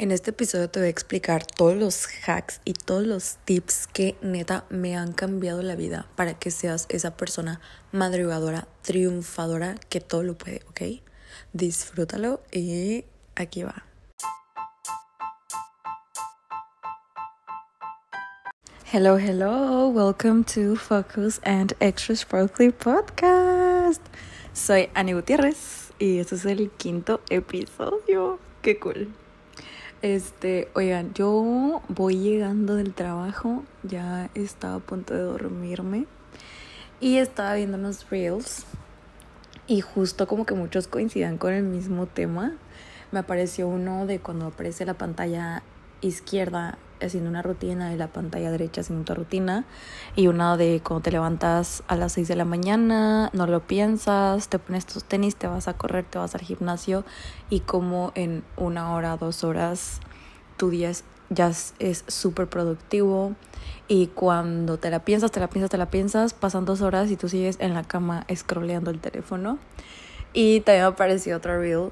En 0.00 0.12
este 0.12 0.30
episodio 0.30 0.70
te 0.70 0.80
voy 0.80 0.86
a 0.86 0.90
explicar 0.90 1.44
todos 1.44 1.76
los 1.76 2.08
hacks 2.26 2.62
y 2.64 2.72
todos 2.72 3.06
los 3.06 3.36
tips 3.44 3.86
que 3.86 4.16
neta 4.22 4.64
me 4.70 4.96
han 4.96 5.12
cambiado 5.12 5.60
la 5.60 5.76
vida 5.76 6.06
para 6.16 6.32
que 6.32 6.50
seas 6.50 6.86
esa 6.88 7.18
persona 7.18 7.60
madrugadora, 7.92 8.66
triunfadora, 8.80 9.74
que 9.90 10.00
todo 10.00 10.22
lo 10.22 10.38
puede, 10.38 10.62
¿ok? 10.70 11.02
Disfrútalo 11.52 12.40
y 12.50 13.04
aquí 13.36 13.62
va. 13.62 13.84
Hello, 18.90 19.18
hello, 19.18 19.88
welcome 19.88 20.44
to 20.44 20.76
Focus 20.76 21.42
and 21.44 21.74
Extra 21.78 22.16
Sparkly 22.16 22.70
Podcast. 22.70 24.00
Soy 24.54 24.88
Ani 24.94 25.12
Gutiérrez 25.12 25.92
y 25.98 26.20
este 26.20 26.36
es 26.36 26.46
el 26.46 26.70
quinto 26.70 27.20
episodio. 27.28 28.38
Qué 28.62 28.80
cool. 28.80 29.12
Este, 30.02 30.68
oigan, 30.74 31.12
yo 31.12 31.82
voy 31.88 32.16
llegando 32.16 32.74
del 32.74 32.94
trabajo, 32.94 33.64
ya 33.82 34.30
estaba 34.34 34.76
a 34.76 34.78
punto 34.78 35.12
de 35.12 35.20
dormirme 35.20 36.06
y 37.00 37.18
estaba 37.18 37.54
viendo 37.54 37.76
unos 37.76 38.08
reels 38.08 38.64
y 39.66 39.82
justo 39.82 40.26
como 40.26 40.46
que 40.46 40.54
muchos 40.54 40.88
coincidan 40.88 41.36
con 41.36 41.52
el 41.52 41.64
mismo 41.64 42.06
tema. 42.06 42.56
Me 43.12 43.18
apareció 43.18 43.68
uno 43.68 44.06
de 44.06 44.20
cuando 44.20 44.46
aparece 44.46 44.86
la 44.86 44.94
pantalla 44.94 45.62
izquierda 46.00 46.78
haciendo 47.00 47.30
una 47.30 47.42
rutina 47.42 47.92
y 47.92 47.96
la 47.96 48.08
pantalla 48.08 48.50
derecha 48.50 48.80
haciendo 48.80 49.02
otra 49.02 49.14
rutina 49.14 49.64
y 50.16 50.26
una 50.26 50.56
de 50.56 50.80
cuando 50.84 51.02
te 51.02 51.10
levantas 51.10 51.82
a 51.88 51.96
las 51.96 52.12
6 52.12 52.28
de 52.28 52.36
la 52.36 52.44
mañana, 52.44 53.30
no 53.32 53.46
lo 53.46 53.60
piensas, 53.60 54.48
te 54.48 54.58
pones 54.58 54.86
tus 54.86 55.04
tenis, 55.04 55.36
te 55.36 55.46
vas 55.46 55.68
a 55.68 55.74
correr, 55.74 56.04
te 56.04 56.18
vas 56.18 56.34
al 56.34 56.40
gimnasio 56.40 57.04
y 57.48 57.60
como 57.60 58.12
en 58.14 58.44
una 58.56 58.94
hora, 58.94 59.16
dos 59.16 59.44
horas 59.44 60.00
tu 60.56 60.70
día 60.70 60.90
es, 60.90 61.04
ya 61.30 61.52
es 61.78 62.04
súper 62.06 62.48
productivo 62.48 63.34
y 63.88 64.08
cuando 64.08 64.78
te 64.78 64.90
la 64.90 65.04
piensas, 65.04 65.30
te 65.30 65.40
la 65.40 65.48
piensas, 65.48 65.70
te 65.70 65.78
la 65.78 65.90
piensas, 65.90 66.34
pasan 66.34 66.64
dos 66.64 66.80
horas 66.80 67.10
y 67.10 67.16
tú 67.16 67.28
sigues 67.28 67.56
en 67.60 67.74
la 67.74 67.82
cama 67.82 68.26
scrolleando 68.34 68.90
el 68.90 69.00
teléfono. 69.00 69.58
Y 70.32 70.60
también 70.60 70.84
apareció 70.84 71.36
otra 71.36 71.58
reel 71.58 71.90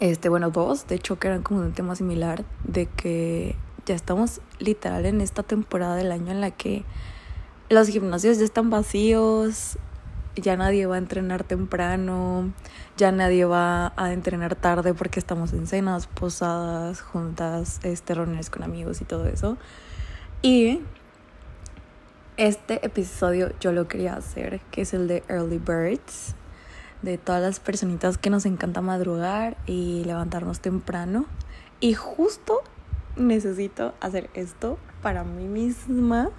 este, 0.00 0.28
bueno, 0.28 0.50
dos, 0.50 0.86
de 0.86 0.96
hecho 0.96 1.18
que 1.18 1.28
eran 1.28 1.42
como 1.42 1.60
un 1.60 1.72
tema 1.72 1.94
similar, 1.96 2.44
de 2.64 2.86
que 2.86 3.54
ya 3.86 3.94
estamos 3.94 4.40
literal 4.58 5.06
en 5.06 5.20
esta 5.20 5.42
temporada 5.42 5.96
del 5.96 6.12
año 6.12 6.30
en 6.32 6.40
la 6.40 6.50
que 6.50 6.84
los 7.68 7.88
gimnasios 7.88 8.38
ya 8.38 8.44
están 8.44 8.70
vacíos, 8.70 9.78
ya 10.36 10.56
nadie 10.56 10.86
va 10.86 10.96
a 10.96 10.98
entrenar 10.98 11.44
temprano, 11.44 12.52
ya 12.96 13.12
nadie 13.12 13.44
va 13.44 13.92
a 13.96 14.12
entrenar 14.12 14.56
tarde 14.56 14.94
porque 14.94 15.20
estamos 15.20 15.52
en 15.52 15.66
cenas, 15.66 16.06
posadas, 16.06 17.00
juntas, 17.00 17.80
este, 17.82 18.14
reuniones 18.14 18.50
con 18.50 18.62
amigos 18.62 19.00
y 19.00 19.04
todo 19.04 19.26
eso. 19.26 19.56
Y 20.42 20.80
este 22.36 22.84
episodio 22.84 23.52
yo 23.60 23.72
lo 23.72 23.86
quería 23.86 24.14
hacer, 24.14 24.60
que 24.70 24.82
es 24.82 24.92
el 24.92 25.08
de 25.08 25.22
Early 25.28 25.58
Birds, 25.58 26.34
de 27.02 27.18
todas 27.18 27.42
las 27.42 27.60
personitas 27.60 28.18
que 28.18 28.30
nos 28.30 28.44
encanta 28.46 28.80
madrugar 28.80 29.56
y 29.66 30.04
levantarnos 30.04 30.60
temprano. 30.60 31.26
Y 31.80 31.94
justo 31.94 32.62
necesito 33.16 33.94
hacer 34.00 34.30
esto 34.34 34.78
para 35.02 35.24
mí 35.24 35.46
misma 35.46 36.30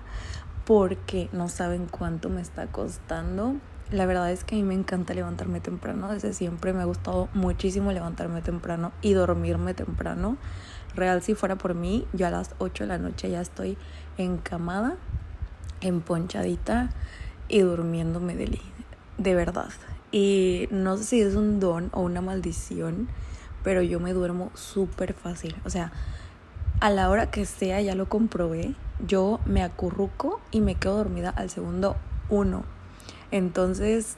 porque 0.66 1.30
no 1.32 1.48
saben 1.48 1.88
cuánto 1.90 2.30
me 2.30 2.42
está 2.42 2.68
costando. 2.68 3.56
La 3.92 4.08
verdad 4.08 4.32
es 4.32 4.44
que 4.44 4.56
a 4.56 4.58
mí 4.58 4.64
me 4.64 4.74
encanta 4.74 5.14
levantarme 5.14 5.60
temprano, 5.60 6.12
desde 6.12 6.34
siempre 6.34 6.74
me 6.74 6.82
ha 6.82 6.86
gustado 6.86 7.30
muchísimo 7.34 7.92
levantarme 7.92 8.42
temprano 8.42 8.92
y 9.02 9.14
dormirme 9.14 9.76
temprano. 9.76 10.38
Real, 10.96 11.22
si 11.22 11.36
fuera 11.36 11.56
por 11.58 11.76
mí, 11.76 12.08
yo 12.14 12.26
a 12.26 12.32
las 12.32 12.56
8 12.58 12.86
de 12.86 12.88
la 12.88 12.98
noche 12.98 13.30
ya 13.30 13.42
estoy 13.42 13.78
encamada, 14.18 14.96
emponchadita 15.82 16.90
y 17.48 17.60
durmiéndome 17.60 18.36
de, 18.36 18.60
de 19.18 19.36
verdad. 19.36 19.70
Y 20.12 20.68
no 20.72 20.98
sé 20.98 21.04
si 21.04 21.22
es 21.22 21.36
un 21.36 21.60
don 21.60 21.90
o 21.92 22.02
una 22.02 22.22
maldición, 22.22 23.08
pero 23.64 23.82
yo 23.82 24.00
me 24.00 24.14
duermo 24.14 24.52
súper 24.56 25.14
fácil. 25.14 25.56
O 25.66 25.70
sea, 25.70 25.92
a 26.80 26.90
la 26.90 27.10
hora 27.10 27.32
que 27.32 27.46
sea, 27.46 27.82
ya 27.82 27.96
lo 27.96 28.08
comprobé, 28.08 28.76
yo 29.06 29.40
me 29.46 29.64
acurruco 29.64 30.40
y 30.52 30.62
me 30.62 30.76
quedo 30.76 30.98
dormida 30.98 31.30
al 31.30 31.50
segundo 31.50 31.96
uno. 32.30 32.64
Entonces, 33.32 34.18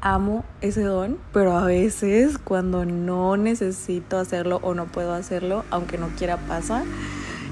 amo 0.00 0.44
ese 0.60 0.82
don, 0.82 1.18
pero 1.32 1.56
a 1.56 1.64
veces 1.64 2.38
cuando 2.38 2.84
no 2.84 3.36
necesito 3.36 4.18
hacerlo 4.18 4.58
o 4.62 4.74
no 4.74 4.86
puedo 4.86 5.12
hacerlo, 5.12 5.64
aunque 5.70 5.98
no 5.98 6.08
quiera 6.08 6.36
pasa, 6.36 6.84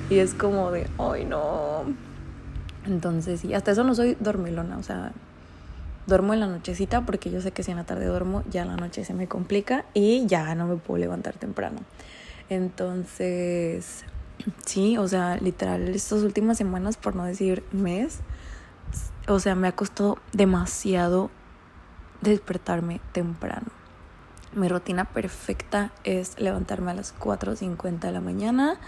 y 0.08 0.18
es 0.18 0.34
como 0.34 0.70
de, 0.70 0.86
ay 0.98 1.24
no. 1.24 1.84
Entonces, 2.86 3.40
sí, 3.40 3.54
hasta 3.54 3.72
eso 3.72 3.84
no 3.84 3.94
soy 3.94 4.16
dormilona, 4.18 4.78
o 4.78 4.82
sea, 4.82 5.12
duermo 6.06 6.34
en 6.34 6.40
la 6.40 6.46
nochecita 6.46 7.02
porque 7.02 7.30
yo 7.30 7.40
sé 7.40 7.52
que 7.52 7.62
si 7.62 7.70
en 7.70 7.76
la 7.76 7.84
tarde 7.84 8.06
duermo, 8.06 8.42
ya 8.50 8.64
la 8.64 8.76
noche 8.76 9.04
se 9.04 9.14
me 9.14 9.28
complica 9.28 9.84
y 9.94 10.26
ya 10.26 10.54
no 10.54 10.66
me 10.66 10.76
puedo 10.76 10.98
levantar 10.98 11.34
temprano. 11.34 11.78
Entonces, 12.48 14.04
Sí, 14.64 14.98
o 14.98 15.08
sea, 15.08 15.36
literal, 15.36 15.88
estas 15.88 16.22
últimas 16.22 16.58
semanas, 16.58 16.96
por 16.96 17.14
no 17.16 17.24
decir 17.24 17.64
mes, 17.72 18.20
o 19.28 19.38
sea, 19.40 19.54
me 19.54 19.68
ha 19.68 19.72
costado 19.72 20.18
demasiado 20.32 21.30
despertarme 22.20 23.00
temprano. 23.12 23.66
Mi 24.54 24.68
rutina 24.68 25.04
perfecta 25.04 25.92
es 26.04 26.38
levantarme 26.40 26.90
a 26.90 26.94
las 26.94 27.14
4.50 27.18 28.00
de 28.00 28.12
la 28.12 28.20
mañana, 28.20 28.78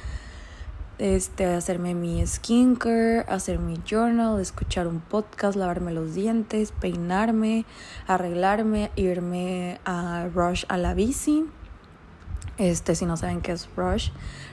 este, 0.98 1.46
hacerme 1.46 1.94
mi 1.94 2.24
skincare, 2.26 3.20
hacer 3.28 3.58
mi 3.58 3.80
journal, 3.88 4.40
escuchar 4.40 4.86
un 4.86 5.00
podcast, 5.00 5.56
lavarme 5.56 5.92
los 5.92 6.14
dientes, 6.14 6.72
peinarme, 6.72 7.64
arreglarme, 8.06 8.90
irme 8.96 9.80
a 9.84 10.28
Rush 10.32 10.64
a 10.68 10.76
la 10.76 10.94
bici 10.94 11.46
este, 12.58 12.94
si 12.94 13.06
no 13.06 13.16
saben 13.16 13.40
qué 13.40 13.52
es 13.52 13.68
Rush, 13.76 14.10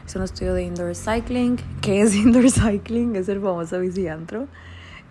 es 0.10 0.16
un 0.16 0.24
estudio 0.24 0.56
de 0.56 0.64
indoor 0.64 0.96
cycling. 0.96 1.58
¿Qué 1.82 2.02
es 2.02 2.16
indoor 2.16 2.50
cycling? 2.50 3.16
Es 3.16 3.30
el 3.30 3.40
famoso 3.42 3.80
biciantro, 3.80 4.48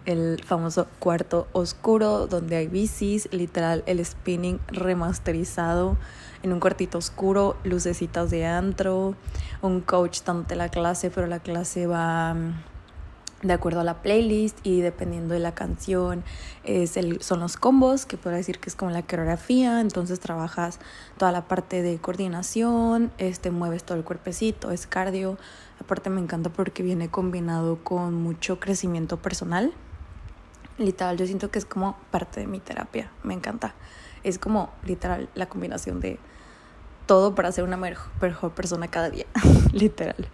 el 0.06 0.42
famoso 0.44 0.88
cuarto 0.98 1.46
oscuro 1.52 2.26
donde 2.26 2.56
hay 2.56 2.66
bicis, 2.66 3.28
literal 3.30 3.84
el 3.86 4.04
spinning 4.04 4.58
remasterizado 4.66 5.96
en 6.42 6.52
un 6.52 6.58
cuartito 6.58 6.98
oscuro, 6.98 7.56
lucecitas 7.62 8.30
de 8.30 8.46
antro, 8.46 9.14
un 9.62 9.82
coach 9.82 10.22
dándote 10.26 10.56
la 10.56 10.68
clase, 10.68 11.10
pero 11.10 11.28
la 11.28 11.38
clase 11.38 11.86
va 11.86 12.34
de 13.42 13.52
acuerdo 13.52 13.80
a 13.80 13.84
la 13.84 14.02
playlist 14.02 14.58
y 14.64 14.80
dependiendo 14.80 15.34
de 15.34 15.40
la 15.40 15.54
canción 15.54 16.24
es 16.64 16.96
el, 16.96 17.22
son 17.22 17.38
los 17.38 17.56
combos 17.56 18.04
que 18.04 18.16
puedo 18.16 18.34
decir 18.34 18.58
que 18.58 18.68
es 18.68 18.74
como 18.74 18.90
la 18.90 19.02
coreografía 19.02 19.80
entonces 19.80 20.18
trabajas 20.18 20.80
toda 21.18 21.30
la 21.30 21.46
parte 21.46 21.82
de 21.82 21.98
coordinación 21.98 23.12
este 23.18 23.52
mueves 23.52 23.84
todo 23.84 23.96
el 23.96 24.04
cuerpecito 24.04 24.70
es 24.70 24.86
cardio. 24.86 25.38
Aparte 25.80 26.10
me 26.10 26.20
encanta 26.20 26.50
porque 26.50 26.82
viene 26.82 27.08
combinado 27.08 27.78
con 27.82 28.14
mucho 28.14 28.58
crecimiento 28.58 29.16
personal. 29.18 29.72
Literal 30.76 31.16
yo 31.16 31.26
siento 31.26 31.50
que 31.50 31.58
es 31.58 31.64
como 31.64 31.96
parte 32.10 32.40
de 32.40 32.46
mi 32.46 32.60
terapia 32.60 33.10
me 33.22 33.34
encanta. 33.34 33.74
Es 34.24 34.38
como 34.38 34.70
literal 34.84 35.28
la 35.34 35.48
combinación 35.48 36.00
de 36.00 36.18
todo 37.06 37.34
para 37.34 37.50
ser 37.52 37.64
una 37.64 37.76
mejor 37.76 38.52
persona 38.52 38.88
cada 38.88 39.10
día 39.10 39.26
literal 39.72 40.28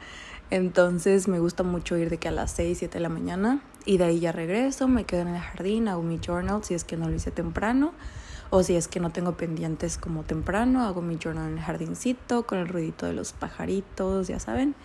entonces 0.54 1.26
me 1.26 1.40
gusta 1.40 1.64
mucho 1.64 1.96
ir 1.96 2.10
de 2.10 2.18
que 2.18 2.28
a 2.28 2.30
las 2.30 2.52
6, 2.52 2.78
7 2.78 2.98
de 2.98 3.00
la 3.00 3.08
mañana 3.08 3.60
y 3.84 3.98
de 3.98 4.04
ahí 4.04 4.20
ya 4.20 4.30
regreso, 4.30 4.86
me 4.86 5.02
quedo 5.02 5.22
en 5.22 5.28
el 5.34 5.40
jardín, 5.40 5.88
hago 5.88 6.02
mi 6.04 6.20
journal 6.24 6.62
si 6.62 6.74
es 6.74 6.84
que 6.84 6.96
no 6.96 7.08
lo 7.08 7.16
hice 7.16 7.32
temprano 7.32 7.92
o 8.50 8.62
si 8.62 8.76
es 8.76 8.86
que 8.86 9.00
no 9.00 9.10
tengo 9.10 9.32
pendientes 9.32 9.98
como 9.98 10.22
temprano, 10.22 10.84
hago 10.84 11.02
mi 11.02 11.18
journal 11.18 11.50
en 11.50 11.58
el 11.58 11.64
jardincito 11.64 12.46
con 12.46 12.58
el 12.58 12.68
ruidito 12.68 13.04
de 13.04 13.14
los 13.14 13.32
pajaritos, 13.32 14.28
ya 14.28 14.38
saben. 14.38 14.76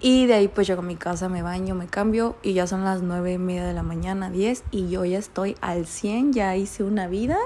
Y 0.00 0.24
de 0.24 0.34
ahí 0.34 0.48
pues 0.48 0.66
llego 0.66 0.80
a 0.80 0.84
mi 0.84 0.96
casa, 0.96 1.28
me 1.28 1.42
baño, 1.42 1.74
me 1.74 1.86
cambio 1.86 2.36
y 2.42 2.54
ya 2.54 2.66
son 2.66 2.82
las 2.82 3.02
9 3.02 3.34
y 3.34 3.38
media 3.38 3.66
de 3.66 3.74
la 3.74 3.82
mañana, 3.82 4.30
10 4.30 4.64
y 4.70 4.88
yo 4.88 5.04
ya 5.04 5.18
estoy 5.18 5.54
al 5.60 5.84
100, 5.84 6.32
ya 6.32 6.56
hice 6.56 6.82
una 6.82 7.08
vida 7.08 7.36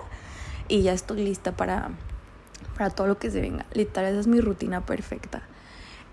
y 0.69 0.83
ya 0.83 0.93
estoy 0.93 1.25
lista 1.25 1.57
para, 1.57 1.91
para 2.77 2.91
todo 2.91 3.09
lo 3.09 3.19
que 3.19 3.33
se 3.33 3.41
venga. 3.41 3.67
Literal, 3.73 4.13
esa 4.13 4.21
es 4.21 4.27
mi 4.29 4.41
rutina 4.41 4.87
perfecta. 4.87 5.43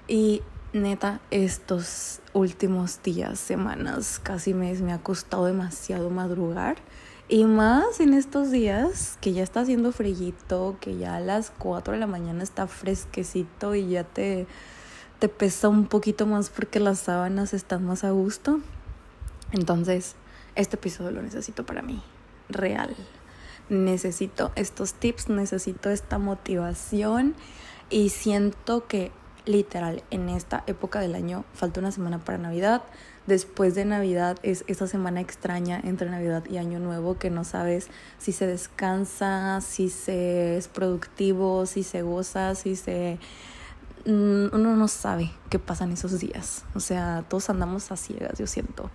Y 0.07 0.41
neta, 0.75 1.21
estos 1.31 2.19
últimos 2.33 3.01
días, 3.01 3.39
semanas, 3.39 4.19
casi 4.21 4.53
mes, 4.53 4.81
me 4.81 4.91
ha 4.91 4.99
costado 4.99 5.45
demasiado 5.45 6.09
madrugar. 6.09 6.75
Y 7.27 7.45
más 7.45 7.99
en 8.01 8.13
estos 8.13 8.51
días 8.51 9.17
que 9.21 9.33
ya 9.33 9.41
está 9.41 9.61
haciendo 9.61 9.91
frillito, 9.91 10.77
que 10.79 10.97
ya 10.97 11.15
a 11.15 11.19
las 11.19 11.51
4 11.57 11.93
de 11.93 11.99
la 11.99 12.07
mañana 12.07 12.43
está 12.43 12.67
fresquecito 12.67 13.73
y 13.73 13.87
ya 13.87 14.03
te, 14.03 14.45
te 15.19 15.29
pesa 15.29 15.69
un 15.69 15.87
poquito 15.87 16.27
más 16.27 16.49
porque 16.49 16.79
las 16.79 16.99
sábanas 16.99 17.53
están 17.53 17.85
más 17.85 18.03
a 18.03 18.11
gusto. 18.11 18.59
Entonces, 19.53 20.15
este 20.55 20.75
episodio 20.75 21.11
lo 21.11 21.21
necesito 21.21 21.65
para 21.65 21.81
mí, 21.81 22.03
real. 22.49 22.95
Necesito 23.69 24.51
estos 24.55 24.93
tips, 24.93 25.29
necesito 25.29 25.89
esta 25.89 26.19
motivación 26.19 27.33
y 27.89 28.09
siento 28.09 28.85
que 28.87 29.11
literal, 29.45 30.03
en 30.11 30.29
esta 30.29 30.63
época 30.67 30.99
del 30.99 31.15
año 31.15 31.45
falta 31.53 31.79
una 31.79 31.91
semana 31.91 32.19
para 32.19 32.37
Navidad. 32.37 32.83
Después 33.27 33.73
de 33.73 33.85
Navidad 33.85 34.37
es 34.43 34.63
esa 34.67 34.87
semana 34.87 35.19
extraña 35.19 35.79
entre 35.83 36.09
Navidad 36.09 36.43
y 36.49 36.57
Año 36.57 36.79
Nuevo 36.79 37.17
que 37.17 37.31
no 37.31 37.43
sabes 37.43 37.87
si 38.19 38.31
se 38.31 38.45
descansa, 38.45 39.61
si 39.61 39.89
se 39.89 40.57
es 40.57 40.67
productivo, 40.67 41.65
si 41.65 41.83
se 41.83 42.01
goza, 42.01 42.53
si 42.55 42.75
se... 42.75 43.17
Mm, 44.05 44.53
uno 44.53 44.75
no 44.75 44.87
sabe 44.87 45.31
qué 45.49 45.57
pasa 45.57 45.85
en 45.85 45.93
esos 45.93 46.19
días. 46.19 46.63
O 46.75 46.79
sea, 46.79 47.25
todos 47.27 47.49
andamos 47.49 47.91
a 47.91 47.97
ciegas, 47.97 48.37
yo 48.37 48.45
siento. 48.45 48.91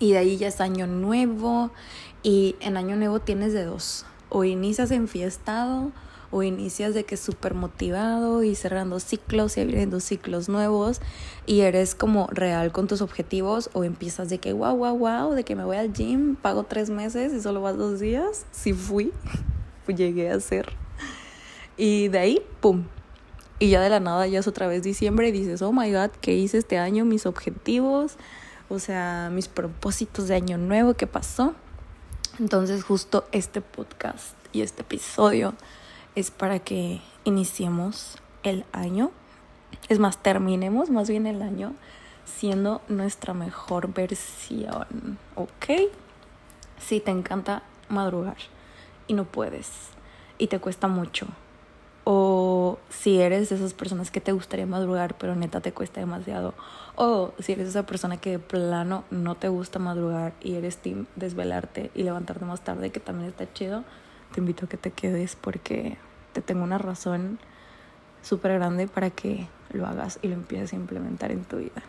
Y 0.00 0.12
de 0.12 0.18
ahí 0.18 0.36
ya 0.36 0.48
es 0.48 0.60
Año 0.60 0.88
Nuevo 0.88 1.70
y 2.24 2.56
en 2.58 2.76
Año 2.76 2.96
Nuevo 2.96 3.20
tienes 3.20 3.52
de 3.52 3.64
dos. 3.64 4.04
O 4.30 4.42
inicias 4.42 4.90
enfiestado 4.90 5.92
o 6.32 6.42
inicias 6.42 6.94
de 6.94 7.04
que 7.04 7.16
súper 7.16 7.54
motivado 7.54 8.42
y 8.42 8.56
cerrando 8.56 8.98
ciclos 8.98 9.56
y 9.56 9.60
abriendo 9.60 10.00
ciclos 10.00 10.48
nuevos 10.48 11.00
y 11.46 11.60
eres 11.60 11.94
como 11.94 12.26
real 12.28 12.72
con 12.72 12.88
tus 12.88 13.02
objetivos 13.02 13.70
o 13.74 13.84
empiezas 13.84 14.30
de 14.30 14.38
que 14.38 14.52
wow, 14.52 14.74
wow, 14.74 14.96
wow, 14.96 15.34
de 15.34 15.44
que 15.44 15.54
me 15.54 15.64
voy 15.64 15.76
al 15.76 15.92
gym, 15.92 16.34
pago 16.34 16.64
tres 16.64 16.90
meses 16.90 17.32
y 17.34 17.40
solo 17.40 17.60
vas 17.60 17.76
dos 17.76 18.00
días. 18.00 18.46
Sí 18.50 18.72
fui, 18.72 19.12
llegué 19.86 20.30
a 20.30 20.36
hacer. 20.36 20.72
Y 21.76 22.08
de 22.08 22.18
ahí, 22.18 22.42
¡pum! 22.60 22.84
Y 23.58 23.68
ya 23.68 23.80
de 23.80 23.90
la 23.90 24.00
nada 24.00 24.26
ya 24.26 24.40
es 24.40 24.48
otra 24.48 24.66
vez 24.66 24.82
diciembre 24.82 25.28
y 25.28 25.32
dices, 25.32 25.62
oh 25.62 25.72
my 25.72 25.92
god, 25.92 26.10
¿qué 26.20 26.34
hice 26.34 26.58
este 26.58 26.78
año? 26.78 27.04
Mis 27.04 27.26
objetivos, 27.26 28.16
o 28.68 28.78
sea, 28.78 29.30
mis 29.30 29.48
propósitos 29.48 30.28
de 30.28 30.34
año 30.34 30.56
nuevo, 30.56 30.94
¿qué 30.94 31.06
pasó? 31.06 31.54
Entonces 32.38 32.82
justo 32.82 33.26
este 33.32 33.60
podcast 33.60 34.34
y 34.52 34.62
este 34.62 34.80
episodio 34.82 35.54
es 36.14 36.30
para 36.30 36.58
que 36.58 37.00
iniciemos 37.24 38.18
el 38.42 38.64
año, 38.72 39.10
es 39.88 39.98
más, 39.98 40.18
terminemos 40.18 40.90
más 40.90 41.08
bien 41.08 41.26
el 41.26 41.42
año 41.42 41.74
siendo 42.24 42.82
nuestra 42.88 43.34
mejor 43.34 43.92
versión, 43.92 45.18
¿ok? 45.34 45.90
Si 46.78 47.00
te 47.00 47.10
encanta 47.10 47.62
madrugar 47.88 48.36
y 49.06 49.14
no 49.14 49.24
puedes 49.24 49.70
y 50.38 50.48
te 50.48 50.58
cuesta 50.58 50.88
mucho, 50.88 51.26
o 52.04 52.78
si 52.90 53.20
eres 53.20 53.48
de 53.48 53.56
esas 53.56 53.74
personas 53.74 54.10
que 54.10 54.20
te 54.20 54.32
gustaría 54.32 54.66
madrugar 54.66 55.14
pero 55.14 55.36
neta 55.36 55.60
te 55.60 55.72
cuesta 55.72 56.00
demasiado, 56.00 56.54
o 56.96 57.32
si 57.38 57.52
eres 57.52 57.68
esa 57.68 57.86
persona 57.86 58.16
que 58.16 58.32
de 58.32 58.38
plano 58.38 59.04
no 59.10 59.36
te 59.36 59.48
gusta 59.48 59.78
madrugar 59.78 60.32
y 60.40 60.54
eres 60.54 60.78
team 60.78 61.06
desvelarte 61.16 61.90
y 61.94 62.02
levantarte 62.02 62.44
más 62.44 62.62
tarde, 62.62 62.90
que 62.90 63.00
también 63.00 63.30
está 63.30 63.52
chido, 63.52 63.84
te 64.32 64.40
invito 64.40 64.66
a 64.66 64.68
que 64.68 64.76
te 64.76 64.90
quedes 64.90 65.36
porque 65.36 65.98
te 66.32 66.40
tengo 66.40 66.64
una 66.64 66.78
razón 66.78 67.38
súper 68.22 68.54
grande 68.54 68.88
para 68.88 69.10
que 69.10 69.48
lo 69.72 69.86
hagas 69.86 70.18
y 70.22 70.28
lo 70.28 70.34
empieces 70.34 70.72
a 70.72 70.76
implementar 70.76 71.30
en 71.30 71.44
tu 71.44 71.58
vida. 71.58 71.82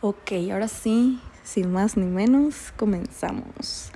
Ok, 0.00 0.32
ahora 0.52 0.68
sí, 0.68 1.20
sin 1.42 1.72
más 1.72 1.96
ni 1.96 2.06
menos, 2.06 2.72
comenzamos. 2.76 3.90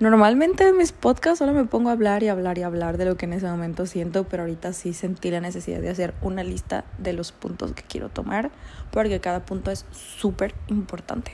Normalmente 0.00 0.66
en 0.66 0.78
mis 0.78 0.92
podcasts 0.92 1.38
solo 1.40 1.52
me 1.52 1.66
pongo 1.66 1.90
a 1.90 1.92
hablar 1.92 2.22
y 2.22 2.28
hablar 2.28 2.56
y 2.56 2.62
hablar 2.62 2.96
de 2.96 3.04
lo 3.04 3.16
que 3.16 3.26
en 3.26 3.34
ese 3.34 3.46
momento 3.46 3.84
siento, 3.84 4.24
pero 4.24 4.44
ahorita 4.44 4.72
sí 4.72 4.94
sentí 4.94 5.30
la 5.30 5.40
necesidad 5.40 5.80
de 5.80 5.90
hacer 5.90 6.14
una 6.22 6.42
lista 6.42 6.84
de 6.96 7.12
los 7.12 7.32
puntos 7.32 7.72
que 7.72 7.82
quiero 7.82 8.08
tomar, 8.08 8.50
porque 8.90 9.20
cada 9.20 9.44
punto 9.44 9.70
es 9.70 9.84
súper 9.92 10.54
importante. 10.68 11.32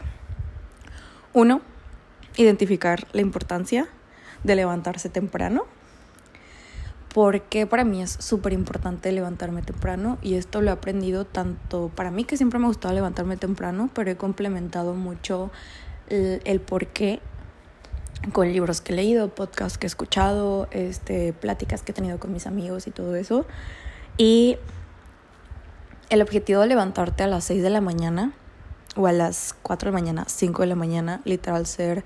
Uno, 1.32 1.60
identificar 2.36 3.06
la 3.12 3.20
importancia 3.20 3.88
de 4.46 4.56
levantarse 4.56 5.08
temprano. 5.08 5.64
Porque 7.12 7.66
para 7.66 7.84
mí 7.84 8.02
es 8.02 8.10
súper 8.10 8.52
importante 8.52 9.10
levantarme 9.10 9.62
temprano 9.62 10.18
y 10.20 10.34
esto 10.34 10.60
lo 10.60 10.68
he 10.68 10.72
aprendido 10.72 11.24
tanto 11.24 11.90
para 11.94 12.10
mí 12.10 12.24
que 12.24 12.36
siempre 12.36 12.58
me 12.58 12.66
ha 12.66 12.68
gustado 12.68 12.94
levantarme 12.94 13.38
temprano, 13.38 13.88
pero 13.94 14.10
he 14.10 14.16
complementado 14.16 14.94
mucho 14.94 15.50
el, 16.08 16.42
el 16.44 16.60
por 16.60 16.88
qué 16.88 17.20
con 18.32 18.52
libros 18.52 18.80
que 18.80 18.92
he 18.92 18.96
leído, 18.96 19.28
podcasts 19.28 19.78
que 19.78 19.86
he 19.86 19.88
escuchado, 19.88 20.68
este, 20.72 21.32
pláticas 21.32 21.82
que 21.82 21.92
he 21.92 21.94
tenido 21.94 22.18
con 22.18 22.32
mis 22.32 22.46
amigos 22.46 22.86
y 22.86 22.90
todo 22.90 23.16
eso. 23.16 23.46
Y 24.16 24.58
el 26.10 26.22
objetivo 26.22 26.60
de 26.60 26.66
levantarte 26.66 27.22
a 27.22 27.26
las 27.26 27.44
6 27.44 27.62
de 27.62 27.70
la 27.70 27.80
mañana 27.80 28.32
o 28.96 29.06
a 29.06 29.12
las 29.12 29.54
4 29.62 29.90
de 29.90 29.92
la 29.92 30.00
mañana, 30.00 30.24
5 30.26 30.62
de 30.62 30.68
la 30.68 30.74
mañana, 30.74 31.20
literal 31.24 31.66
ser 31.66 32.04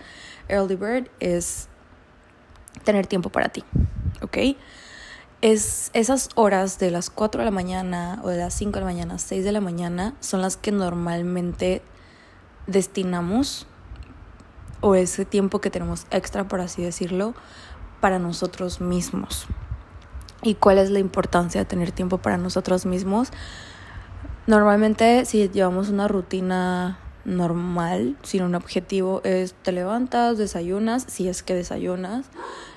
early 0.49 0.77
bird, 0.77 1.09
es 1.21 1.69
tener 2.85 3.07
tiempo 3.07 3.31
para 3.31 3.49
ti, 3.49 3.65
¿ok? 4.23 4.57
Es 5.41 5.91
esas 5.95 6.29
horas 6.35 6.79
de 6.79 6.91
las 6.91 7.09
4 7.11 7.41
de 7.41 7.45
la 7.47 7.51
mañana 7.51 8.21
o 8.23 8.29
de 8.29 8.39
las 8.39 8.55
5 8.55 8.73
de 8.73 8.81
la 8.81 8.87
mañana, 8.87 9.19
6 9.19 9.45
de 9.45 9.53
la 9.53 9.61
mañana, 9.61 10.15
son 10.21 10.43
las 10.43 10.57
que 10.57 10.73
normalmente 10.73 11.83
destinamos 12.67 13.67
o 14.81 14.95
ese 14.95 15.25
tiempo 15.25 15.61
que 15.61 15.71
tenemos 15.71 16.07
extra, 16.11 16.49
por 16.49 16.61
así 16.61 16.83
decirlo, 16.83 17.35
para 18.01 18.19
nosotros 18.19 18.81
mismos. 18.81 19.47
¿Y 20.43 20.55
cuál 20.55 20.79
es 20.79 20.91
la 20.91 20.99
importancia 20.99 21.61
de 21.61 21.65
tener 21.67 21.93
tiempo 21.93 22.19
para 22.19 22.39
nosotros 22.39 22.87
mismos? 22.87 23.31
Normalmente 24.47 25.27
si 25.27 25.49
llevamos 25.51 25.91
una 25.91 26.09
rutina 26.09 26.99
normal, 27.25 28.17
sin 28.23 28.43
un 28.43 28.55
objetivo, 28.55 29.21
es 29.25 29.55
te 29.55 29.73
levantas, 29.73 30.39
desayunas, 30.39 31.05
si 31.09 31.29
es 31.29 31.43
que 31.43 31.55
desayunas, 31.55 32.27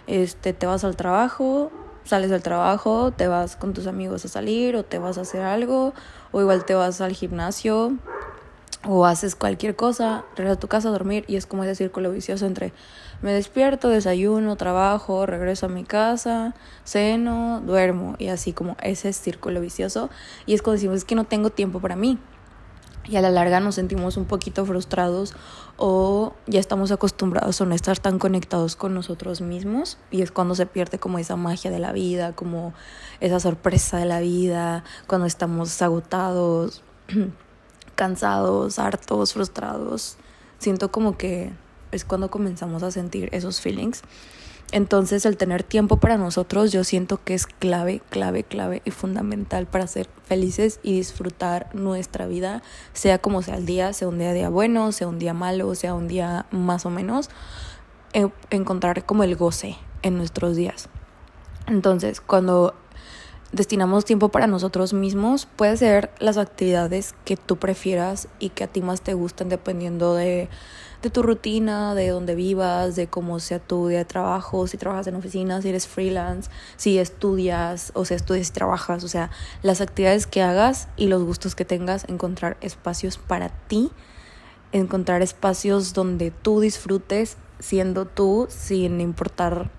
este, 0.07 0.53
te 0.53 0.65
vas 0.65 0.83
al 0.83 0.95
trabajo, 0.95 1.71
sales 2.03 2.29
del 2.29 2.43
trabajo, 2.43 3.11
te 3.11 3.27
vas 3.27 3.55
con 3.55 3.73
tus 3.73 3.87
amigos 3.87 4.25
a 4.25 4.27
salir 4.27 4.75
o 4.75 4.83
te 4.83 4.99
vas 4.99 5.17
a 5.17 5.21
hacer 5.21 5.41
algo, 5.41 5.93
o 6.31 6.41
igual 6.41 6.65
te 6.65 6.75
vas 6.75 7.01
al 7.01 7.13
gimnasio 7.13 7.97
o 8.85 9.05
haces 9.05 9.35
cualquier 9.35 9.75
cosa, 9.75 10.25
regresas 10.35 10.57
a 10.57 10.59
tu 10.59 10.67
casa 10.67 10.89
a 10.89 10.91
dormir 10.91 11.23
y 11.27 11.37
es 11.37 11.45
como 11.45 11.63
ese 11.63 11.75
círculo 11.75 12.11
vicioso 12.11 12.45
entre 12.45 12.73
me 13.21 13.31
despierto, 13.31 13.87
desayuno, 13.87 14.57
trabajo, 14.57 15.25
regreso 15.25 15.67
a 15.67 15.69
mi 15.69 15.85
casa, 15.85 16.53
ceno, 16.83 17.61
duermo 17.65 18.15
y 18.19 18.27
así 18.27 18.51
como 18.51 18.75
ese 18.81 19.13
círculo 19.13 19.61
vicioso 19.61 20.09
y 20.45 20.53
es 20.53 20.61
cuando 20.61 20.75
decimos 20.75 21.05
que 21.05 21.15
no 21.15 21.23
tengo 21.23 21.49
tiempo 21.49 21.79
para 21.79 21.95
mí 21.95 22.19
y 23.05 23.17
a 23.17 23.21
la 23.21 23.29
larga 23.29 23.59
nos 23.59 23.75
sentimos 23.75 24.17
un 24.17 24.25
poquito 24.25 24.65
frustrados 24.65 25.33
o 25.77 26.33
ya 26.47 26.59
estamos 26.59 26.91
acostumbrados 26.91 27.59
a 27.59 27.65
no 27.65 27.75
estar 27.75 27.99
tan 27.99 28.19
conectados 28.19 28.75
con 28.75 28.93
nosotros 28.93 29.41
mismos 29.41 29.97
y 30.11 30.21
es 30.21 30.31
cuando 30.31 30.55
se 30.55 30.65
pierde 30.65 30.99
como 30.99 31.19
esa 31.19 31.35
magia 31.35 31.71
de 31.71 31.79
la 31.79 31.91
vida, 31.91 32.33
como 32.33 32.73
esa 33.19 33.39
sorpresa 33.39 33.97
de 33.97 34.05
la 34.05 34.19
vida, 34.19 34.83
cuando 35.07 35.27
estamos 35.27 35.81
agotados, 35.81 36.83
cansados, 37.95 38.79
hartos, 38.79 39.33
frustrados. 39.33 40.17
Siento 40.59 40.91
como 40.91 41.17
que 41.17 41.51
es 41.91 42.05
cuando 42.05 42.31
comenzamos 42.31 42.83
a 42.83 42.91
sentir 42.91 43.29
esos 43.31 43.59
feelings. 43.59 44.01
Entonces 44.73 45.27
el 45.27 45.37
tener 45.37 45.61
tiempo 45.61 45.97
para 45.97 46.17
nosotros 46.17 46.71
yo 46.71 46.83
siento 46.83 47.23
que 47.23 47.35
es 47.35 47.45
clave, 47.45 48.01
clave, 48.09 48.43
clave 48.43 48.81
y 48.85 48.89
fundamental 48.89 49.67
para 49.67 49.85
ser 49.85 50.09
felices 50.25 50.79
y 50.81 50.93
disfrutar 50.95 51.69
nuestra 51.75 52.25
vida, 52.25 52.63
sea 52.91 53.19
como 53.19 53.43
sea 53.43 53.57
el 53.57 53.67
día, 53.67 53.93
sea 53.93 54.07
un 54.07 54.17
día, 54.17 54.33
día 54.33 54.49
bueno, 54.49 54.91
sea 54.91 55.07
un 55.07 55.19
día 55.19 55.35
malo, 55.35 55.75
sea 55.75 55.93
un 55.93 56.07
día 56.07 56.47
más 56.49 56.87
o 56.87 56.89
menos, 56.89 57.29
encontrar 58.49 59.05
como 59.05 59.23
el 59.23 59.35
goce 59.35 59.77
en 60.01 60.17
nuestros 60.17 60.55
días. 60.55 60.89
Entonces, 61.67 62.19
cuando 62.19 62.73
destinamos 63.53 64.03
tiempo 64.03 64.29
para 64.29 64.47
nosotros 64.47 64.93
mismos, 64.93 65.47
puede 65.55 65.77
ser 65.77 66.11
las 66.19 66.37
actividades 66.37 67.15
que 67.23 67.37
tú 67.37 67.55
prefieras 67.55 68.27
y 68.39 68.49
que 68.49 68.65
a 68.65 68.67
ti 68.67 68.81
más 68.81 69.01
te 69.01 69.13
gusten 69.13 69.47
dependiendo 69.47 70.13
de 70.13 70.49
de 71.03 71.09
tu 71.09 71.21
rutina, 71.21 71.95
de 71.95 72.07
dónde 72.07 72.33
vivas, 72.33 72.95
de 72.95 73.07
cómo 73.07 73.41
sea 73.41 73.59
tu 73.59 73.89
día 73.89 73.99
de 73.99 74.05
trabajo, 74.05 74.67
si 74.67 74.77
trabajas 74.77 75.05
en 75.07 75.15
oficina, 75.15 75.61
si 75.61 75.67
eres 75.67 75.85
freelance, 75.85 76.49
si 76.77 76.97
estudias, 76.97 77.91
o 77.93 78.05
sea, 78.05 78.15
estudias 78.15 78.49
y 78.49 78.53
trabajas, 78.53 79.03
o 79.03 79.09
sea, 79.09 79.29
las 79.63 79.81
actividades 79.81 80.27
que 80.27 80.41
hagas 80.41 80.87
y 80.95 81.07
los 81.07 81.21
gustos 81.21 81.55
que 81.55 81.65
tengas, 81.65 82.05
encontrar 82.07 82.55
espacios 82.61 83.17
para 83.17 83.49
ti, 83.49 83.91
encontrar 84.71 85.21
espacios 85.21 85.93
donde 85.93 86.31
tú 86.31 86.61
disfrutes 86.61 87.35
siendo 87.59 88.05
tú, 88.05 88.47
sin 88.49 89.01
importar 89.01 89.69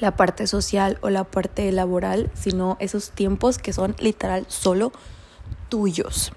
la 0.00 0.16
parte 0.16 0.46
social 0.46 0.98
o 1.00 1.10
la 1.10 1.24
parte 1.24 1.70
laboral, 1.72 2.30
sino 2.34 2.76
esos 2.80 3.10
tiempos 3.10 3.58
que 3.58 3.72
son 3.72 3.96
literal 3.98 4.44
solo 4.48 4.92
tuyos. 5.68 6.32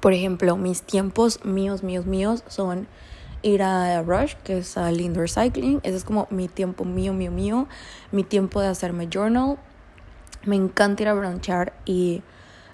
Por 0.00 0.12
ejemplo, 0.12 0.56
mis 0.56 0.82
tiempos 0.82 1.44
míos, 1.44 1.82
míos, 1.82 2.06
míos 2.06 2.42
son 2.48 2.88
ir 3.42 3.62
a 3.62 4.02
Rush, 4.02 4.34
que 4.44 4.58
es 4.58 4.76
al 4.76 5.00
indoor 5.00 5.28
cycling. 5.28 5.80
Ese 5.82 5.96
es 5.96 6.04
como 6.04 6.26
mi 6.30 6.48
tiempo 6.48 6.84
mío, 6.84 7.12
mío, 7.12 7.30
mío. 7.30 7.68
Mi 8.12 8.24
tiempo 8.24 8.60
de 8.60 8.68
hacerme 8.68 9.08
journal. 9.12 9.58
Me 10.44 10.56
encanta 10.56 11.02
ir 11.02 11.08
a 11.08 11.14
bronchar 11.14 11.74
y 11.84 12.22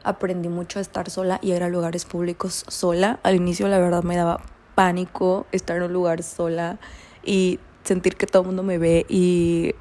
aprendí 0.04 0.48
mucho 0.48 0.78
a 0.78 0.82
estar 0.82 1.10
sola 1.10 1.40
y 1.42 1.52
ir 1.52 1.62
a 1.64 1.68
lugares 1.68 2.04
públicos 2.04 2.64
sola. 2.68 3.18
Al 3.24 3.34
inicio, 3.34 3.66
la 3.66 3.78
verdad, 3.78 4.04
me 4.04 4.16
daba 4.16 4.40
pánico 4.76 5.46
estar 5.50 5.78
en 5.78 5.84
un 5.84 5.92
lugar 5.92 6.22
sola 6.22 6.78
y 7.24 7.58
sentir 7.86 8.16
que 8.16 8.26
todo 8.26 8.42
el 8.42 8.48
mundo 8.48 8.62
me 8.62 8.78
ve 8.78 9.06
y 9.08 9.74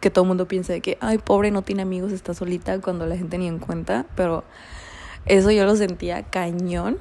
que 0.00 0.10
todo 0.10 0.24
el 0.24 0.28
mundo 0.28 0.46
piense 0.46 0.72
de 0.72 0.80
que, 0.80 0.98
ay, 1.00 1.18
pobre, 1.18 1.50
no 1.50 1.62
tiene 1.62 1.82
amigos, 1.82 2.12
está 2.12 2.34
solita, 2.34 2.80
cuando 2.80 3.06
la 3.06 3.16
gente 3.16 3.38
ni 3.38 3.48
en 3.48 3.58
cuenta, 3.58 4.06
pero 4.14 4.44
eso 5.24 5.50
yo 5.50 5.64
lo 5.64 5.76
sentía 5.76 6.22
cañón. 6.22 6.98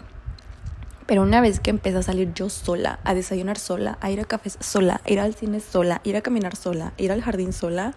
Pero 1.06 1.22
una 1.22 1.40
vez 1.40 1.60
que 1.60 1.70
empecé 1.70 1.98
a 1.98 2.02
salir 2.02 2.34
yo 2.34 2.50
sola, 2.50 3.00
a 3.04 3.14
desayunar 3.14 3.60
sola, 3.60 4.00
a 4.02 4.10
ir 4.10 4.20
a 4.20 4.24
cafés 4.24 4.58
sola, 4.60 5.02
a 5.06 5.12
ir 5.12 5.20
al 5.20 5.36
cine 5.36 5.60
sola, 5.60 6.02
ir 6.04 6.16
a 6.18 6.22
caminar 6.22 6.56
sola, 6.56 6.94
ir 6.98 7.12
al 7.12 7.22
jardín 7.22 7.54
sola, 7.54 7.94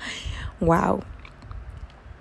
wow. 0.61 1.01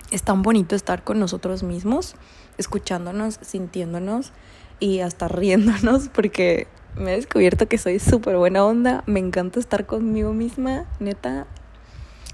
Es 0.10 0.24
tan 0.24 0.42
bonito 0.42 0.76
estar 0.78 1.04
con 1.04 1.20
nosotros 1.20 1.64
mismos, 1.64 2.16
escuchándonos, 2.58 3.40
sintiéndonos 3.42 4.32
y 4.80 5.02
hasta 5.02 5.28
riéndonos 5.28 6.08
porque 6.08 6.68
me 6.98 7.14
he 7.14 7.16
descubierto 7.16 7.68
que 7.68 7.78
soy 7.78 8.00
súper 8.00 8.38
buena 8.38 8.66
onda, 8.66 9.04
me 9.06 9.20
encanta 9.20 9.60
estar 9.60 9.86
conmigo 9.86 10.34
misma, 10.34 10.86
neta, 11.00 11.48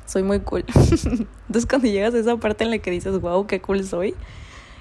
soy 0.06 0.24
muy 0.24 0.40
cool. 0.40 0.66
Entonces 0.74 1.66
cuando 1.68 1.88
llegas 1.88 2.14
a 2.14 2.20
esa 2.20 2.38
parte 2.38 2.64
en 2.64 2.72
la 2.72 2.78
que 2.80 2.92
dices, 2.92 3.20
wow, 3.20 3.46
qué 3.48 3.62
cool 3.62 3.86
soy 3.86 4.16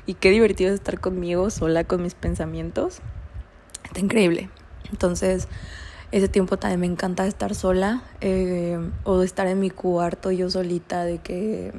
y 0.07 0.15
qué 0.15 0.31
divertido 0.31 0.71
es 0.71 0.75
estar 0.75 1.01
conmigo 1.01 1.51
sola 1.51 1.85
con 1.85 2.03
mis 2.03 2.15
pensamientos, 2.15 3.01
está 3.85 4.01
increíble. 4.01 4.51
Entonces, 4.91 5.49
ese 6.11 6.29
tiempo 6.29 6.59
también 6.59 6.81
me 6.81 6.87
encanta 6.87 7.27
estar 7.27 7.55
sola 7.55 8.03
eh, 8.21 8.79
o 9.05 9.23
estar 9.23 9.47
en 9.47 9.61
mi 9.61 9.71
cuarto 9.71 10.31
yo 10.31 10.51
solita 10.51 11.05
de 11.05 11.19
que 11.19 11.73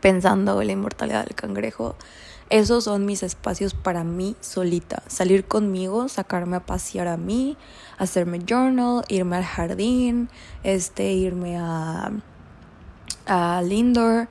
pensando 0.00 0.60
en 0.60 0.66
la 0.68 0.72
inmortalidad 0.72 1.24
del 1.24 1.34
cangrejo. 1.34 1.96
Esos 2.54 2.84
son 2.84 3.04
mis 3.04 3.24
espacios 3.24 3.74
para 3.74 4.04
mí 4.04 4.36
solita. 4.38 5.02
Salir 5.08 5.44
conmigo, 5.44 6.08
sacarme 6.08 6.54
a 6.54 6.60
pasear 6.60 7.08
a 7.08 7.16
mí, 7.16 7.56
hacerme 7.98 8.38
journal, 8.48 9.02
irme 9.08 9.38
al 9.38 9.44
jardín, 9.44 10.28
este, 10.62 11.14
irme 11.14 11.58
a, 11.58 12.12
a 13.26 13.60
Lindor. 13.60 14.28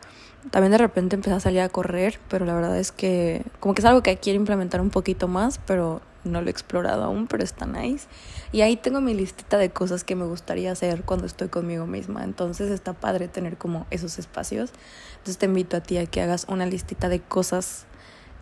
También 0.52 0.72
de 0.72 0.78
repente 0.78 1.18
empecé 1.18 1.36
a 1.36 1.42
salir 1.42 1.60
a 1.60 1.68
correr, 1.68 2.18
pero 2.30 2.46
la 2.46 2.54
verdad 2.54 2.80
es 2.80 2.94
que 2.94 3.44
como 3.60 3.74
que 3.74 3.82
es 3.82 3.86
algo 3.86 4.02
que 4.04 4.16
quiero 4.16 4.40
implementar 4.40 4.80
un 4.80 4.90
poquito 4.90 5.28
más, 5.28 5.60
pero 5.68 6.02
no 6.24 6.40
lo 6.40 6.48
he 6.48 6.52
explorado 6.52 7.04
aún, 7.04 7.28
pero 7.28 7.44
está 7.44 7.66
nice. 7.66 8.08
Y 8.54 8.62
ahí 8.62 8.78
tengo 8.78 9.02
mi 9.02 9.14
listita 9.14 9.58
de 9.58 9.70
cosas 9.72 10.06
que 10.06 10.16
me 10.16 10.24
gustaría 10.24 10.72
hacer 10.72 11.04
cuando 11.04 11.26
estoy 11.26 11.50
conmigo 11.50 11.88
misma. 11.88 12.24
Entonces 12.24 12.72
está 12.72 12.94
padre 12.94 13.28
tener 13.28 13.58
como 13.58 13.86
esos 13.92 14.18
espacios. 14.18 14.72
Entonces 15.12 15.40
te 15.40 15.46
invito 15.48 15.76
a 15.76 15.82
ti 15.82 15.98
a 15.98 16.06
que 16.06 16.22
hagas 16.22 16.46
una 16.48 16.66
listita 16.66 17.10
de 17.10 17.20
cosas 17.20 17.86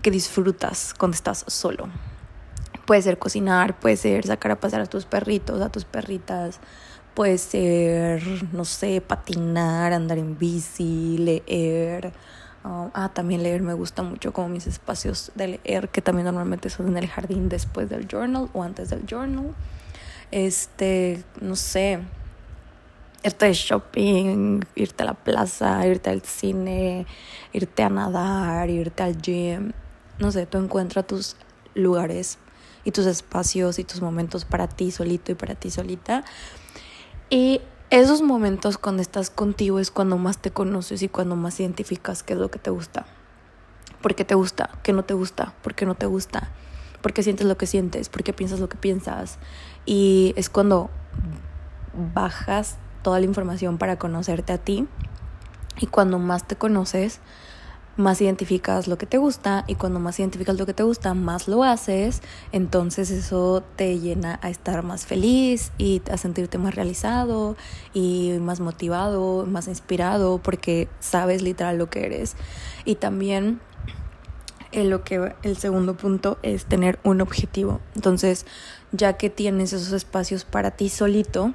que 0.01 0.11
disfrutas 0.11 0.93
cuando 0.97 1.15
estás 1.15 1.45
solo. 1.47 1.89
Puede 2.85 3.01
ser 3.01 3.17
cocinar, 3.17 3.79
puede 3.79 3.97
ser 3.97 4.25
sacar 4.25 4.51
a 4.51 4.59
pasear 4.59 4.81
a 4.81 4.85
tus 4.85 5.05
perritos, 5.05 5.61
a 5.61 5.69
tus 5.69 5.85
perritas, 5.85 6.59
puede 7.13 7.37
ser, 7.37 8.23
no 8.53 8.65
sé, 8.65 9.01
patinar, 9.01 9.93
andar 9.93 10.17
en 10.17 10.37
bici, 10.37 11.17
leer 11.17 12.13
Um, 12.63 12.91
ah, 12.93 13.09
también 13.11 13.41
leer 13.41 13.63
me 13.63 13.73
gusta 13.73 14.03
mucho 14.03 14.33
como 14.33 14.47
mis 14.49 14.67
espacios 14.67 15.31
de 15.33 15.59
leer, 15.63 15.89
que 15.89 16.01
también 16.01 16.25
normalmente 16.25 16.69
son 16.69 16.89
en 16.89 16.97
el 16.97 17.07
jardín 17.07 17.49
después 17.49 17.89
del 17.89 18.07
journal 18.07 18.49
o 18.53 18.61
antes 18.61 18.89
del 18.91 19.03
journal. 19.07 19.55
Este, 20.29 21.23
no 21.41 21.55
sé, 21.55 21.99
irte 23.23 23.47
de 23.47 23.53
shopping, 23.53 24.59
irte 24.75 25.03
a 25.03 25.07
la 25.07 25.13
plaza, 25.15 25.87
irte 25.87 26.11
al 26.11 26.21
cine, 26.21 27.07
irte 27.51 27.81
a 27.81 27.89
nadar, 27.89 28.69
irte 28.69 29.01
al 29.01 29.19
gym. 29.19 29.71
No 30.21 30.31
sé, 30.31 30.45
tú 30.45 30.59
encuentras 30.59 31.07
tus 31.07 31.35
lugares 31.73 32.37
y 32.83 32.91
tus 32.91 33.07
espacios 33.07 33.79
y 33.79 33.83
tus 33.83 34.01
momentos 34.01 34.45
para 34.45 34.67
ti 34.67 34.91
solito 34.91 35.31
y 35.31 35.35
para 35.35 35.55
ti 35.55 35.71
solita. 35.71 36.23
Y 37.31 37.61
esos 37.89 38.21
momentos 38.21 38.77
cuando 38.77 39.01
estás 39.01 39.31
contigo 39.31 39.79
es 39.79 39.89
cuando 39.89 40.19
más 40.19 40.37
te 40.37 40.51
conoces 40.51 41.01
y 41.01 41.09
cuando 41.09 41.35
más 41.35 41.59
identificas 41.59 42.21
qué 42.21 42.33
es 42.33 42.39
lo 42.39 42.51
que 42.51 42.59
te 42.59 42.69
gusta. 42.69 43.07
¿Por 44.03 44.13
qué 44.13 44.23
te 44.23 44.35
gusta? 44.35 44.69
¿Qué 44.83 44.93
no 44.93 45.03
te 45.03 45.15
gusta? 45.15 45.55
¿Por 45.63 45.73
qué 45.73 45.87
no 45.87 45.95
te 45.95 46.05
gusta? 46.05 46.51
¿Por 47.01 47.13
qué 47.13 47.23
sientes 47.23 47.47
lo 47.47 47.57
que 47.57 47.65
sientes? 47.65 48.09
¿Por 48.09 48.23
qué 48.23 48.31
piensas 48.31 48.59
lo 48.59 48.69
que 48.69 48.77
piensas? 48.77 49.39
Y 49.87 50.33
es 50.35 50.51
cuando 50.51 50.91
bajas 52.13 52.77
toda 53.01 53.19
la 53.19 53.25
información 53.25 53.79
para 53.79 53.97
conocerte 53.97 54.53
a 54.53 54.59
ti 54.59 54.87
y 55.79 55.87
cuando 55.87 56.19
más 56.19 56.47
te 56.47 56.55
conoces, 56.55 57.21
más 58.01 58.21
identificas 58.21 58.87
lo 58.87 58.97
que 58.97 59.05
te 59.05 59.17
gusta 59.17 59.63
y 59.67 59.75
cuando 59.75 59.99
más 59.99 60.19
identificas 60.19 60.57
lo 60.57 60.65
que 60.65 60.73
te 60.73 60.83
gusta, 60.83 61.13
más 61.13 61.47
lo 61.47 61.63
haces, 61.63 62.21
entonces 62.51 63.11
eso 63.11 63.63
te 63.75 63.99
llena 63.99 64.39
a 64.41 64.49
estar 64.49 64.83
más 64.83 65.05
feliz 65.05 65.71
y 65.77 66.01
a 66.11 66.17
sentirte 66.17 66.57
más 66.57 66.75
realizado 66.75 67.55
y 67.93 68.33
más 68.41 68.59
motivado, 68.59 69.45
más 69.45 69.67
inspirado 69.67 70.39
porque 70.39 70.89
sabes 70.99 71.41
literal 71.41 71.77
lo 71.77 71.89
que 71.89 72.05
eres. 72.05 72.35
Y 72.83 72.95
también 72.95 73.61
eh, 74.71 74.85
lo 74.85 75.03
que 75.03 75.33
el 75.43 75.57
segundo 75.57 75.95
punto 75.95 76.37
es 76.43 76.65
tener 76.65 76.99
un 77.03 77.21
objetivo. 77.21 77.79
Entonces, 77.95 78.45
ya 78.91 79.13
que 79.13 79.29
tienes 79.29 79.73
esos 79.73 79.91
espacios 79.93 80.45
para 80.45 80.71
ti 80.71 80.89
solito, 80.89 81.53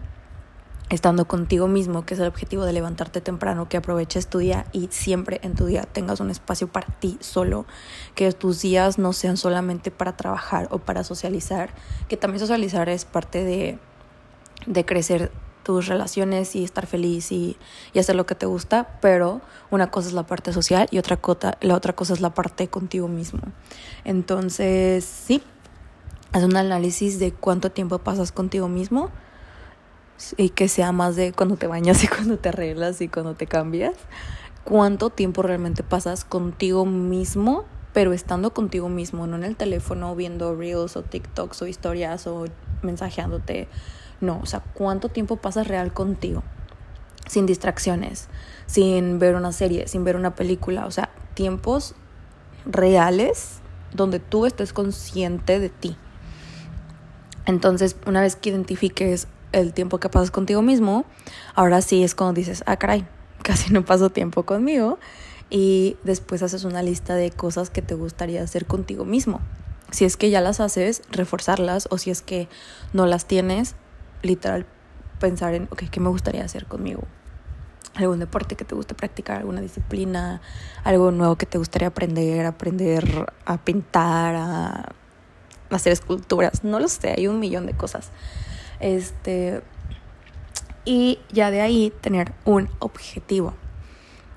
estando 0.88 1.26
contigo 1.26 1.66
mismo, 1.66 2.06
que 2.06 2.14
es 2.14 2.20
el 2.20 2.28
objetivo 2.28 2.64
de 2.64 2.72
levantarte 2.72 3.20
temprano, 3.20 3.68
que 3.68 3.76
aproveches 3.76 4.28
tu 4.28 4.38
día 4.38 4.66
y 4.72 4.88
siempre 4.90 5.40
en 5.42 5.54
tu 5.54 5.66
día 5.66 5.82
tengas 5.82 6.20
un 6.20 6.30
espacio 6.30 6.68
para 6.68 6.86
ti 6.86 7.18
solo, 7.20 7.66
que 8.14 8.30
tus 8.32 8.62
días 8.62 8.98
no 8.98 9.12
sean 9.12 9.36
solamente 9.36 9.90
para 9.90 10.16
trabajar 10.16 10.68
o 10.70 10.78
para 10.78 11.02
socializar, 11.02 11.70
que 12.08 12.16
también 12.16 12.40
socializar 12.40 12.88
es 12.88 13.04
parte 13.04 13.42
de, 13.42 13.78
de 14.66 14.84
crecer 14.84 15.32
tus 15.64 15.88
relaciones 15.88 16.54
y 16.54 16.62
estar 16.62 16.86
feliz 16.86 17.32
y, 17.32 17.56
hacer 17.98 18.14
lo 18.14 18.24
que 18.24 18.36
te 18.36 18.46
gusta, 18.46 19.00
pero 19.00 19.40
una 19.72 19.90
cosa 19.90 20.06
es 20.06 20.14
la 20.14 20.24
parte 20.24 20.52
social 20.52 20.86
y 20.92 20.98
otra 20.98 21.16
cosa, 21.16 21.58
la 21.60 21.74
otra 21.74 21.92
cosa 21.92 22.12
es 22.12 22.20
la 22.20 22.30
parte 22.30 22.68
contigo 22.68 23.08
mismo. 23.08 23.40
Entonces, 24.04 25.04
sí, 25.04 25.42
haz 26.30 26.44
un 26.44 26.56
análisis 26.56 27.18
de 27.18 27.32
cuánto 27.32 27.72
tiempo 27.72 27.98
pasas 27.98 28.30
contigo 28.30 28.68
mismo 28.68 29.10
y 30.36 30.50
que 30.50 30.68
sea 30.68 30.92
más 30.92 31.16
de 31.16 31.32
cuando 31.32 31.56
te 31.56 31.66
bañas 31.66 32.02
y 32.04 32.08
cuando 32.08 32.38
te 32.38 32.48
arreglas 32.48 33.00
y 33.00 33.08
cuando 33.08 33.34
te 33.34 33.46
cambias. 33.46 33.94
¿Cuánto 34.64 35.10
tiempo 35.10 35.42
realmente 35.42 35.84
pasas 35.84 36.24
contigo 36.24 36.86
mismo, 36.86 37.64
pero 37.92 38.12
estando 38.12 38.52
contigo 38.52 38.88
mismo, 38.88 39.26
no 39.28 39.36
en 39.36 39.44
el 39.44 39.54
teléfono 39.54 40.16
viendo 40.16 40.56
reels 40.56 40.96
o 40.96 41.02
TikToks 41.02 41.62
o 41.62 41.66
historias 41.66 42.26
o 42.26 42.46
mensajeándote? 42.82 43.68
No, 44.20 44.40
o 44.42 44.46
sea, 44.46 44.60
¿cuánto 44.74 45.08
tiempo 45.08 45.36
pasas 45.36 45.68
real 45.68 45.92
contigo? 45.92 46.42
Sin 47.28 47.46
distracciones, 47.46 48.28
sin 48.66 49.20
ver 49.20 49.36
una 49.36 49.52
serie, 49.52 49.86
sin 49.86 50.04
ver 50.04 50.16
una 50.16 50.34
película, 50.34 50.86
o 50.86 50.90
sea, 50.90 51.10
tiempos 51.34 51.94
reales 52.64 53.60
donde 53.92 54.18
tú 54.18 54.46
estés 54.46 54.72
consciente 54.72 55.60
de 55.60 55.68
ti. 55.68 55.96
Entonces, 57.46 57.96
una 58.06 58.20
vez 58.20 58.34
que 58.34 58.50
identifiques 58.50 59.28
el 59.60 59.72
tiempo 59.72 59.98
que 59.98 60.08
pasas 60.08 60.30
contigo 60.30 60.62
mismo, 60.62 61.04
ahora 61.54 61.80
sí 61.80 62.02
es 62.02 62.14
cuando 62.14 62.34
dices, 62.34 62.62
ah, 62.66 62.76
caray, 62.76 63.06
casi 63.42 63.72
no 63.72 63.84
paso 63.84 64.10
tiempo 64.10 64.44
conmigo. 64.44 64.98
Y 65.48 65.96
después 66.02 66.42
haces 66.42 66.64
una 66.64 66.82
lista 66.82 67.14
de 67.14 67.30
cosas 67.30 67.70
que 67.70 67.80
te 67.80 67.94
gustaría 67.94 68.42
hacer 68.42 68.66
contigo 68.66 69.04
mismo. 69.04 69.40
Si 69.92 70.04
es 70.04 70.16
que 70.16 70.30
ya 70.30 70.40
las 70.40 70.58
haces, 70.58 71.02
reforzarlas. 71.10 71.86
O 71.90 71.98
si 71.98 72.10
es 72.10 72.20
que 72.20 72.48
no 72.92 73.06
las 73.06 73.26
tienes, 73.26 73.76
literal, 74.22 74.66
pensar 75.20 75.54
en, 75.54 75.68
ok, 75.70 75.84
¿qué 75.90 76.00
me 76.00 76.08
gustaría 76.08 76.44
hacer 76.44 76.66
conmigo? 76.66 77.04
algún 77.94 78.18
deporte 78.18 78.56
que 78.56 78.64
te 78.66 78.74
guste 78.74 78.94
practicar, 78.94 79.38
alguna 79.38 79.62
disciplina, 79.62 80.42
algo 80.84 81.10
nuevo 81.12 81.36
que 81.36 81.46
te 81.46 81.56
gustaría 81.56 81.88
aprender, 81.88 82.44
aprender 82.44 83.32
a 83.46 83.56
pintar, 83.56 84.34
a 84.34 84.92
hacer 85.70 85.92
esculturas, 85.92 86.62
no 86.62 86.78
lo 86.78 86.88
sé, 86.88 87.14
hay 87.16 87.26
un 87.26 87.40
millón 87.40 87.64
de 87.64 87.72
cosas. 87.72 88.10
Este, 88.80 89.62
y 90.84 91.18
ya 91.32 91.50
de 91.50 91.60
ahí 91.60 91.92
tener 92.00 92.32
un 92.44 92.68
objetivo. 92.78 93.54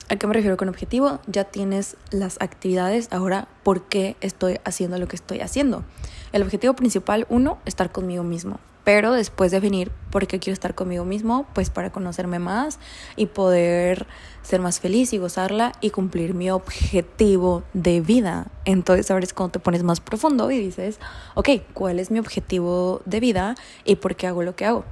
¿A 0.09 0.15
qué 0.15 0.25
me 0.25 0.33
refiero 0.33 0.57
con 0.57 0.69
objetivo? 0.69 1.19
Ya 1.27 1.43
tienes 1.43 1.95
las 2.09 2.41
actividades, 2.41 3.09
ahora, 3.11 3.47
¿por 3.61 3.83
qué 3.83 4.15
estoy 4.21 4.59
haciendo 4.65 4.97
lo 4.97 5.07
que 5.07 5.15
estoy 5.15 5.39
haciendo? 5.41 5.83
El 6.31 6.41
objetivo 6.41 6.73
principal, 6.73 7.27
uno, 7.29 7.59
estar 7.65 7.91
conmigo 7.91 8.23
mismo. 8.23 8.59
Pero 8.83 9.13
después 9.13 9.51
definir 9.51 9.91
por 10.09 10.25
qué 10.25 10.39
quiero 10.39 10.53
estar 10.53 10.73
conmigo 10.73 11.05
mismo, 11.05 11.45
pues 11.53 11.69
para 11.69 11.91
conocerme 11.91 12.39
más 12.39 12.79
y 13.15 13.27
poder 13.27 14.07
ser 14.41 14.61
más 14.61 14.79
feliz 14.79 15.13
y 15.13 15.17
gozarla 15.17 15.73
y 15.81 15.91
cumplir 15.91 16.33
mi 16.33 16.49
objetivo 16.49 17.63
de 17.73 18.01
vida. 18.01 18.47
Entonces 18.65 19.11
ahora 19.11 19.25
es 19.25 19.33
cuando 19.33 19.51
te 19.51 19.59
pones 19.59 19.83
más 19.83 19.99
profundo 19.99 20.49
y 20.49 20.57
dices, 20.57 20.99
ok, 21.35 21.49
¿cuál 21.73 21.99
es 21.99 22.09
mi 22.09 22.19
objetivo 22.19 23.01
de 23.05 23.19
vida 23.19 23.55
y 23.85 23.97
por 23.97 24.15
qué 24.15 24.27
hago 24.27 24.43
lo 24.43 24.55
que 24.55 24.65
hago? 24.65 24.85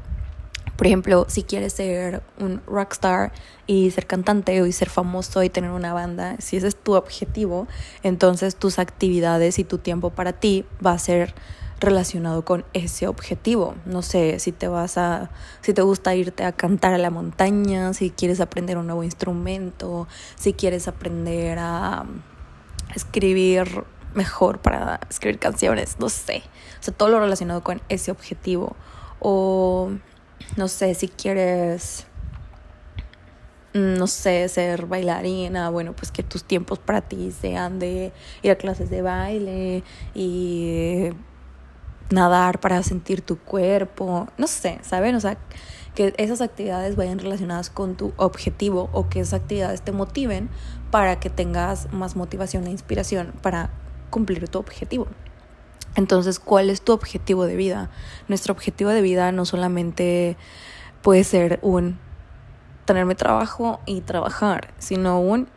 Por 0.78 0.86
ejemplo, 0.86 1.26
si 1.28 1.42
quieres 1.42 1.74
ser 1.74 2.22
un 2.40 2.62
rockstar 2.68 3.32
y 3.66 3.90
ser 3.90 4.06
cantante 4.06 4.56
y 4.56 4.72
ser 4.72 4.92
famoso 4.92 5.42
y 5.42 5.50
tener 5.50 5.72
una 5.72 5.92
banda, 5.92 6.36
si 6.38 6.56
ese 6.56 6.68
es 6.68 6.76
tu 6.76 6.94
objetivo, 6.94 7.68
entonces 8.04 8.56
tus 8.56 8.78
actividades 8.78 9.58
y 9.58 9.64
tu 9.64 9.80
tiempo 9.80 10.12
para 10.12 10.34
ti 10.34 10.66
va 10.86 10.92
a 10.92 11.00
ser 11.00 11.34
relacionado 11.80 12.44
con 12.44 12.66
ese 12.74 13.08
objetivo. 13.08 13.76
No 13.86 14.02
sé 14.02 14.40
si 14.40 14.52
te 14.52 14.68
vas 14.68 14.98
a, 14.98 15.30
si 15.62 15.74
te 15.74 15.82
gusta 15.82 16.16
irte 16.16 16.44
a 16.44 16.52
cantar 16.52 16.94
a 16.94 16.98
la 16.98 17.10
montaña, 17.10 17.94
si 17.94 18.10
quieres 18.10 18.42
aprender 18.42 18.78
un 18.78 18.88
nuevo 18.88 19.04
instrumento, 19.04 20.08
si 20.36 20.54
quieres 20.54 20.88
aprender 20.88 21.58
a 21.60 22.06
escribir 22.96 23.84
mejor 24.14 24.60
para 24.60 25.00
escribir 25.10 25.40
canciones, 25.40 25.98
no 26.00 26.10
sé. 26.10 26.44
O 26.80 26.84
sea, 26.84 26.94
todo 26.94 27.10
lo 27.10 27.20
relacionado 27.20 27.62
con 27.64 27.82
ese 27.90 28.12
objetivo. 28.12 28.76
O 29.20 29.92
no 30.56 30.68
sé, 30.68 30.94
si 30.96 31.08
quieres 31.08 32.08
no 33.74 34.08
sé, 34.08 34.48
ser 34.50 34.86
bailarina, 34.86 35.70
bueno, 35.70 35.94
pues 35.94 36.12
que 36.12 36.24
tus 36.24 36.44
tiempos 36.44 36.80
para 36.80 37.02
ti 37.02 37.32
sean 37.32 37.80
de 37.80 38.12
ir 38.42 38.52
a 38.52 38.56
clases 38.56 38.90
de 38.90 39.02
baile 39.02 39.84
y 40.16 41.10
nadar 42.10 42.60
para 42.60 42.82
sentir 42.84 43.22
tu 43.22 43.38
cuerpo, 43.38 44.28
no 44.38 44.48
sé, 44.48 44.80
¿saben? 44.82 45.16
O 45.16 45.20
sea, 45.20 45.38
que 45.96 46.14
esas 46.18 46.42
actividades 46.42 46.96
vayan 46.96 47.20
relacionadas 47.20 47.70
con 47.70 47.96
tu 47.96 48.14
objetivo 48.18 48.90
o 48.94 49.10
que 49.10 49.20
esas 49.20 49.42
actividades 49.42 49.82
te 49.82 49.92
motiven 49.92 50.50
para 50.92 51.20
que 51.20 51.30
tengas 51.30 51.92
más 51.92 52.16
motivación 52.16 52.68
e 52.68 52.70
inspiración 52.70 53.34
para 53.42 53.72
cumplir 54.10 54.48
tu 54.48 54.60
objetivo. 54.60 55.08
Entonces, 55.96 56.40
¿cuál 56.40 56.70
es 56.70 56.82
tu 56.82 56.94
objetivo 56.94 57.46
de 57.46 57.56
vida? 57.56 57.90
Nuestro 58.28 58.54
objetivo 58.54 58.92
de 58.92 59.02
vida 59.02 59.32
no 59.32 59.46
solamente 59.46 60.38
puede 61.02 61.24
ser 61.24 61.60
un 61.64 61.98
tenerme 62.86 63.16
trabajo 63.16 63.80
y 63.86 64.02
trabajar, 64.02 64.74
sino 64.78 65.20
un 65.20 65.48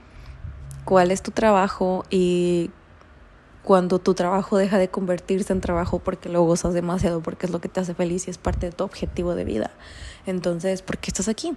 cuál 0.85 1.11
es 1.11 1.23
tu 1.23 1.31
trabajo 1.31 2.05
y 2.09 2.71
cuando 3.63 3.99
tu 3.99 4.15
trabajo 4.15 4.57
deja 4.57 4.79
de 4.79 4.89
convertirse 4.89 5.53
en 5.53 5.61
trabajo 5.61 5.99
porque 5.99 6.29
lo 6.29 6.43
gozas 6.43 6.75
demasiado, 6.75 7.21
porque 7.21 7.47
es 7.47 7.53
lo 7.53 7.61
que 7.61 7.69
te 7.69 7.81
hace 7.81 7.95
feliz 7.95 8.27
y 8.27 8.31
es 8.31 8.39
parte 8.39 8.67
de 8.67 8.73
tu 8.73 8.85
objetivo 8.85 9.35
de 9.35 9.45
vida. 9.45 9.71
Entonces, 10.27 10.83
¿por 10.83 10.99
qué 10.99 11.11
estás 11.11 11.29
aquí? 11.29 11.57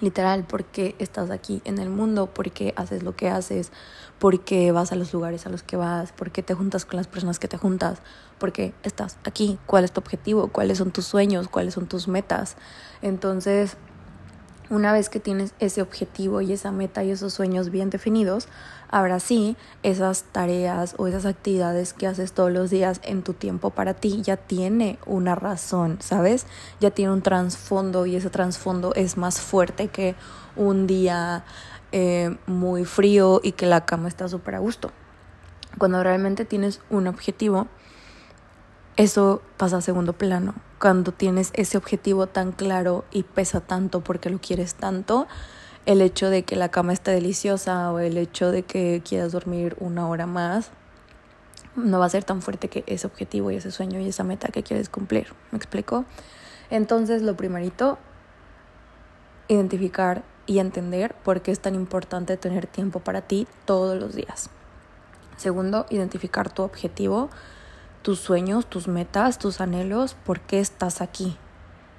Literal, 0.00 0.44
¿por 0.44 0.64
qué 0.64 0.96
estás 0.98 1.30
aquí 1.30 1.62
en 1.64 1.78
el 1.78 1.88
mundo? 1.88 2.26
¿Por 2.26 2.50
qué 2.50 2.74
haces 2.76 3.04
lo 3.04 3.14
que 3.14 3.28
haces? 3.28 3.70
¿Por 4.18 4.40
qué 4.40 4.72
vas 4.72 4.90
a 4.90 4.96
los 4.96 5.12
lugares 5.12 5.46
a 5.46 5.48
los 5.48 5.62
que 5.62 5.76
vas? 5.76 6.10
¿Por 6.12 6.32
qué 6.32 6.42
te 6.42 6.54
juntas 6.54 6.84
con 6.84 6.96
las 6.96 7.06
personas 7.06 7.38
que 7.38 7.46
te 7.46 7.56
juntas? 7.56 7.98
¿Por 8.38 8.52
qué 8.52 8.74
estás 8.82 9.18
aquí? 9.24 9.60
¿Cuál 9.66 9.84
es 9.84 9.92
tu 9.92 10.00
objetivo? 10.00 10.48
¿Cuáles 10.48 10.78
son 10.78 10.90
tus 10.90 11.04
sueños? 11.04 11.46
¿Cuáles 11.46 11.74
son 11.74 11.86
tus 11.86 12.08
metas? 12.08 12.56
Entonces, 13.00 13.76
una 14.72 14.90
vez 14.90 15.10
que 15.10 15.20
tienes 15.20 15.52
ese 15.60 15.82
objetivo 15.82 16.40
y 16.40 16.50
esa 16.50 16.72
meta 16.72 17.04
y 17.04 17.10
esos 17.10 17.34
sueños 17.34 17.68
bien 17.68 17.90
definidos, 17.90 18.48
ahora 18.90 19.20
sí, 19.20 19.54
esas 19.82 20.22
tareas 20.22 20.94
o 20.96 21.06
esas 21.06 21.26
actividades 21.26 21.92
que 21.92 22.06
haces 22.06 22.32
todos 22.32 22.50
los 22.50 22.70
días 22.70 22.98
en 23.04 23.22
tu 23.22 23.34
tiempo 23.34 23.68
para 23.68 23.92
ti 23.92 24.22
ya 24.22 24.38
tiene 24.38 24.98
una 25.04 25.34
razón, 25.34 25.98
¿sabes? 26.00 26.46
Ya 26.80 26.90
tiene 26.90 27.12
un 27.12 27.20
trasfondo 27.20 28.06
y 28.06 28.16
ese 28.16 28.30
trasfondo 28.30 28.94
es 28.94 29.18
más 29.18 29.42
fuerte 29.42 29.88
que 29.88 30.14
un 30.56 30.86
día 30.86 31.44
eh, 31.92 32.34
muy 32.46 32.86
frío 32.86 33.42
y 33.42 33.52
que 33.52 33.66
la 33.66 33.84
cama 33.84 34.08
está 34.08 34.26
súper 34.26 34.54
a 34.54 34.58
gusto. 34.60 34.90
Cuando 35.76 36.02
realmente 36.02 36.46
tienes 36.46 36.80
un 36.88 37.08
objetivo, 37.08 37.66
eso 38.96 39.42
pasa 39.58 39.76
a 39.76 39.80
segundo 39.82 40.14
plano. 40.14 40.54
Cuando 40.82 41.12
tienes 41.12 41.52
ese 41.54 41.78
objetivo 41.78 42.26
tan 42.26 42.50
claro 42.50 43.04
y 43.12 43.22
pesa 43.22 43.60
tanto 43.60 44.00
porque 44.00 44.30
lo 44.30 44.40
quieres 44.40 44.74
tanto, 44.74 45.28
el 45.86 46.00
hecho 46.00 46.28
de 46.28 46.42
que 46.42 46.56
la 46.56 46.70
cama 46.72 46.92
esté 46.92 47.12
deliciosa 47.12 47.92
o 47.92 48.00
el 48.00 48.18
hecho 48.18 48.50
de 48.50 48.64
que 48.64 49.00
quieras 49.08 49.30
dormir 49.30 49.76
una 49.78 50.08
hora 50.08 50.26
más 50.26 50.72
no 51.76 52.00
va 52.00 52.06
a 52.06 52.08
ser 52.08 52.24
tan 52.24 52.42
fuerte 52.42 52.66
que 52.66 52.82
ese 52.88 53.06
objetivo 53.06 53.52
y 53.52 53.56
ese 53.58 53.70
sueño 53.70 54.00
y 54.00 54.08
esa 54.08 54.24
meta 54.24 54.48
que 54.48 54.64
quieres 54.64 54.88
cumplir. 54.88 55.28
¿Me 55.52 55.56
explico? 55.56 56.04
Entonces, 56.68 57.22
lo 57.22 57.36
primerito, 57.36 57.96
identificar 59.46 60.24
y 60.46 60.58
entender 60.58 61.14
por 61.22 61.42
qué 61.42 61.52
es 61.52 61.60
tan 61.60 61.76
importante 61.76 62.36
tener 62.36 62.66
tiempo 62.66 62.98
para 62.98 63.20
ti 63.20 63.46
todos 63.66 63.96
los 64.00 64.16
días. 64.16 64.50
Segundo, 65.36 65.86
identificar 65.90 66.52
tu 66.52 66.64
objetivo 66.64 67.30
tus 68.02 68.18
sueños, 68.18 68.66
tus 68.66 68.88
metas, 68.88 69.38
tus 69.38 69.60
anhelos, 69.60 70.14
por 70.14 70.40
qué 70.40 70.60
estás 70.60 71.00
aquí, 71.00 71.36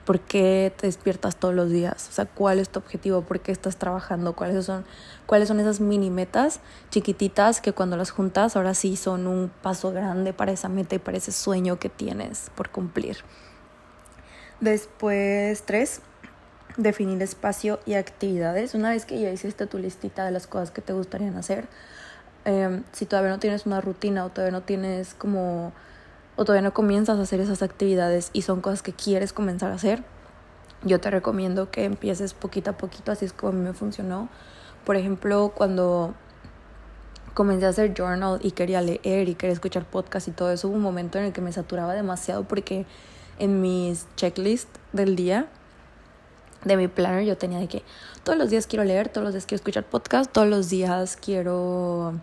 por 0.05 0.19
qué 0.19 0.73
te 0.77 0.87
despiertas 0.87 1.37
todos 1.37 1.55
los 1.55 1.69
días, 1.69 2.07
o 2.09 2.11
sea, 2.11 2.25
cuál 2.25 2.59
es 2.59 2.69
tu 2.69 2.79
objetivo, 2.79 3.21
por 3.21 3.39
qué 3.39 3.51
estás 3.51 3.77
trabajando, 3.77 4.35
cuáles 4.35 4.65
son, 4.65 4.85
cuáles 5.25 5.47
son 5.47 5.59
esas 5.59 5.79
mini 5.79 6.09
metas 6.09 6.59
chiquititas 6.89 7.61
que 7.61 7.73
cuando 7.73 7.97
las 7.97 8.11
juntas 8.11 8.55
ahora 8.55 8.73
sí 8.73 8.97
son 8.97 9.27
un 9.27 9.49
paso 9.61 9.91
grande 9.91 10.33
para 10.33 10.51
esa 10.51 10.69
meta 10.69 10.95
y 10.95 10.99
para 10.99 11.17
ese 11.17 11.31
sueño 11.31 11.79
que 11.79 11.89
tienes 11.89 12.51
por 12.55 12.69
cumplir. 12.69 13.17
Después, 14.59 15.63
tres, 15.63 16.01
definir 16.77 17.21
espacio 17.21 17.79
y 17.85 17.95
actividades. 17.95 18.73
Una 18.75 18.89
vez 18.91 19.05
que 19.05 19.19
ya 19.19 19.29
hiciste 19.31 19.67
tu 19.67 19.77
listita 19.77 20.25
de 20.25 20.31
las 20.31 20.47
cosas 20.47 20.71
que 20.71 20.81
te 20.81 20.93
gustarían 20.93 21.35
hacer, 21.35 21.67
em, 22.45 22.83
si 22.91 23.05
todavía 23.05 23.31
no 23.31 23.39
tienes 23.39 23.65
una 23.65 23.81
rutina 23.81 24.25
o 24.25 24.29
todavía 24.29 24.51
no 24.51 24.63
tienes 24.63 25.13
como 25.13 25.73
o 26.35 26.45
todavía 26.45 26.67
no 26.67 26.73
comienzas 26.73 27.19
a 27.19 27.21
hacer 27.21 27.39
esas 27.39 27.61
actividades 27.61 28.29
y 28.33 28.41
son 28.43 28.61
cosas 28.61 28.81
que 28.81 28.93
quieres 28.93 29.33
comenzar 29.33 29.71
a 29.71 29.75
hacer, 29.75 30.03
yo 30.83 30.99
te 30.99 31.09
recomiendo 31.09 31.71
que 31.71 31.85
empieces 31.85 32.33
poquito 32.33 32.71
a 32.71 32.77
poquito, 32.77 33.11
así 33.11 33.25
es 33.25 33.33
como 33.33 33.53
a 33.53 33.55
mí 33.55 33.61
me 33.61 33.73
funcionó. 33.73 34.29
Por 34.85 34.97
ejemplo, 34.97 35.53
cuando 35.55 36.13
comencé 37.33 37.65
a 37.65 37.69
hacer 37.69 37.93
journal 37.93 38.39
y 38.41 38.51
quería 38.51 38.81
leer 38.81 39.29
y 39.29 39.35
quería 39.35 39.53
escuchar 39.53 39.85
podcast 39.85 40.27
y 40.27 40.31
todo 40.31 40.51
eso, 40.51 40.67
hubo 40.67 40.75
un 40.75 40.81
momento 40.81 41.17
en 41.17 41.25
el 41.25 41.33
que 41.33 41.41
me 41.41 41.53
saturaba 41.53 41.93
demasiado 41.93 42.43
porque 42.43 42.85
en 43.39 43.61
mis 43.61 44.07
checklists 44.15 44.79
del 44.91 45.15
día, 45.15 45.47
de 46.65 46.77
mi 46.77 46.87
planner, 46.87 47.25
yo 47.25 47.37
tenía 47.37 47.59
de 47.59 47.67
que 47.67 47.83
todos 48.23 48.37
los 48.37 48.49
días 48.49 48.67
quiero 48.67 48.83
leer, 48.83 49.09
todos 49.09 49.25
los 49.25 49.33
días 49.33 49.45
quiero 49.45 49.57
escuchar 49.57 49.83
podcast, 49.85 50.31
todos 50.31 50.47
los 50.47 50.69
días 50.69 51.17
quiero 51.17 52.13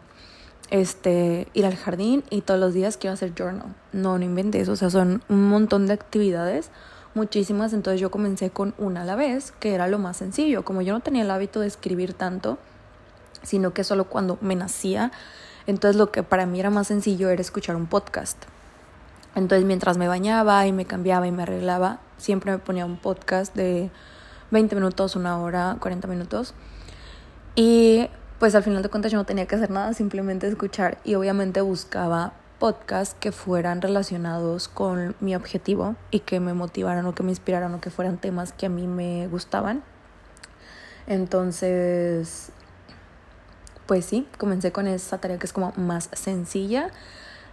este, 0.71 1.49
ir 1.53 1.67
al 1.67 1.77
jardín 1.77 2.25
y 2.31 2.43
todos 2.43 2.59
los 2.59 2.73
días 2.73 2.97
quiero 2.97 3.15
hacer 3.15 3.35
journal. 3.35 3.75
No, 3.93 4.19
no 4.19 4.25
inventes, 4.25 4.69
o 4.69 4.77
sea, 4.77 4.91
son 4.91 5.23
un 5.29 5.49
montón 5.49 5.87
de 5.87 5.93
actividades, 5.93 6.71
muchísimas, 7.15 7.73
entonces 7.73 8.01
yo 8.01 8.11
comencé 8.11 8.51
con 8.51 8.75
una 8.79 9.03
a 9.03 9.05
la 9.05 9.17
vez, 9.17 9.53
que 9.59 9.75
era 9.75 9.89
lo 9.89 9.99
más 9.99 10.17
sencillo, 10.17 10.65
como 10.65 10.83
yo 10.83 10.93
no 10.93 11.01
tenía 11.01 11.23
el 11.23 11.31
hábito 11.31 11.61
de 11.61 11.67
escribir 11.67 12.15
tanto, 12.15 12.59
sino 13.43 13.75
que 13.75 13.85
solo 13.85 14.05
cuando 14.05 14.39
me 14.41 14.55
nacía, 14.55 15.11
entonces 15.67 15.97
lo 15.97 16.11
que 16.13 16.23
para 16.23 16.47
mí 16.47 16.61
era 16.61 16.71
más 16.71 16.87
sencillo 16.87 17.29
era 17.29 17.41
escuchar 17.41 17.77
un 17.77 17.87
podcast. 17.87 18.43
Entonces 19.35 19.65
mientras 19.65 19.97
me 19.97 20.09
bañaba 20.09 20.67
y 20.67 20.73
me 20.73 20.85
cambiaba 20.85 21.27
y 21.27 21.33
me 21.33 21.43
arreglaba, 21.43 22.01
siempre 22.17 22.53
me 22.53 22.59
ponía 22.59 22.85
un 22.85 22.97
podcast 22.97 23.55
de 23.55 23.91
20 24.51 24.75
minutos, 24.75 25.17
una 25.17 25.39
hora, 25.41 25.77
40 25.81 26.09
minutos. 26.09 26.55
Y 27.55 28.09
pues 28.41 28.55
al 28.55 28.63
final 28.63 28.83
de 28.83 28.89
cuentas 28.89 29.13
yo 29.13 29.19
no 29.19 29.27
tenía 29.27 29.47
que 29.47 29.55
hacer 29.55 29.71
nada, 29.71 29.93
simplemente 29.93 30.49
escuchar 30.49 30.97
y 31.05 31.15
obviamente 31.15 31.61
buscaba 31.61 32.33
podcasts 32.59 33.15
que 33.21 33.33
fueran 33.33 33.83
relacionados 33.83 34.67
con 34.67 35.15
mi 35.21 35.37
objetivo 35.37 35.95
y 36.11 36.21
que 36.21 36.41
me 36.41 36.55
motivaran 36.55 37.05
o 37.05 37.15
que 37.15 37.23
me 37.23 37.31
inspiraran 37.31 37.75
o 37.75 37.83
que 37.83 37.91
fueran 37.91 38.17
temas 38.17 38.53
que 38.55 38.65
a 38.65 38.69
mí 38.71 38.87
me 38.87 39.29
gustaban. 39.29 39.83
Entonces, 41.07 42.51
pues 43.85 44.07
sí, 44.07 44.27
comencé 44.39 44.73
con 44.73 44.87
esa 44.87 45.19
tarea 45.19 45.39
que 45.39 45.45
es 45.45 45.53
como 45.53 45.75
más 45.77 46.09
sencilla. 46.15 46.91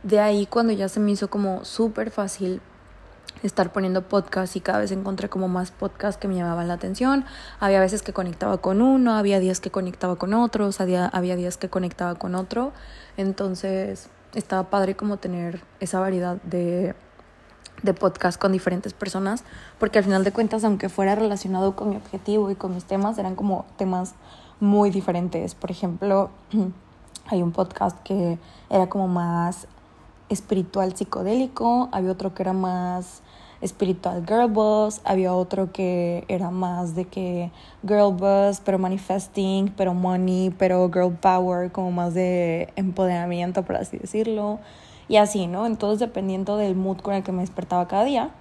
De 0.04 0.22
ahí 0.22 0.46
cuando 0.46 0.72
ya 0.72 0.88
se 0.88 1.02
me 1.02 1.12
hizo 1.12 1.30
como 1.30 1.66
súper 1.66 2.12
fácil 2.12 2.62
estar 3.44 3.72
poniendo 3.72 4.08
podcast 4.08 4.56
y 4.56 4.62
cada 4.62 4.80
vez 4.80 4.92
encontré 4.92 5.30
como 5.30 5.48
más 5.48 5.72
podcasts 5.72 6.20
que 6.20 6.28
me 6.28 6.36
llamaban 6.36 6.68
la 6.68 6.76
atención. 6.76 7.26
Había 7.60 7.80
veces 7.80 8.02
que 8.02 8.14
conectaba 8.14 8.58
con 8.58 8.82
uno, 8.82 9.16
había 9.16 9.40
días 9.40 9.60
que 9.60 9.72
conectaba 9.72 10.16
con 10.16 10.34
otros, 10.34 10.82
había, 10.82 11.08
había 11.08 11.36
días 11.36 11.58
que 11.58 11.70
conectaba 11.70 12.16
con 12.16 12.36
otro. 12.36 12.74
Entonces 13.16 14.10
estaba 14.34 14.70
padre 14.70 14.96
como 14.96 15.18
tener 15.18 15.62
esa 15.80 16.00
variedad 16.00 16.42
de, 16.44 16.96
de 17.84 17.94
podcast 17.94 18.40
con 18.40 18.52
diferentes 18.52 18.94
personas, 18.94 19.44
porque 19.80 20.00
al 20.00 20.06
final 20.06 20.24
de 20.24 20.32
cuentas, 20.32 20.64
aunque 20.64 20.90
fuera 20.90 21.16
relacionado 21.16 21.76
con 21.76 21.90
mi 21.90 21.96
objetivo 21.96 22.52
y 22.52 22.56
con 22.56 22.74
mis 22.74 22.86
temas, 22.86 23.18
eran 23.18 23.36
como 23.36 23.66
temas 23.78 24.16
muy 24.60 24.90
diferentes. 24.90 25.56
Por 25.56 25.72
ejemplo, 25.72 26.32
hay 27.28 27.42
un 27.42 27.52
podcast 27.52 28.02
que 28.04 28.38
era 28.70 28.88
como 28.90 29.08
más 29.08 29.68
espiritual 30.30 30.96
psicodélico, 30.96 31.90
había 31.92 32.12
otro 32.12 32.34
que 32.34 32.44
era 32.44 32.54
más 32.54 33.22
espiritual 33.62 34.24
girl 34.28 34.52
boss, 34.52 35.02
había 35.04 35.34
otro 35.34 35.72
que 35.72 36.26
era 36.28 36.52
más 36.52 36.96
de 36.96 37.06
que 37.06 37.52
girl 37.88 38.14
boss, 38.14 38.62
pero 38.64 38.78
manifesting, 38.78 39.74
pero 39.76 39.94
money, 39.94 40.52
pero 40.58 40.90
girl 40.92 41.14
power, 41.14 41.72
como 41.72 41.92
más 41.92 42.14
de 42.14 42.72
empoderamiento, 42.76 43.64
por 43.64 43.78
así 43.78 43.98
decirlo. 43.98 44.60
Y 45.10 45.18
así, 45.18 45.48
¿no? 45.48 45.66
Entonces, 45.66 46.00
dependiendo 46.00 46.58
del 46.58 46.76
mood 46.76 46.98
con 46.98 47.14
el 47.14 47.24
que 47.24 47.32
me 47.32 47.42
despertaba 47.42 47.88
cada 47.88 48.04
día, 48.04 48.32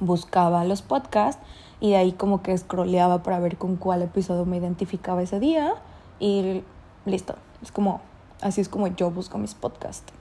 buscaba 0.00 0.64
los 0.64 0.82
podcasts 0.82 1.42
y 1.80 1.90
de 1.90 1.96
ahí 1.96 2.12
como 2.12 2.42
que 2.42 2.56
scrolleaba 2.56 3.22
para 3.22 3.38
ver 3.40 3.58
con 3.58 3.76
cuál 3.76 4.02
episodio 4.02 4.46
me 4.46 4.56
identificaba 4.56 5.22
ese 5.22 5.38
día 5.38 5.74
y 6.18 6.62
listo. 7.04 7.34
Es 7.62 7.72
como, 7.72 8.00
así 8.40 8.60
es 8.60 8.68
como 8.68 8.86
yo 8.86 9.10
busco 9.10 9.36
mis 9.38 9.54
podcasts. 9.54 10.12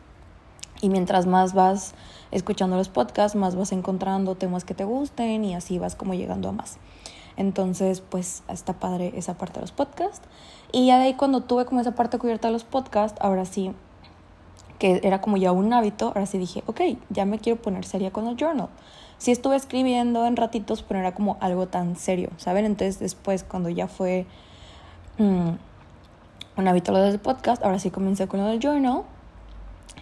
Y 0.82 0.90
mientras 0.90 1.28
más 1.28 1.54
vas 1.54 1.94
escuchando 2.32 2.76
los 2.76 2.90
podcasts, 2.90 3.36
más 3.36 3.56
vas 3.56 3.72
encontrando 3.72 4.36
temas 4.36 4.66
que 4.66 4.74
te 4.74 4.84
gusten 4.84 5.46
y 5.46 5.54
así 5.54 5.78
vas 5.78 5.96
como 5.96 6.14
llegando 6.16 6.50
a 6.50 6.52
más. 6.52 6.78
Entonces, 7.38 8.02
pues 8.02 8.44
está 8.50 8.74
padre 8.74 9.14
esa 9.16 9.38
parte 9.38 9.56
de 9.56 9.62
los 9.62 9.72
podcasts. 9.72 10.28
Y 10.72 10.88
ya 10.88 10.98
de 10.98 11.06
ahí 11.06 11.14
cuando 11.14 11.42
tuve 11.42 11.66
como 11.66 11.82
esa 11.82 11.94
parte 11.94 12.18
cubierta 12.18 12.48
de 12.48 12.54
los 12.54 12.64
podcasts, 12.64 13.20
ahora 13.22 13.46
sí, 13.46 13.72
que 14.80 15.00
era 15.04 15.22
como 15.22 15.38
ya 15.38 15.52
un 15.52 15.72
hábito, 15.74 16.08
ahora 16.08 16.26
sí 16.26 16.38
dije, 16.38 16.64
ok, 16.66 16.82
ya 17.10 17.26
me 17.26 17.40
quiero 17.40 17.62
poner 17.62 17.86
seria 17.86 18.12
con 18.12 18.28
el 18.28 18.36
journal. 18.36 18.70
Sí 19.18 19.32
estuve 19.32 19.56
escribiendo 19.56 20.26
en 20.26 20.36
ratitos, 20.36 20.82
pero 20.82 21.00
era 21.00 21.14
como 21.14 21.38
algo 21.42 21.68
tan 21.68 21.96
serio, 21.96 22.32
¿saben? 22.38 22.66
Entonces 22.66 23.00
después 23.00 23.44
cuando 23.44 23.70
ya 23.70 23.88
fue 23.88 24.26
mm, 25.20 25.50
un 26.58 26.68
hábito 26.68 26.92
lo 26.92 27.00
del 27.00 27.20
podcast, 27.20 27.64
ahora 27.64 27.78
sí 27.78 27.92
comencé 27.92 28.28
con 28.28 28.40
lo 28.40 28.48
del 28.48 28.60
journal 28.60 29.04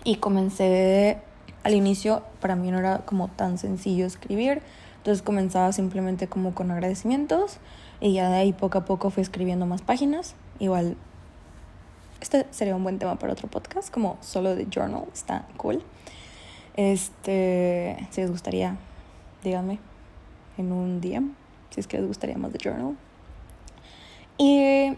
y 0.03 0.15
comencé 0.15 1.17
al 1.63 1.73
inicio, 1.73 2.23
para 2.39 2.55
mí 2.55 2.71
no 2.71 2.79
era 2.79 2.99
como 2.99 3.27
tan 3.27 3.57
sencillo 3.57 4.05
escribir, 4.05 4.61
entonces 4.97 5.21
comenzaba 5.21 5.71
simplemente 5.71 6.27
como 6.27 6.53
con 6.53 6.71
agradecimientos 6.71 7.57
y 8.01 8.13
ya 8.13 8.29
de 8.29 8.37
ahí 8.37 8.53
poco 8.53 8.77
a 8.77 8.85
poco 8.85 9.09
fui 9.09 9.21
escribiendo 9.21 9.65
más 9.65 9.81
páginas. 9.81 10.35
Igual, 10.59 10.97
este 12.21 12.45
sería 12.51 12.75
un 12.75 12.83
buen 12.83 12.99
tema 12.99 13.17
para 13.17 13.33
otro 13.33 13.47
podcast, 13.47 13.93
como 13.93 14.17
solo 14.21 14.55
de 14.55 14.67
journal, 14.73 15.05
está 15.13 15.47
cool. 15.57 15.83
Este, 16.75 18.07
si 18.11 18.21
les 18.21 18.31
gustaría, 18.31 18.77
díganme 19.43 19.79
en 20.57 20.71
un 20.71 21.01
día, 21.01 21.21
si 21.69 21.79
es 21.79 21.87
que 21.87 21.97
les 21.97 22.07
gustaría 22.07 22.37
más 22.37 22.53
de 22.53 22.59
journal. 22.59 22.95
Y 24.37 24.97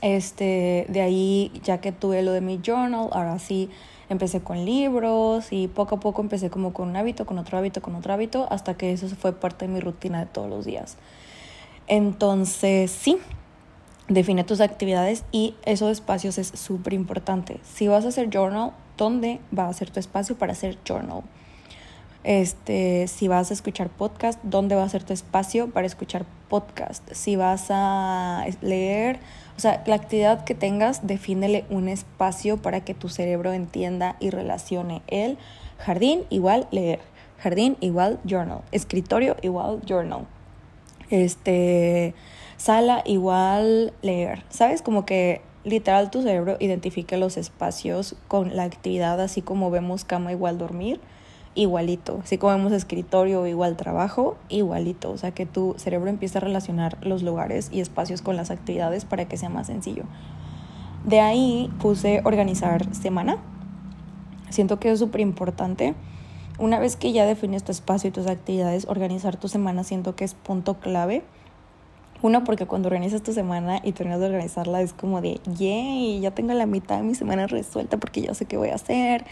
este, 0.00 0.86
de 0.88 1.00
ahí, 1.00 1.52
ya 1.62 1.80
que 1.80 1.92
tuve 1.92 2.22
lo 2.22 2.32
de 2.32 2.40
mi 2.40 2.60
journal, 2.64 3.08
ahora 3.12 3.38
sí 3.38 3.70
empecé 4.14 4.40
con 4.40 4.64
libros 4.64 5.48
y 5.52 5.68
poco 5.68 5.96
a 5.96 6.00
poco 6.00 6.22
empecé 6.22 6.48
como 6.48 6.72
con 6.72 6.88
un 6.88 6.96
hábito, 6.96 7.26
con 7.26 7.38
otro 7.38 7.58
hábito, 7.58 7.82
con 7.82 7.94
otro 7.94 8.14
hábito, 8.14 8.46
hasta 8.50 8.74
que 8.74 8.92
eso 8.92 9.06
fue 9.08 9.32
parte 9.32 9.66
de 9.66 9.72
mi 9.72 9.80
rutina 9.80 10.20
de 10.20 10.26
todos 10.26 10.48
los 10.48 10.64
días. 10.64 10.96
Entonces, 11.86 12.90
sí, 12.90 13.18
define 14.08 14.44
tus 14.44 14.60
actividades 14.60 15.24
y 15.32 15.54
esos 15.64 15.90
espacios 15.90 16.38
es 16.38 16.48
súper 16.48 16.94
importante. 16.94 17.60
Si 17.62 17.88
vas 17.88 18.04
a 18.04 18.08
hacer 18.08 18.30
journal, 18.30 18.72
¿dónde 18.96 19.40
va 19.56 19.68
a 19.68 19.72
ser 19.72 19.90
tu 19.90 20.00
espacio 20.00 20.36
para 20.38 20.52
hacer 20.52 20.78
journal? 20.84 21.22
Este, 22.22 23.06
si 23.06 23.28
vas 23.28 23.50
a 23.50 23.54
escuchar 23.54 23.90
podcast, 23.90 24.40
¿dónde 24.42 24.74
va 24.74 24.82
a 24.82 24.88
ser 24.88 25.04
tu 25.04 25.12
espacio 25.12 25.70
para 25.70 25.86
escuchar 25.86 26.24
podcast? 26.48 27.06
Si 27.12 27.36
vas 27.36 27.66
a 27.68 28.46
leer, 28.62 29.20
o 29.56 29.60
sea, 29.60 29.82
la 29.86 29.94
actividad 29.94 30.44
que 30.44 30.54
tengas, 30.54 31.06
defínele 31.06 31.64
un 31.70 31.88
espacio 31.88 32.56
para 32.56 32.80
que 32.80 32.94
tu 32.94 33.08
cerebro 33.08 33.52
entienda 33.52 34.16
y 34.20 34.30
relacione 34.30 35.02
el 35.06 35.38
jardín 35.78 36.24
igual 36.30 36.66
leer, 36.70 37.00
jardín 37.38 37.76
igual 37.80 38.18
journal, 38.24 38.62
escritorio 38.72 39.36
igual 39.42 39.80
journal, 39.86 40.26
este, 41.10 42.14
sala 42.56 43.02
igual 43.04 43.92
leer, 44.02 44.42
¿sabes? 44.48 44.82
Como 44.82 45.06
que 45.06 45.40
literal 45.62 46.10
tu 46.10 46.22
cerebro 46.22 46.56
identifique 46.60 47.16
los 47.16 47.36
espacios 47.36 48.16
con 48.28 48.56
la 48.56 48.64
actividad, 48.64 49.20
así 49.20 49.40
como 49.40 49.70
vemos 49.70 50.04
cama 50.04 50.32
igual 50.32 50.58
dormir 50.58 51.00
igualito. 51.54 52.20
Así 52.22 52.38
como 52.38 52.54
vemos 52.54 52.72
escritorio 52.72 53.46
igual 53.46 53.76
trabajo, 53.76 54.36
igualito. 54.48 55.10
O 55.10 55.18
sea, 55.18 55.32
que 55.32 55.46
tu 55.46 55.74
cerebro 55.76 56.10
empieza 56.10 56.38
a 56.38 56.42
relacionar 56.42 56.98
los 57.02 57.22
lugares 57.22 57.68
y 57.72 57.80
espacios 57.80 58.22
con 58.22 58.36
las 58.36 58.50
actividades 58.50 59.04
para 59.04 59.26
que 59.26 59.36
sea 59.36 59.48
más 59.48 59.66
sencillo. 59.66 60.04
De 61.04 61.20
ahí 61.20 61.70
puse 61.80 62.22
organizar 62.24 62.94
semana. 62.94 63.38
Siento 64.50 64.78
que 64.78 64.90
es 64.90 64.98
súper 64.98 65.20
importante. 65.20 65.94
Una 66.58 66.78
vez 66.78 66.96
que 66.96 67.12
ya 67.12 67.26
defines 67.26 67.64
tu 67.64 67.72
espacio 67.72 68.08
y 68.08 68.12
tus 68.12 68.26
actividades, 68.26 68.86
organizar 68.88 69.36
tu 69.36 69.48
semana 69.48 69.84
siento 69.84 70.14
que 70.14 70.24
es 70.24 70.34
punto 70.34 70.74
clave. 70.74 71.22
Uno, 72.22 72.44
porque 72.44 72.64
cuando 72.64 72.86
organizas 72.86 73.22
tu 73.22 73.32
semana 73.32 73.80
y 73.82 73.92
terminas 73.92 74.20
de 74.20 74.26
organizarla 74.26 74.80
es 74.80 74.94
como 74.94 75.20
de, 75.20 75.40
yay, 75.56 76.20
ya 76.20 76.30
tengo 76.30 76.54
la 76.54 76.64
mitad 76.64 76.96
de 76.96 77.02
mi 77.02 77.14
semana 77.14 77.46
resuelta 77.46 77.98
porque 77.98 78.22
ya 78.22 78.32
sé 78.32 78.46
qué 78.46 78.56
voy 78.56 78.70
a 78.70 78.76
hacer 78.76 79.26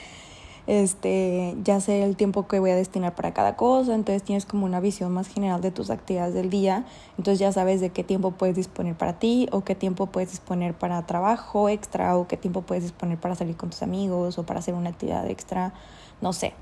este, 0.66 1.56
ya 1.64 1.80
sé 1.80 2.04
el 2.04 2.16
tiempo 2.16 2.46
que 2.46 2.60
voy 2.60 2.70
a 2.70 2.76
destinar 2.76 3.14
para 3.14 3.34
cada 3.34 3.56
cosa, 3.56 3.94
entonces 3.94 4.22
tienes 4.22 4.46
como 4.46 4.64
una 4.64 4.80
visión 4.80 5.12
más 5.12 5.28
general 5.28 5.60
de 5.60 5.70
tus 5.70 5.90
actividades 5.90 6.34
del 6.34 6.50
día, 6.50 6.84
entonces 7.18 7.38
ya 7.38 7.52
sabes 7.52 7.80
de 7.80 7.90
qué 7.90 8.04
tiempo 8.04 8.32
puedes 8.32 8.54
disponer 8.54 8.94
para 8.94 9.18
ti 9.18 9.48
o 9.50 9.62
qué 9.64 9.74
tiempo 9.74 10.06
puedes 10.06 10.30
disponer 10.30 10.74
para 10.74 11.04
trabajo 11.06 11.68
extra 11.68 12.16
o 12.16 12.28
qué 12.28 12.36
tiempo 12.36 12.62
puedes 12.62 12.84
disponer 12.84 13.18
para 13.18 13.34
salir 13.34 13.56
con 13.56 13.70
tus 13.70 13.82
amigos 13.82 14.38
o 14.38 14.44
para 14.44 14.60
hacer 14.60 14.74
una 14.74 14.90
actividad 14.90 15.28
extra, 15.28 15.72
no 16.20 16.32
sé. 16.32 16.54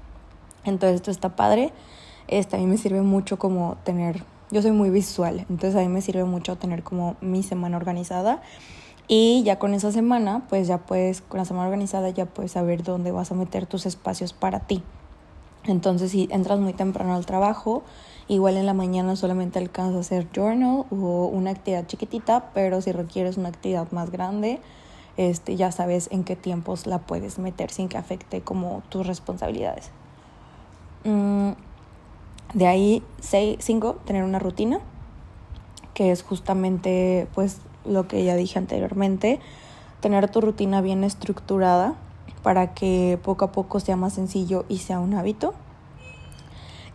Entonces 0.65 0.97
esto 0.97 1.11
está 1.11 1.37
padre. 1.37 1.73
Este, 2.29 2.57
a 2.57 2.59
mí 2.59 2.67
me 2.67 2.79
sirve 2.79 3.03
mucho 3.03 3.39
como 3.39 3.77
tener, 3.85 4.25
yo 4.51 4.63
soy 4.63 4.71
muy 4.71 4.91
visual, 4.91 5.47
entonces 5.51 5.75
a 5.75 5.81
mí 5.81 5.89
me 5.89 6.01
sirve 6.01 6.25
mucho 6.25 6.57
tener 6.57 6.83
como 6.83 7.17
mi 7.21 7.43
semana 7.43 7.77
organizada 7.77 8.41
y 9.13 9.43
ya 9.43 9.59
con 9.59 9.75
esa 9.75 9.91
semana, 9.91 10.47
pues 10.49 10.69
ya 10.69 10.79
puedes, 10.79 11.21
con 11.21 11.39
la 11.39 11.45
semana 11.45 11.67
organizada, 11.67 12.11
ya 12.11 12.27
puedes 12.27 12.53
saber 12.53 12.85
dónde 12.85 13.11
vas 13.11 13.33
a 13.33 13.35
meter 13.35 13.67
tus 13.67 13.85
espacios 13.85 14.33
para 14.33 14.61
ti. 14.61 14.85
Entonces, 15.65 16.13
si 16.13 16.29
entras 16.31 16.61
muy 16.61 16.75
temprano 16.75 17.17
al 17.17 17.27
trabajo, 17.27 17.83
igual 18.29 18.57
en 18.57 18.67
la 18.67 18.73
mañana 18.73 19.17
solamente 19.17 19.59
alcanzas 19.59 19.97
a 19.97 19.99
hacer 19.99 20.29
journal 20.33 20.85
o 20.93 21.27
una 21.27 21.51
actividad 21.51 21.89
chiquitita, 21.89 22.53
pero 22.55 22.81
si 22.83 22.93
requieres 22.93 23.37
una 23.37 23.49
actividad 23.49 23.91
más 23.91 24.13
grande, 24.13 24.61
este, 25.17 25.57
ya 25.57 25.73
sabes 25.73 26.07
en 26.13 26.23
qué 26.23 26.37
tiempos 26.37 26.87
la 26.87 27.01
puedes 27.01 27.41
meter 27.41 27.73
sin 27.73 27.89
que 27.89 27.99
afecte 27.99 28.43
como 28.43 28.85
tus 28.91 29.09
responsabilidades. 29.09 29.91
Mm, 31.03 31.51
de 32.55 32.67
ahí, 32.69 33.03
cinco, 33.59 33.97
tener 34.05 34.23
una 34.23 34.39
rutina, 34.39 34.79
que 35.95 36.13
es 36.13 36.23
justamente 36.23 37.27
pues 37.35 37.59
lo 37.91 38.09
que 38.09 38.25
ya 38.25 38.37
dije 38.37 38.59
anteriormente, 38.59 39.41
tener 40.01 40.31
tu 40.31 40.41
rutina 40.41 40.81
bien 40.81 41.05
estructurada 41.05 41.95
para 42.43 42.73
que 42.73 43.19
poco 43.23 43.45
a 43.45 43.53
poco 43.53 43.81
sea 43.81 43.97
más 43.97 44.15
sencillo 44.15 44.65
y 44.69 44.79
sea 44.79 44.99
un 44.99 45.15
hábito. 45.15 45.55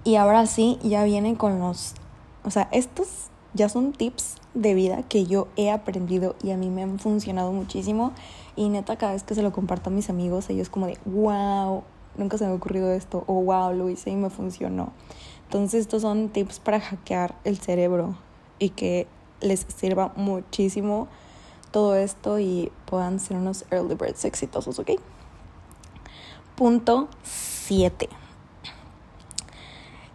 Y 0.03 0.15
ahora 0.15 0.45
sí, 0.45 0.79
ya 0.84 1.03
vienen 1.03 1.36
con 1.36 1.60
los, 1.60 1.93
o 2.43 2.51
sea, 2.51 2.67
estos 2.71 3.29
ya 3.53 3.69
son 3.69 3.93
tips 3.93 4.36
de 4.53 4.73
vida 4.73 5.03
que 5.03 5.25
yo 5.25 5.47
he 5.55 5.71
aprendido 5.71 6.36
y 6.43 6.51
a 6.51 6.58
mí 6.58 6.69
me 6.69 6.84
han 6.84 6.99
funcionado 6.99 7.51
muchísimo. 7.51 8.12
Y 8.55 8.69
neta, 8.69 8.97
cada 8.97 9.13
vez 9.13 9.23
que 9.23 9.36
se 9.36 9.41
lo 9.41 9.51
comparto 9.51 9.89
a 9.89 9.93
mis 9.93 10.10
amigos, 10.10 10.49
ellos 10.49 10.69
como 10.69 10.88
de, 10.88 10.97
wow, 11.05 11.84
nunca 12.17 12.38
se 12.38 12.45
me 12.45 12.51
ha 12.51 12.53
ocurrido 12.53 12.91
esto, 12.91 13.23
o 13.27 13.41
wow, 13.41 13.73
lo 13.73 13.89
hice 13.89 14.12
y 14.12 14.15
me 14.15 14.29
funcionó. 14.29 14.93
Entonces, 15.45 15.81
estos 15.81 16.01
son 16.01 16.29
tips 16.29 16.60
para 16.60 16.79
hackear 16.79 17.36
el 17.43 17.58
cerebro 17.58 18.15
y 18.60 18.69
que 18.69 19.08
les 19.41 19.65
sirva 19.76 20.13
muchísimo 20.15 21.08
todo 21.71 21.95
esto 21.95 22.39
y 22.39 22.71
puedan 22.86 23.19
ser 23.19 23.38
unos 23.38 23.65
early 23.71 23.95
birds 23.95 24.26
exitosos, 24.26 24.80
¿ok? 24.80 24.91
Punto 26.56 27.10
7. 27.24 28.08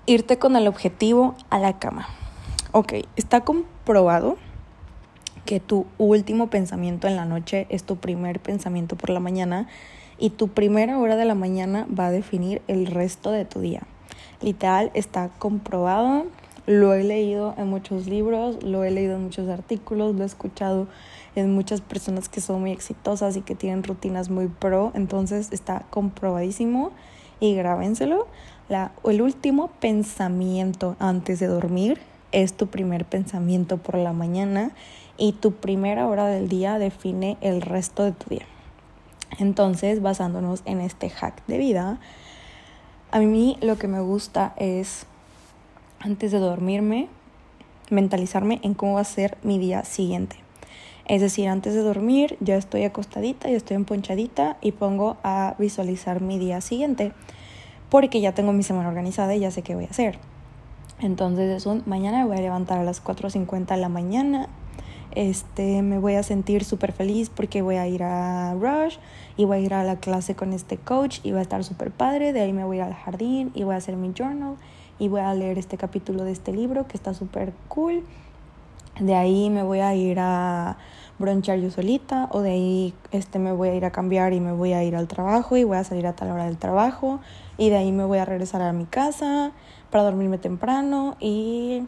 Irte 0.06 0.38
con 0.38 0.56
el 0.56 0.66
objetivo 0.66 1.34
a 1.50 1.58
la 1.58 1.78
cama. 1.78 2.08
Ok, 2.72 2.94
está 3.16 3.42
comprobado 3.42 4.38
que 5.44 5.60
tu 5.60 5.86
último 5.98 6.48
pensamiento 6.48 7.08
en 7.08 7.16
la 7.16 7.24
noche 7.24 7.66
es 7.68 7.84
tu 7.84 7.96
primer 7.96 8.40
pensamiento 8.40 8.96
por 8.96 9.10
la 9.10 9.20
mañana 9.20 9.66
y 10.18 10.30
tu 10.30 10.48
primera 10.48 10.98
hora 10.98 11.16
de 11.16 11.24
la 11.24 11.34
mañana 11.34 11.86
va 11.86 12.06
a 12.06 12.10
definir 12.10 12.62
el 12.68 12.86
resto 12.86 13.32
de 13.32 13.44
tu 13.44 13.60
día. 13.60 13.82
Literal, 14.40 14.90
está 14.94 15.28
comprobado 15.38 16.26
lo 16.70 16.94
he 16.94 17.02
leído 17.02 17.52
en 17.58 17.66
muchos 17.66 18.06
libros, 18.06 18.62
lo 18.62 18.84
he 18.84 18.92
leído 18.92 19.16
en 19.16 19.24
muchos 19.24 19.48
artículos, 19.48 20.14
lo 20.14 20.22
he 20.22 20.26
escuchado 20.26 20.86
en 21.34 21.52
muchas 21.52 21.80
personas 21.80 22.28
que 22.28 22.40
son 22.40 22.60
muy 22.60 22.70
exitosas 22.70 23.36
y 23.36 23.40
que 23.40 23.56
tienen 23.56 23.82
rutinas 23.82 24.30
muy 24.30 24.46
pro, 24.46 24.92
entonces 24.94 25.48
está 25.50 25.84
comprobadísimo 25.90 26.92
y 27.40 27.56
grábenselo. 27.56 28.28
La, 28.68 28.92
el 29.04 29.20
último 29.20 29.72
pensamiento 29.80 30.94
antes 31.00 31.40
de 31.40 31.48
dormir 31.48 31.98
es 32.30 32.52
tu 32.52 32.68
primer 32.68 33.04
pensamiento 33.04 33.78
por 33.78 33.96
la 33.96 34.12
mañana 34.12 34.70
y 35.18 35.32
tu 35.32 35.50
primera 35.50 36.06
hora 36.06 36.28
del 36.28 36.48
día 36.48 36.78
define 36.78 37.36
el 37.40 37.62
resto 37.62 38.04
de 38.04 38.12
tu 38.12 38.30
día. 38.30 38.46
Entonces, 39.40 40.02
basándonos 40.02 40.62
en 40.66 40.80
este 40.80 41.10
hack 41.10 41.44
de 41.48 41.58
vida, 41.58 41.98
a 43.10 43.18
mí 43.18 43.58
lo 43.60 43.76
que 43.76 43.88
me 43.88 44.00
gusta 44.00 44.54
es 44.56 45.06
antes 46.00 46.32
de 46.32 46.38
dormirme, 46.38 47.08
mentalizarme 47.90 48.58
en 48.62 48.74
cómo 48.74 48.94
va 48.94 49.02
a 49.02 49.04
ser 49.04 49.36
mi 49.42 49.58
día 49.58 49.84
siguiente. 49.84 50.36
Es 51.06 51.20
decir, 51.20 51.48
antes 51.48 51.74
de 51.74 51.80
dormir 51.80 52.36
ya 52.40 52.56
estoy 52.56 52.84
acostadita, 52.84 53.48
ya 53.48 53.56
estoy 53.56 53.76
emponchadita 53.76 54.56
y 54.60 54.72
pongo 54.72 55.16
a 55.22 55.54
visualizar 55.58 56.20
mi 56.20 56.38
día 56.38 56.60
siguiente 56.60 57.12
porque 57.88 58.20
ya 58.20 58.32
tengo 58.32 58.52
mi 58.52 58.62
semana 58.62 58.88
organizada 58.88 59.34
y 59.34 59.40
ya 59.40 59.50
sé 59.50 59.62
qué 59.62 59.74
voy 59.74 59.84
a 59.84 59.90
hacer. 59.90 60.18
Entonces 61.00 61.50
es 61.50 61.66
un, 61.66 61.82
mañana 61.86 62.18
me 62.18 62.26
voy 62.26 62.38
a 62.38 62.40
levantar 62.40 62.78
a 62.78 62.84
las 62.84 63.02
4.50 63.02 63.66
de 63.66 63.76
la 63.76 63.88
mañana 63.88 64.48
este, 65.12 65.82
me 65.82 65.98
voy 65.98 66.14
a 66.14 66.22
sentir 66.22 66.64
súper 66.64 66.92
feliz 66.92 67.30
porque 67.30 67.62
voy 67.62 67.76
a 67.76 67.88
ir 67.88 68.02
a 68.02 68.54
Rush 68.54 68.98
y 69.36 69.44
voy 69.44 69.58
a 69.58 69.60
ir 69.60 69.74
a 69.74 69.82
la 69.82 69.96
clase 69.96 70.36
con 70.36 70.52
este 70.52 70.76
coach 70.76 71.18
y 71.24 71.32
va 71.32 71.40
a 71.40 71.42
estar 71.42 71.64
súper 71.64 71.90
padre. 71.90 72.32
De 72.32 72.40
ahí 72.40 72.52
me 72.52 72.64
voy 72.64 72.80
al 72.80 72.94
jardín 72.94 73.50
y 73.54 73.64
voy 73.64 73.74
a 73.74 73.78
hacer 73.78 73.96
mi 73.96 74.12
journal 74.16 74.56
y 75.00 75.08
voy 75.08 75.22
a 75.22 75.34
leer 75.34 75.58
este 75.58 75.76
capítulo 75.76 76.22
de 76.22 76.30
este 76.30 76.52
libro 76.52 76.86
que 76.86 76.96
está 76.96 77.14
súper 77.14 77.52
cool. 77.68 78.04
De 79.00 79.14
ahí 79.16 79.50
me 79.50 79.62
voy 79.62 79.80
a 79.80 79.94
ir 79.94 80.20
a 80.20 80.76
bronchar 81.18 81.58
yo 81.58 81.70
solita 81.70 82.28
o 82.32 82.40
de 82.40 82.50
ahí 82.50 82.94
este 83.10 83.38
me 83.38 83.52
voy 83.52 83.70
a 83.70 83.74
ir 83.74 83.84
a 83.84 83.90
cambiar 83.90 84.32
y 84.34 84.40
me 84.40 84.52
voy 84.52 84.74
a 84.74 84.84
ir 84.84 84.94
al 84.94 85.08
trabajo 85.08 85.56
y 85.56 85.64
voy 85.64 85.78
a 85.78 85.84
salir 85.84 86.06
a 86.06 86.12
tal 86.12 86.30
hora 86.30 86.44
del 86.44 86.58
trabajo 86.58 87.20
y 87.56 87.70
de 87.70 87.76
ahí 87.76 87.92
me 87.92 88.04
voy 88.04 88.18
a 88.18 88.24
regresar 88.24 88.62
a 88.62 88.72
mi 88.72 88.84
casa 88.84 89.52
para 89.90 90.04
dormirme 90.04 90.38
temprano 90.38 91.16
y 91.18 91.82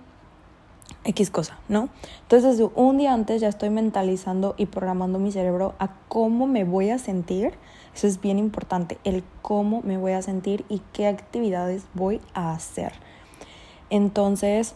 X 1.05 1.31
cosa, 1.31 1.59
¿no? 1.68 1.88
Entonces, 2.22 2.62
un 2.75 2.98
día 2.98 3.12
antes 3.12 3.40
ya 3.40 3.48
estoy 3.48 3.70
mentalizando 3.70 4.55
y 4.57 4.66
programando 4.66 5.18
mi 5.18 5.33
cerebro 5.33 5.75
a 5.79 5.90
cómo 6.09 6.46
me 6.46 6.64
voy 6.64 6.90
a 6.90 6.98
sentir. 6.98 7.55
Eso 7.94 8.07
es 8.07 8.20
bien 8.20 8.38
importante, 8.38 8.98
el 9.05 9.22
cómo 9.42 9.83
me 9.83 9.98
voy 9.98 10.12
a 10.12 10.22
sentir 10.22 10.64
y 10.68 10.81
qué 10.92 11.07
actividades 11.07 11.85
voy 11.94 12.20
a 12.33 12.52
hacer. 12.52 12.92
Entonces, 13.90 14.74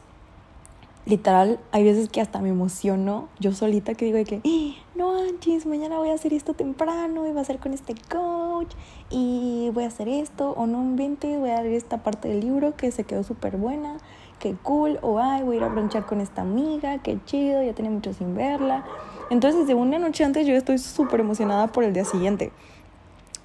literal, 1.07 1.59
hay 1.72 1.85
veces 1.85 2.09
que 2.11 2.20
hasta 2.20 2.40
me 2.40 2.50
emociono 2.50 3.29
yo 3.38 3.52
solita 3.52 3.94
que 3.94 4.05
digo 4.05 4.18
de 4.18 4.24
que, 4.24 4.42
¡Ah! 4.44 4.83
no, 4.94 5.16
Anchis, 5.16 5.64
mañana 5.64 5.98
voy 5.98 6.11
a 6.11 6.14
hacer 6.14 6.35
esto 6.35 6.52
temprano 6.55 7.26
y 7.26 7.31
voy 7.31 7.38
a 7.38 7.42
hacer 7.42 7.59
con 7.59 7.72
este 7.72 7.94
coach 8.11 8.74
y 9.09 9.70
voy 9.72 9.85
a 9.85 9.88
hacer 9.88 10.09
esto 10.09 10.50
o 10.50 10.66
no 10.66 10.83
invente, 10.83 11.38
voy 11.38 11.50
a 11.50 11.62
leer 11.62 11.74
esta 11.74 12.02
parte 12.02 12.29
del 12.29 12.40
libro 12.40 12.76
que 12.76 12.90
se 12.90 13.05
quedó 13.05 13.22
súper 13.22 13.57
buena 13.57 13.98
qué 14.38 14.55
cool, 14.62 14.98
o 15.02 15.18
ay, 15.18 15.42
voy 15.42 15.57
a 15.57 15.59
ir 15.59 15.64
a 15.64 15.68
bronchar 15.68 16.07
con 16.07 16.20
esta 16.20 16.42
amiga, 16.42 16.98
qué 16.98 17.18
chido, 17.24 17.62
ya 17.62 17.72
tenía 17.72 17.90
mucho 17.90 18.12
sin 18.12 18.35
verla. 18.35 18.85
Entonces, 19.31 19.66
de 19.66 19.74
una 19.74 19.98
noche 19.98 20.24
antes 20.24 20.46
yo 20.46 20.55
estoy 20.55 20.79
súper 20.79 21.20
emocionada 21.20 21.68
por 21.68 21.85
el 21.85 21.92
día 21.92 22.05
siguiente. 22.05 22.52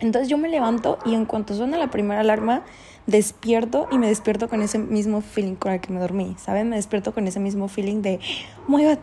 Entonces 0.01 0.27
yo 0.27 0.37
me 0.37 0.49
levanto 0.49 0.97
y 1.05 1.13
en 1.13 1.25
cuanto 1.25 1.53
suena 1.53 1.77
la 1.77 1.89
primera 1.91 2.21
alarma, 2.21 2.63
despierto 3.07 3.87
y 3.91 3.97
me 3.97 4.07
despierto 4.07 4.49
con 4.49 4.61
ese 4.61 4.79
mismo 4.79 5.21
feeling 5.21 5.55
con 5.55 5.71
el 5.71 5.79
que 5.79 5.93
me 5.93 5.99
dormí, 5.99 6.35
¿saben? 6.39 6.69
Me 6.69 6.75
despierto 6.75 7.13
con 7.13 7.27
ese 7.27 7.39
mismo 7.39 7.67
feeling 7.67 8.01
de, 8.01 8.19
oh 8.67 8.79
ya 8.79 8.99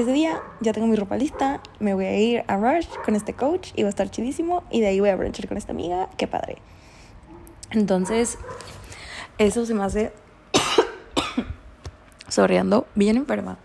ese 0.00 0.12
día, 0.12 0.42
ya 0.60 0.72
tengo 0.72 0.86
mi 0.86 0.96
ropa 0.96 1.16
lista, 1.16 1.60
me 1.78 1.94
voy 1.94 2.06
a 2.06 2.18
ir 2.18 2.44
a 2.46 2.56
Rush 2.56 2.86
con 3.04 3.14
este 3.14 3.34
coach 3.34 3.72
y 3.76 3.82
va 3.82 3.88
a 3.88 3.90
estar 3.90 4.10
chidísimo 4.10 4.62
y 4.70 4.80
de 4.80 4.88
ahí 4.88 5.00
voy 5.00 5.10
a 5.10 5.16
bronchar 5.16 5.48
con 5.48 5.56
esta 5.56 5.72
amiga, 5.72 6.08
qué 6.16 6.26
padre. 6.26 6.58
Entonces, 7.70 8.38
eso 9.38 9.66
se 9.66 9.74
me 9.74 9.84
hace 9.84 10.12
sorriendo 12.28 12.86
bien 12.94 13.16
enferma. 13.16 13.58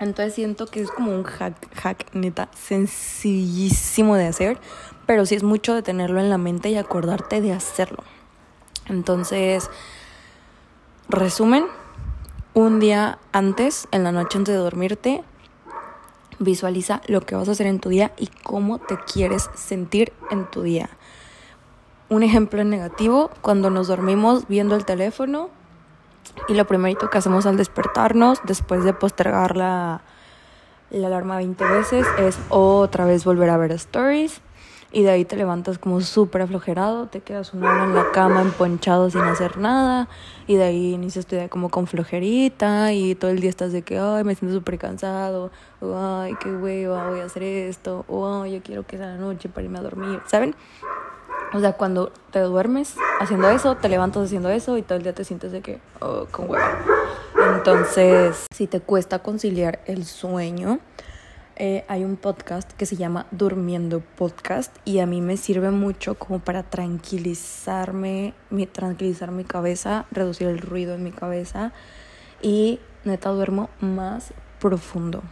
Entonces 0.00 0.34
siento 0.34 0.66
que 0.66 0.80
es 0.80 0.90
como 0.90 1.12
un 1.12 1.22
hack, 1.22 1.54
hack 1.74 2.14
neta, 2.14 2.48
sencillísimo 2.54 4.16
de 4.16 4.26
hacer, 4.26 4.58
pero 5.06 5.26
sí 5.26 5.34
es 5.34 5.42
mucho 5.42 5.74
de 5.74 5.82
tenerlo 5.82 6.20
en 6.20 6.30
la 6.30 6.38
mente 6.38 6.70
y 6.70 6.76
acordarte 6.76 7.40
de 7.40 7.52
hacerlo. 7.52 8.02
Entonces, 8.86 9.70
resumen, 11.08 11.66
un 12.54 12.80
día 12.80 13.18
antes, 13.32 13.88
en 13.90 14.04
la 14.04 14.12
noche 14.12 14.38
antes 14.38 14.54
de 14.54 14.60
dormirte, 14.60 15.24
visualiza 16.38 17.00
lo 17.06 17.20
que 17.20 17.34
vas 17.34 17.48
a 17.48 17.52
hacer 17.52 17.66
en 17.66 17.80
tu 17.80 17.88
día 17.88 18.12
y 18.16 18.28
cómo 18.42 18.78
te 18.78 18.98
quieres 18.98 19.50
sentir 19.54 20.12
en 20.30 20.50
tu 20.50 20.62
día. 20.62 20.90
Un 22.08 22.22
ejemplo 22.22 22.62
negativo, 22.64 23.30
cuando 23.40 23.70
nos 23.70 23.88
dormimos 23.88 24.46
viendo 24.48 24.76
el 24.76 24.84
teléfono, 24.84 25.50
y 26.48 26.54
lo 26.54 26.66
primerito 26.66 27.10
que 27.10 27.18
hacemos 27.18 27.46
al 27.46 27.56
despertarnos, 27.56 28.40
después 28.44 28.84
de 28.84 28.92
postergar 28.92 29.56
la, 29.56 30.02
la 30.90 31.06
alarma 31.06 31.36
20 31.36 31.64
veces, 31.64 32.06
es 32.18 32.38
otra 32.48 33.04
vez 33.04 33.24
volver 33.24 33.50
a 33.50 33.56
ver 33.56 33.72
stories. 33.72 34.40
Y 34.94 35.02
de 35.02 35.10
ahí 35.10 35.24
te 35.24 35.34
levantas 35.34 35.78
como 35.78 36.00
súper 36.00 36.42
aflojerado, 36.42 37.08
te 37.08 37.20
quedas 37.20 37.52
una 37.52 37.68
hora 37.68 37.82
en 37.82 37.94
la 37.96 38.12
cama 38.12 38.42
emponchado 38.42 39.10
sin 39.10 39.22
hacer 39.22 39.58
nada. 39.58 40.08
Y 40.46 40.54
de 40.54 40.62
ahí 40.62 40.92
inicias 40.92 41.26
tu 41.26 41.34
día 41.34 41.48
como 41.48 41.68
con 41.68 41.88
flojerita 41.88 42.92
y 42.92 43.16
todo 43.16 43.32
el 43.32 43.40
día 43.40 43.50
estás 43.50 43.72
de 43.72 43.82
que, 43.82 43.98
ay, 43.98 44.22
me 44.22 44.36
siento 44.36 44.56
súper 44.56 44.78
cansado. 44.78 45.50
O, 45.80 45.98
ay, 45.98 46.36
qué 46.40 46.48
hueva, 46.48 47.10
voy 47.10 47.18
a 47.18 47.24
hacer 47.24 47.42
esto. 47.42 48.04
O, 48.06 48.42
ay, 48.42 48.52
yo 48.52 48.62
quiero 48.62 48.86
que 48.86 48.96
sea 48.96 49.06
la 49.08 49.16
noche 49.16 49.48
para 49.48 49.64
irme 49.64 49.80
a 49.80 49.82
dormir, 49.82 50.20
¿saben? 50.26 50.54
O 51.52 51.58
sea, 51.58 51.72
cuando 51.72 52.12
te 52.30 52.38
duermes 52.38 52.94
haciendo 53.18 53.48
eso, 53.50 53.76
te 53.76 53.88
levantas 53.88 54.26
haciendo 54.26 54.48
eso 54.48 54.78
y 54.78 54.82
todo 54.82 54.96
el 54.96 55.02
día 55.02 55.12
te 55.12 55.24
sientes 55.24 55.50
de 55.50 55.60
que, 55.60 55.80
oh, 56.02 56.26
con 56.30 56.48
huevo. 56.48 56.64
Entonces, 57.56 58.46
si 58.54 58.68
te 58.68 58.78
cuesta 58.78 59.18
conciliar 59.18 59.80
el 59.86 60.04
sueño, 60.04 60.78
eh, 61.56 61.84
hay 61.88 62.04
un 62.04 62.16
podcast 62.16 62.72
que 62.72 62.86
se 62.86 62.96
llama 62.96 63.26
Durmiendo 63.30 64.00
Podcast 64.00 64.76
y 64.84 64.98
a 64.98 65.06
mí 65.06 65.20
me 65.20 65.36
sirve 65.36 65.70
mucho 65.70 66.16
como 66.16 66.40
para 66.40 66.62
tranquilizarme, 66.62 68.34
mi, 68.50 68.66
tranquilizar 68.66 69.30
mi 69.30 69.44
cabeza, 69.44 70.06
reducir 70.10 70.48
el 70.48 70.58
ruido 70.58 70.94
en 70.94 71.02
mi 71.02 71.12
cabeza 71.12 71.72
y 72.42 72.80
neta 73.04 73.30
duermo 73.30 73.70
más 73.80 74.34
profundo. 74.60 75.22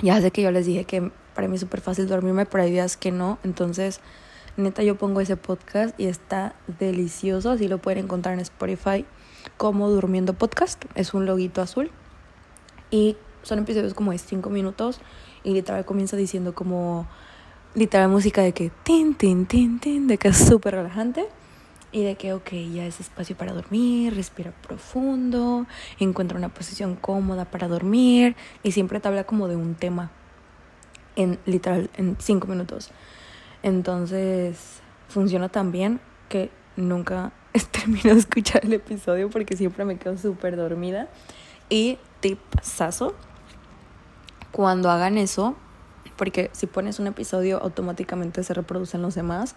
Ya 0.00 0.20
sé 0.20 0.30
que 0.30 0.42
yo 0.42 0.50
les 0.50 0.66
dije 0.66 0.84
que 0.84 1.10
para 1.34 1.48
mí 1.48 1.54
es 1.54 1.60
súper 1.60 1.80
fácil 1.80 2.06
dormirme, 2.08 2.46
pero 2.46 2.64
hay 2.64 2.70
días 2.70 2.96
que 2.96 3.12
no, 3.12 3.38
entonces 3.44 4.00
Neta, 4.56 4.82
yo 4.82 4.96
pongo 4.96 5.20
ese 5.20 5.36
podcast 5.36 5.98
y 6.00 6.06
está 6.06 6.54
delicioso. 6.78 7.50
Así 7.50 7.68
lo 7.68 7.76
pueden 7.76 8.04
encontrar 8.04 8.32
en 8.32 8.40
Spotify 8.40 9.04
como 9.58 9.90
Durmiendo 9.90 10.32
Podcast. 10.32 10.82
Es 10.94 11.12
un 11.12 11.26
loguito 11.26 11.60
azul. 11.60 11.90
Y 12.90 13.18
son 13.42 13.58
episodios 13.58 13.92
como 13.92 14.12
de 14.12 14.18
5 14.18 14.48
minutos. 14.48 15.00
Y 15.46 15.52
literal 15.52 15.84
comienza 15.84 16.16
diciendo 16.16 16.56
como 16.56 17.06
literal 17.76 18.08
música 18.08 18.42
de 18.42 18.50
que 18.50 18.72
tin, 18.82 19.14
tin, 19.14 19.46
tin, 19.46 19.78
tin, 19.78 20.08
de 20.08 20.18
que 20.18 20.26
es 20.26 20.36
súper 20.36 20.74
relajante. 20.74 21.28
Y 21.92 22.02
de 22.02 22.16
que, 22.16 22.32
ok, 22.32 22.50
ya 22.74 22.84
es 22.84 22.98
espacio 22.98 23.36
para 23.36 23.52
dormir, 23.52 24.12
respira 24.12 24.50
profundo, 24.50 25.64
encuentra 26.00 26.36
una 26.36 26.48
posición 26.48 26.96
cómoda 26.96 27.44
para 27.44 27.68
dormir. 27.68 28.34
Y 28.64 28.72
siempre 28.72 28.98
te 28.98 29.06
habla 29.06 29.22
como 29.22 29.46
de 29.46 29.54
un 29.54 29.76
tema 29.76 30.10
en 31.14 31.38
literal 31.46 31.90
en 31.94 32.16
5 32.18 32.48
minutos. 32.48 32.90
Entonces 33.62 34.80
funciona 35.08 35.48
tan 35.48 35.70
bien 35.70 36.00
que 36.28 36.50
nunca 36.74 37.30
termino 37.70 38.14
de 38.14 38.18
escuchar 38.18 38.64
el 38.64 38.72
episodio 38.72 39.30
porque 39.30 39.56
siempre 39.56 39.84
me 39.84 39.96
quedo 39.96 40.18
súper 40.18 40.56
dormida. 40.56 41.06
Y 41.68 41.98
tip 42.18 42.40
saso, 42.62 43.14
cuando 44.52 44.90
hagan 44.90 45.18
eso, 45.18 45.56
porque 46.16 46.50
si 46.52 46.66
pones 46.66 46.98
un 46.98 47.06
episodio 47.06 47.62
automáticamente 47.62 48.42
se 48.42 48.54
reproducen 48.54 49.02
los 49.02 49.14
demás, 49.14 49.54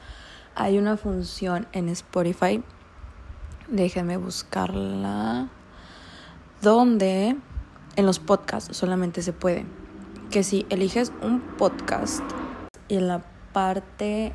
hay 0.56 0.78
una 0.78 0.98
función 0.98 1.68
en 1.72 1.90
Spotify, 1.90 2.64
déjenme 3.68 4.18
buscarla, 4.18 5.50
donde 6.62 7.38
en 7.96 8.06
los 8.06 8.20
podcasts 8.20 8.76
solamente 8.76 9.22
se 9.22 9.34
puede, 9.34 9.66
que 10.32 10.44
si 10.44 10.66
eliges 10.70 11.12
un 11.22 11.42
podcast 11.42 12.24
y 12.88 12.98
en 12.98 13.08
la 13.08 13.24
parte 13.54 14.34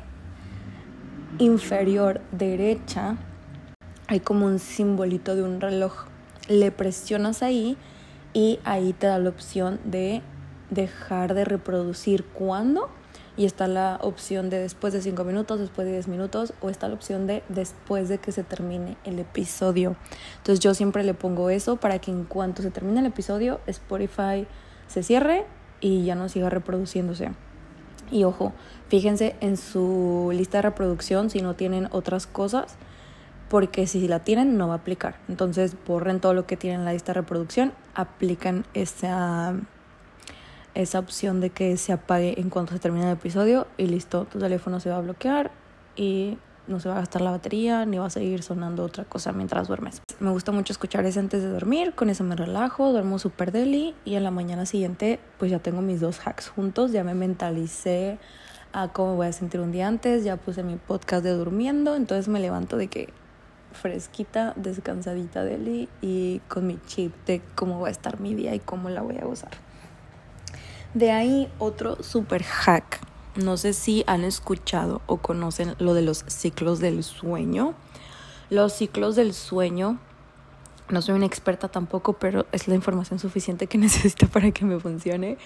inferior 1.39 2.21
derecha 2.31 3.17
hay 4.07 4.19
como 4.19 4.45
un 4.45 4.59
simbolito 4.59 5.35
de 5.35 5.43
un 5.43 5.59
reloj. 5.61 6.05
Le 6.47 6.71
presionas 6.71 7.41
ahí 7.41 7.77
y 8.33 8.59
ahí 8.63 8.93
te 8.93 9.07
da 9.07 9.17
la 9.17 9.29
opción 9.29 9.79
de 9.83 10.21
dejar 10.69 11.33
de 11.33 11.45
reproducir 11.45 12.23
cuando 12.25 12.89
y 13.37 13.45
está 13.45 13.67
la 13.67 13.99
opción 14.01 14.49
de 14.49 14.59
después 14.59 14.93
de 14.93 15.01
5 15.01 15.23
minutos, 15.23 15.59
después 15.59 15.85
de 15.85 15.93
10 15.93 16.07
minutos 16.07 16.53
o 16.61 16.69
está 16.69 16.87
la 16.87 16.95
opción 16.95 17.27
de 17.27 17.43
después 17.49 18.07
de 18.07 18.17
que 18.17 18.31
se 18.31 18.43
termine 18.43 18.97
el 19.03 19.19
episodio. 19.19 19.95
Entonces 20.37 20.59
yo 20.61 20.73
siempre 20.73 21.03
le 21.03 21.13
pongo 21.13 21.49
eso 21.49 21.75
para 21.75 21.99
que 21.99 22.11
en 22.11 22.23
cuanto 22.23 22.61
se 22.61 22.71
termine 22.71 22.99
el 22.99 23.07
episodio 23.07 23.59
Spotify 23.67 24.47
se 24.87 25.03
cierre 25.03 25.45
y 25.81 26.05
ya 26.05 26.15
no 26.15 26.29
siga 26.29 26.49
reproduciéndose. 26.49 27.31
Y 28.11 28.23
ojo, 28.23 28.53
fíjense 28.87 29.35
en 29.41 29.57
su 29.57 30.29
lista 30.31 30.59
de 30.59 30.63
reproducción 30.63 31.29
si 31.29 31.41
no 31.41 31.55
tienen 31.55 31.87
otras 31.91 32.27
cosas, 32.27 32.75
porque 33.49 33.87
si 33.87 34.07
la 34.07 34.19
tienen 34.19 34.57
no 34.57 34.67
va 34.67 34.75
a 34.75 34.77
aplicar. 34.77 35.17
Entonces 35.27 35.75
borren 35.87 36.19
todo 36.19 36.33
lo 36.33 36.45
que 36.45 36.57
tienen 36.57 36.81
en 36.81 36.85
la 36.85 36.93
lista 36.93 37.13
de 37.13 37.21
reproducción, 37.21 37.73
aplican 37.95 38.65
esa, 38.73 39.55
esa 40.75 40.99
opción 40.99 41.41
de 41.41 41.49
que 41.49 41.77
se 41.77 41.93
apague 41.93 42.39
en 42.39 42.49
cuanto 42.49 42.73
se 42.73 42.79
termine 42.79 43.05
el 43.05 43.13
episodio 43.13 43.65
y 43.77 43.87
listo, 43.87 44.25
tu 44.25 44.39
teléfono 44.39 44.79
se 44.79 44.89
va 44.89 44.97
a 44.97 45.01
bloquear 45.01 45.51
y 45.95 46.37
no 46.67 46.79
se 46.79 46.89
va 46.89 46.95
a 46.95 46.99
gastar 46.99 47.21
la 47.21 47.31
batería 47.31 47.85
ni 47.85 47.97
va 47.97 48.07
a 48.07 48.09
seguir 48.09 48.43
sonando 48.43 48.83
otra 48.83 49.05
cosa 49.05 49.31
mientras 49.31 49.67
duermes. 49.67 50.01
Me 50.19 50.31
gusta 50.31 50.51
mucho 50.51 50.73
escuchar 50.73 51.05
ese 51.05 51.19
antes 51.19 51.41
de 51.41 51.49
dormir, 51.49 51.93
con 51.95 52.09
eso 52.09 52.23
me 52.23 52.35
relajo, 52.35 52.91
duermo 52.91 53.19
súper 53.19 53.51
deli 53.51 53.95
y 54.03 54.15
en 54.15 54.23
la 54.23 54.31
mañana 54.31 54.65
siguiente 54.65 55.19
pues 55.37 55.51
ya 55.51 55.59
tengo 55.59 55.81
mis 55.81 56.01
dos 56.01 56.19
hacks 56.25 56.49
juntos, 56.49 56.91
ya 56.91 57.03
me 57.03 57.13
mentalicé 57.13 58.17
a 58.73 58.89
cómo 58.89 59.15
voy 59.15 59.27
a 59.27 59.31
sentir 59.31 59.61
un 59.61 59.71
día 59.71 59.87
antes, 59.87 60.23
ya 60.25 60.35
puse 60.35 60.61
mi 60.61 60.75
podcast 60.75 61.23
de 61.23 61.31
durmiendo, 61.31 61.95
entonces 61.95 62.27
me 62.27 62.41
levanto 62.41 62.75
de 62.75 62.87
que 62.87 63.13
fresquita, 63.71 64.53
descansadita 64.55 65.43
deli 65.43 65.87
y 66.01 66.39
con 66.47 66.67
mi 66.67 66.79
chip 66.87 67.13
de 67.25 67.41
cómo 67.55 67.79
va 67.79 67.87
a 67.89 67.91
estar 67.91 68.19
mi 68.19 68.33
día 68.33 68.55
y 68.55 68.59
cómo 68.59 68.89
la 68.89 69.01
voy 69.01 69.17
a 69.17 69.25
gozar. 69.25 69.64
De 70.95 71.11
ahí 71.11 71.49
otro 71.59 72.01
super 72.01 72.41
hack. 72.41 73.01
No 73.35 73.57
sé 73.57 73.73
si 73.73 74.05
han 74.07 74.23
escuchado 74.23 75.01
o 75.07 75.17
conocen 75.17 75.75
lo 75.77 75.93
de 75.93 76.01
los 76.01 76.23
ciclos 76.27 76.79
del 76.79 77.03
sueño. 77.03 77.73
Los 78.49 78.71
ciclos 78.71 79.17
del 79.17 79.33
sueño, 79.33 79.99
no 80.87 81.01
soy 81.01 81.15
una 81.15 81.25
experta 81.25 81.67
tampoco, 81.67 82.13
pero 82.13 82.45
es 82.53 82.69
la 82.69 82.75
información 82.75 83.19
suficiente 83.19 83.67
que 83.67 83.77
necesito 83.77 84.27
para 84.27 84.51
que 84.51 84.63
me 84.63 84.79
funcione. 84.79 85.37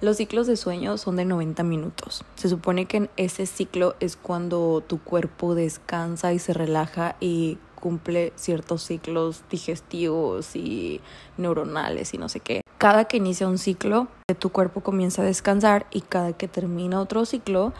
Los 0.00 0.18
ciclos 0.18 0.46
de 0.46 0.56
sueño 0.56 0.96
son 0.98 1.16
de 1.16 1.24
90 1.24 1.64
minutos. 1.64 2.24
Se 2.36 2.48
supone 2.48 2.86
que 2.86 2.98
en 2.98 3.10
ese 3.16 3.46
ciclo 3.46 3.96
es 3.98 4.14
cuando 4.14 4.84
tu 4.86 5.02
cuerpo 5.02 5.56
descansa 5.56 6.32
y 6.32 6.38
se 6.38 6.54
relaja 6.54 7.16
y 7.18 7.58
cumple 7.74 8.32
ciertos 8.36 8.84
ciclos 8.84 9.42
digestivos 9.50 10.54
y 10.54 11.00
neuronales 11.38 12.14
y 12.14 12.18
no 12.18 12.28
sé 12.28 12.38
qué. 12.38 12.61
Cada 12.82 13.04
que 13.04 13.18
inicia 13.18 13.46
un 13.46 13.58
ciclo, 13.58 14.08
tu 14.40 14.50
cuerpo 14.50 14.80
comienza 14.80 15.22
a 15.22 15.24
descansar 15.24 15.86
y 15.92 16.00
cada 16.00 16.32
que 16.32 16.48
termina 16.48 17.00
otro 17.00 17.24
ciclo, 17.24 17.72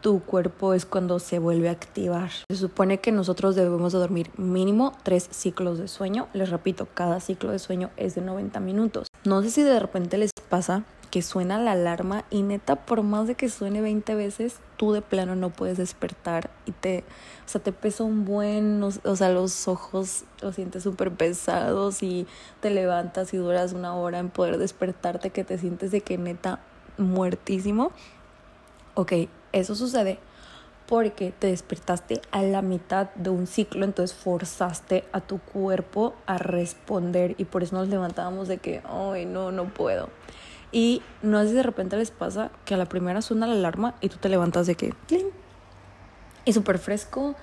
tu 0.00 0.20
cuerpo 0.20 0.72
es 0.72 0.86
cuando 0.86 1.18
se 1.18 1.38
vuelve 1.38 1.68
a 1.68 1.72
activar. 1.72 2.30
Se 2.50 2.56
supone 2.56 2.98
que 2.98 3.12
nosotros 3.12 3.56
debemos 3.56 3.92
de 3.92 3.98
dormir 3.98 4.30
mínimo 4.38 4.96
tres 5.02 5.28
ciclos 5.30 5.76
de 5.76 5.86
sueño. 5.86 6.28
Les 6.32 6.48
repito, 6.48 6.88
cada 6.94 7.20
ciclo 7.20 7.52
de 7.52 7.58
sueño 7.58 7.90
es 7.98 8.14
de 8.14 8.22
90 8.22 8.58
minutos. 8.60 9.08
No 9.24 9.42
sé 9.42 9.50
si 9.50 9.62
de 9.62 9.78
repente 9.78 10.16
les 10.16 10.30
pasa 10.48 10.84
que 11.10 11.22
suena 11.22 11.58
la 11.58 11.72
alarma 11.72 12.24
y 12.30 12.42
neta 12.42 12.76
por 12.76 13.02
más 13.02 13.26
de 13.26 13.34
que 13.34 13.48
suene 13.48 13.80
20 13.80 14.14
veces, 14.14 14.56
tú 14.76 14.92
de 14.92 15.02
plano 15.02 15.36
no 15.36 15.50
puedes 15.50 15.78
despertar 15.78 16.50
y 16.66 16.72
te, 16.72 17.04
o 17.46 17.48
sea, 17.48 17.62
te 17.62 17.72
pesa 17.72 18.04
un 18.04 18.24
buen, 18.24 18.82
o, 18.82 19.16
sea, 19.16 19.30
los 19.30 19.68
ojos 19.68 20.24
los 20.40 20.54
sientes 20.54 20.82
súper 20.82 21.10
pesados 21.12 22.02
y 22.02 22.26
te 22.60 22.70
levantas 22.70 23.32
y 23.34 23.38
duras 23.38 23.72
una 23.72 23.94
hora 23.94 24.18
en 24.18 24.30
poder 24.30 24.58
despertarte 24.58 25.30
que 25.30 25.44
te 25.44 25.58
sientes 25.58 25.90
de 25.90 26.00
que 26.00 26.18
neta 26.18 26.60
muertísimo. 26.98 27.92
Ok, 28.94 29.12
eso 29.52 29.74
sucede 29.74 30.18
porque 30.88 31.32
te 31.38 31.48
despertaste 31.48 32.22
a 32.30 32.42
la 32.42 32.62
mitad 32.62 33.10
de 33.14 33.28
un 33.28 33.46
ciclo, 33.46 33.84
entonces 33.84 34.16
forzaste 34.16 35.04
a 35.12 35.20
tu 35.20 35.38
cuerpo 35.38 36.14
a 36.24 36.38
responder 36.38 37.34
y 37.36 37.44
por 37.44 37.62
eso 37.62 37.76
nos 37.76 37.88
levantábamos 37.88 38.48
de 38.48 38.56
que, 38.56 38.80
ay, 38.88 39.26
no, 39.26 39.52
no 39.52 39.66
puedo. 39.66 40.08
Y 40.70 41.02
no 41.22 41.40
es 41.40 41.48
si 41.48 41.54
de 41.54 41.62
repente 41.62 41.96
les 41.96 42.10
pasa 42.10 42.50
que 42.64 42.74
a 42.74 42.76
la 42.76 42.86
primera 42.86 43.22
suena 43.22 43.46
la 43.46 43.54
alarma 43.54 43.94
y 44.00 44.08
tú 44.08 44.18
te 44.18 44.28
levantas 44.28 44.66
de 44.66 44.74
que, 44.74 44.94
y 46.44 46.52
súper 46.52 46.78
fresco 46.78 47.34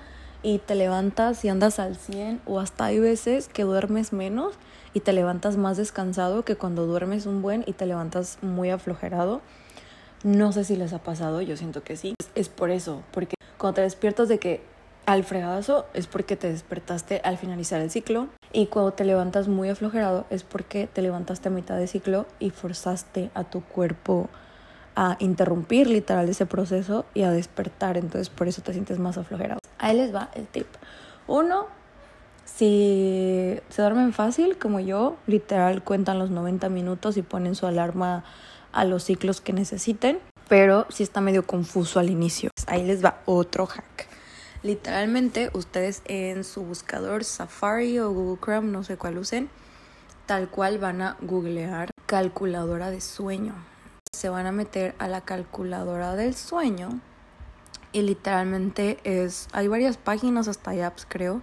y 0.42 0.58
te 0.58 0.74
levantas 0.74 1.44
y 1.44 1.48
andas 1.48 1.78
al 1.78 1.96
100 1.96 2.42
o 2.46 2.60
hasta 2.60 2.84
hay 2.84 2.98
veces 2.98 3.48
que 3.48 3.64
duermes 3.64 4.12
menos 4.12 4.54
y 4.94 5.00
te 5.00 5.12
levantas 5.12 5.56
más 5.56 5.76
descansado 5.76 6.44
que 6.44 6.56
cuando 6.56 6.86
duermes 6.86 7.26
un 7.26 7.42
buen 7.42 7.64
y 7.66 7.72
te 7.72 7.86
levantas 7.86 8.38
muy 8.42 8.70
aflojerado. 8.70 9.40
No 10.22 10.52
sé 10.52 10.64
si 10.64 10.76
les 10.76 10.92
ha 10.92 11.02
pasado, 11.02 11.42
yo 11.42 11.56
siento 11.56 11.82
que 11.82 11.96
sí. 11.96 12.14
Es 12.34 12.48
por 12.48 12.70
eso, 12.70 13.02
porque 13.12 13.34
cuando 13.58 13.76
te 13.76 13.82
despiertas 13.82 14.28
de 14.28 14.38
que 14.38 14.62
al 15.04 15.24
fregadazo 15.24 15.86
es 15.94 16.06
porque 16.06 16.36
te 16.36 16.50
despertaste 16.50 17.20
al 17.24 17.38
finalizar 17.38 17.80
el 17.80 17.90
ciclo 17.90 18.28
y 18.52 18.66
cuando 18.66 18.92
te 18.92 19.04
levantas 19.04 19.48
muy 19.48 19.68
aflojerado 19.68 20.26
es 20.30 20.42
porque 20.42 20.86
te 20.86 21.02
levantaste 21.02 21.48
a 21.48 21.52
mitad 21.52 21.76
de 21.76 21.86
ciclo 21.86 22.26
y 22.38 22.50
forzaste 22.50 23.30
a 23.34 23.44
tu 23.44 23.62
cuerpo 23.62 24.28
a 24.94 25.16
interrumpir 25.20 25.88
literal 25.88 26.28
ese 26.28 26.46
proceso 26.46 27.04
y 27.12 27.22
a 27.22 27.30
despertar, 27.30 27.98
entonces 27.98 28.30
por 28.30 28.48
eso 28.48 28.62
te 28.62 28.72
sientes 28.72 28.98
más 28.98 29.18
aflojerado. 29.18 29.60
Ahí 29.78 29.96
les 29.96 30.14
va 30.14 30.30
el 30.34 30.46
tip. 30.46 30.66
Uno, 31.26 31.66
si 32.44 33.60
se 33.68 33.82
duermen 33.82 34.14
fácil 34.14 34.56
como 34.56 34.80
yo, 34.80 35.16
literal 35.26 35.84
cuentan 35.84 36.18
los 36.18 36.30
90 36.30 36.70
minutos 36.70 37.16
y 37.18 37.22
ponen 37.22 37.54
su 37.54 37.66
alarma 37.66 38.24
a 38.72 38.84
los 38.84 39.04
ciclos 39.04 39.40
que 39.40 39.52
necesiten, 39.52 40.18
pero 40.48 40.86
si 40.88 41.02
está 41.02 41.20
medio 41.20 41.46
confuso 41.46 41.98
al 41.98 42.08
inicio. 42.08 42.50
Ahí 42.66 42.84
les 42.84 43.04
va 43.04 43.20
otro 43.26 43.66
hack. 43.66 44.08
Literalmente 44.66 45.48
ustedes 45.52 46.02
en 46.06 46.42
su 46.42 46.64
buscador 46.64 47.22
Safari 47.22 48.00
o 48.00 48.10
Google 48.10 48.40
Chrome, 48.42 48.72
no 48.72 48.82
sé 48.82 48.96
cuál 48.96 49.16
usen, 49.16 49.48
tal 50.26 50.48
cual 50.48 50.78
van 50.78 51.02
a 51.02 51.16
googlear 51.20 51.92
calculadora 52.06 52.90
de 52.90 53.00
sueño. 53.00 53.54
Se 54.12 54.28
van 54.28 54.44
a 54.46 54.50
meter 54.50 54.96
a 54.98 55.06
la 55.06 55.20
calculadora 55.20 56.16
del 56.16 56.34
sueño 56.34 57.00
y 57.92 58.02
literalmente 58.02 58.98
es, 59.04 59.46
hay 59.52 59.68
varias 59.68 59.98
páginas, 59.98 60.48
hasta 60.48 60.72
hay 60.72 60.80
apps 60.80 61.06
creo, 61.08 61.42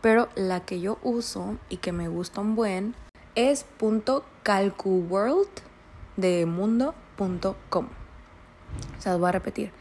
pero 0.00 0.28
la 0.36 0.60
que 0.60 0.80
yo 0.80 1.00
uso 1.02 1.58
y 1.68 1.78
que 1.78 1.90
me 1.90 2.06
gusta 2.06 2.42
un 2.42 2.54
buen 2.54 2.94
es 3.34 3.66
.calcuworld 4.44 5.48
de 6.16 6.46
mundo.com. 6.46 7.88
O 8.98 9.02
sea, 9.02 9.14
os 9.14 9.18
voy 9.18 9.30
a 9.30 9.32
repetir. 9.32 9.72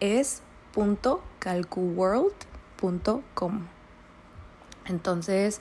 Es 0.00 0.42
.calcuworld.com. 0.76 3.66
Entonces, 4.86 5.60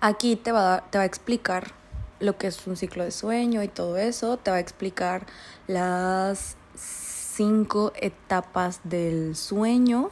aquí 0.00 0.36
te 0.36 0.52
va, 0.52 0.84
te 0.90 0.98
va 0.98 1.02
a 1.02 1.06
explicar 1.06 1.72
lo 2.20 2.38
que 2.38 2.48
es 2.48 2.66
un 2.66 2.76
ciclo 2.76 3.04
de 3.04 3.10
sueño 3.10 3.62
y 3.62 3.68
todo 3.68 3.96
eso. 3.96 4.36
Te 4.36 4.50
va 4.50 4.58
a 4.58 4.60
explicar 4.60 5.26
las 5.66 6.56
cinco 6.74 7.92
etapas 7.96 8.80
del 8.84 9.36
sueño. 9.36 10.10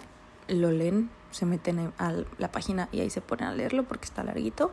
Lo 0.48 0.70
leen, 0.70 1.10
se 1.30 1.46
meten 1.46 1.92
a 1.98 2.12
la 2.38 2.52
página 2.52 2.88
y 2.92 3.00
ahí 3.00 3.10
se 3.10 3.20
ponen 3.20 3.48
a 3.48 3.54
leerlo 3.54 3.84
porque 3.84 4.04
está 4.04 4.22
larguito. 4.22 4.72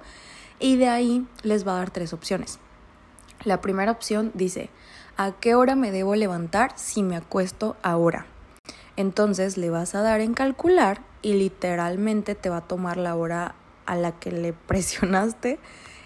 Y 0.60 0.78
de 0.78 0.90
ahí 0.90 1.28
les 1.44 1.68
va 1.68 1.74
a 1.74 1.80
dar 1.80 1.92
tres 1.92 2.14
opciones. 2.14 2.60
La 3.44 3.62
primera 3.62 3.92
opción 3.92 4.32
dice, 4.36 4.70
¿a 5.18 5.32
qué 5.32 5.56
hora 5.56 5.76
me 5.76 5.92
debo 5.92 6.16
levantar 6.16 6.74
si 6.76 7.02
me 7.02 7.16
acuesto 7.16 7.76
ahora? 7.82 8.28
Entonces 9.02 9.58
le 9.58 9.72
vas 9.72 9.96
a 9.96 10.04
dar 10.04 10.22
en 10.22 10.36
calcular 10.36 11.02
y 11.24 11.34
literalmente 11.34 12.36
te 12.36 12.50
va 12.50 12.58
a 12.58 12.68
tomar 12.68 12.98
la 12.98 13.16
hora 13.16 13.56
a 13.88 13.96
la 13.96 14.12
que 14.12 14.32
le 14.32 14.54
presionaste 14.68 15.60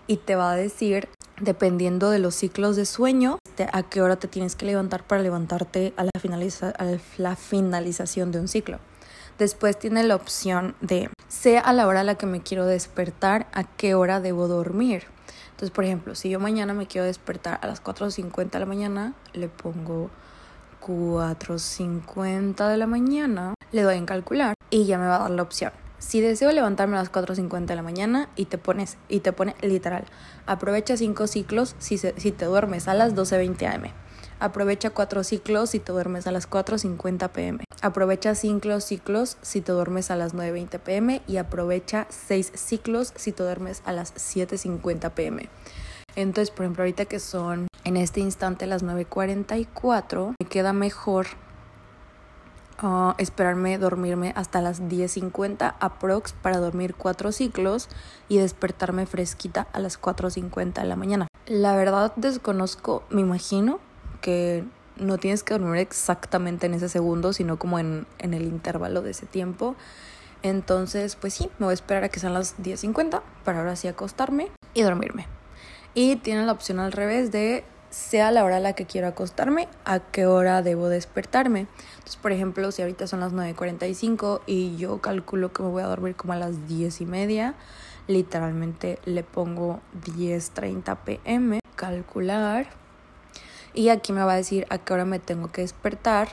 y 0.08 0.18
te 0.18 0.36
va 0.36 0.52
a 0.52 0.56
decir, 0.56 1.10
dependiendo 1.42 2.10
de 2.10 2.20
los 2.20 2.36
ciclos 2.36 2.78
de 2.78 2.86
sueño, 2.86 3.38
a 3.74 3.84
qué 3.84 4.02
hora 4.02 4.16
te 4.16 4.30
tienes 4.30 4.56
que 4.56 4.66
levantar 4.66 5.04
para 5.04 5.22
levantarte 5.22 5.94
a 5.98 6.06
la, 6.06 6.12
a 6.14 6.86
la 7.18 7.36
finalización 7.36 8.32
de 8.32 8.40
un 8.40 8.48
ciclo. 8.48 8.80
Después 9.38 9.78
tiene 9.78 10.04
la 10.04 10.16
opción 10.16 10.76
de, 10.80 11.10
sea 11.28 11.60
a 11.60 11.74
la 11.74 11.88
hora 11.88 12.00
a 12.00 12.04
la 12.06 12.16
que 12.16 12.26
me 12.26 12.42
quiero 12.42 12.66
despertar, 12.66 13.48
a 13.52 13.66
qué 13.66 13.94
hora 13.94 14.22
debo 14.22 14.48
dormir. 14.48 15.04
Entonces, 15.52 15.72
por 15.72 15.84
ejemplo, 15.84 16.16
si 16.16 16.30
yo 16.30 16.40
mañana 16.40 16.74
me 16.74 16.88
quiero 16.88 17.06
despertar 17.06 17.60
a 17.62 17.68
las 17.68 17.84
4.50 17.84 18.52
de 18.52 18.60
la 18.60 18.66
mañana, 18.66 19.14
le 19.34 19.50
pongo 19.50 20.10
4.50 20.86 22.70
de 22.70 22.78
la 22.78 22.86
mañana, 22.86 23.56
le 23.72 23.82
doy 23.82 23.98
en 23.98 24.06
calcular 24.06 24.54
y 24.70 24.86
ya 24.86 25.00
me 25.00 25.08
va 25.08 25.16
a 25.16 25.20
dar 25.20 25.32
la 25.32 25.42
opción. 25.42 25.72
Si 25.98 26.22
deseo 26.22 26.52
levantarme 26.52 26.98
a 26.98 27.00
las 27.00 27.12
4.50 27.12 27.66
de 27.66 27.76
la 27.76 27.82
mañana 27.82 28.30
y 28.36 28.46
te 28.46 28.60
pones 28.60 28.98
y 29.10 29.22
te 29.22 29.34
pone 29.34 29.56
literal, 29.62 30.06
aprovecha 30.46 30.98
5 30.98 31.26
ciclos 31.26 31.76
si, 31.80 31.98
si 31.98 32.32
te 32.32 32.46
duermes 32.46 32.88
a 32.88 32.94
las 32.94 33.16
12.20 33.16 33.74
am. 33.74 33.92
Aprovecha 34.40 34.92
4 34.92 35.24
ciclos 35.24 35.72
si 35.72 35.80
te 35.80 35.92
duermes 35.92 36.28
a 36.28 36.32
las 36.32 36.48
4.50 36.48 37.30
pm. 37.30 37.64
Aprovecha 37.82 38.36
5 38.36 38.80
ciclos 38.82 39.38
si 39.42 39.62
te 39.62 39.72
duermes 39.72 40.12
a 40.12 40.18
las 40.18 40.36
9.20 40.36 40.80
pm 40.80 41.22
y 41.26 41.38
aprovecha 41.38 42.06
6 42.10 42.52
ciclos 42.54 43.14
si 43.16 43.32
te 43.32 43.42
duermes 43.42 43.82
a 43.86 43.94
las 43.94 44.14
7.50 44.14 45.12
pm. 45.12 45.50
Entonces, 46.16 46.52
por 46.52 46.66
ejemplo, 46.66 46.84
ahorita 46.84 47.06
que 47.06 47.20
son 47.20 47.68
en 47.86 47.98
este 47.98 48.20
instante 48.20 48.68
las 48.68 48.84
9.44, 48.84 50.34
me 50.38 50.48
queda 50.48 50.74
mejor 50.74 51.28
uh, 52.84 53.14
esperarme 53.20 53.78
dormirme 53.78 54.34
hasta 54.36 54.60
las 54.60 54.82
10.50 54.82 55.76
aprox 55.80 56.34
para 56.34 56.58
dormir 56.58 56.96
cuatro 56.96 57.32
ciclos 57.32 57.88
y 58.28 58.40
despertarme 58.40 59.06
fresquita 59.06 59.68
a 59.72 59.80
las 59.80 60.02
4.50 60.02 60.74
de 60.82 60.86
la 60.86 60.96
mañana. 60.96 61.28
La 61.46 61.76
verdad 61.76 62.12
desconozco, 62.16 63.04
me 63.10 63.22
imagino 63.22 63.80
que 64.22 64.66
no 64.98 65.20
tienes 65.20 65.44
que 65.44 65.54
dormir 65.54 65.80
exactamente 65.80 66.66
en 66.66 66.74
ese 66.74 66.90
segundo, 66.90 67.34
sino 67.34 67.60
como 67.60 67.78
en, 67.78 68.08
en 68.18 68.34
el 68.34 68.44
intervalo 68.44 69.04
de 69.04 69.12
ese 69.12 69.28
tiempo. 69.28 69.76
Entonces, 70.42 71.16
pues 71.16 71.36
sí, 71.36 71.50
me 71.60 71.66
voy 71.66 71.72
a 71.72 71.76
esperar 71.76 72.04
a 72.04 72.10
que 72.10 72.20
sean 72.20 72.34
las 72.34 72.58
10.50 72.58 73.22
para 73.44 73.60
ahora 73.60 73.76
sí 73.76 73.88
acostarme 73.88 74.50
y 74.74 74.82
dormirme. 74.82 75.28
Y 75.94 76.18
tiene 76.18 76.46
la 76.46 76.52
opción 76.52 76.80
al 76.80 76.92
revés 76.92 77.32
de 77.32 77.64
sea 77.96 78.30
la 78.32 78.44
hora 78.44 78.58
a 78.58 78.60
la 78.60 78.74
que 78.74 78.86
quiero 78.86 79.08
acostarme, 79.08 79.70
a 79.86 80.00
qué 80.00 80.26
hora 80.26 80.62
debo 80.62 80.90
despertarme. 80.90 81.62
Entonces, 81.94 82.18
por 82.18 82.34
ejemplo, 82.34 82.70
si 82.74 82.82
ahorita 82.82 83.08
son 83.08 83.22
las 83.22 83.32
9.45 83.32 84.42
y 84.46 84.76
yo 84.76 85.00
calculo 85.00 85.54
que 85.54 85.64
me 85.64 85.70
voy 85.70 85.82
a 85.82 85.88
dormir 85.88 86.14
como 86.14 86.34
a 86.34 86.36
las 86.36 86.68
10 86.68 87.00
y 87.00 87.06
media, 87.06 87.56
literalmente 88.08 89.00
le 89.06 89.24
pongo 89.24 89.80
10.30 90.04 90.98
pm, 91.06 91.60
calcular. 91.78 92.68
Y 93.74 93.88
aquí 93.88 94.12
me 94.12 94.24
va 94.24 94.34
a 94.34 94.38
decir 94.38 94.68
a 94.70 94.78
qué 94.78 94.94
hora 94.94 95.06
me 95.06 95.20
tengo 95.20 95.54
que 95.54 95.62
despertar 95.62 96.28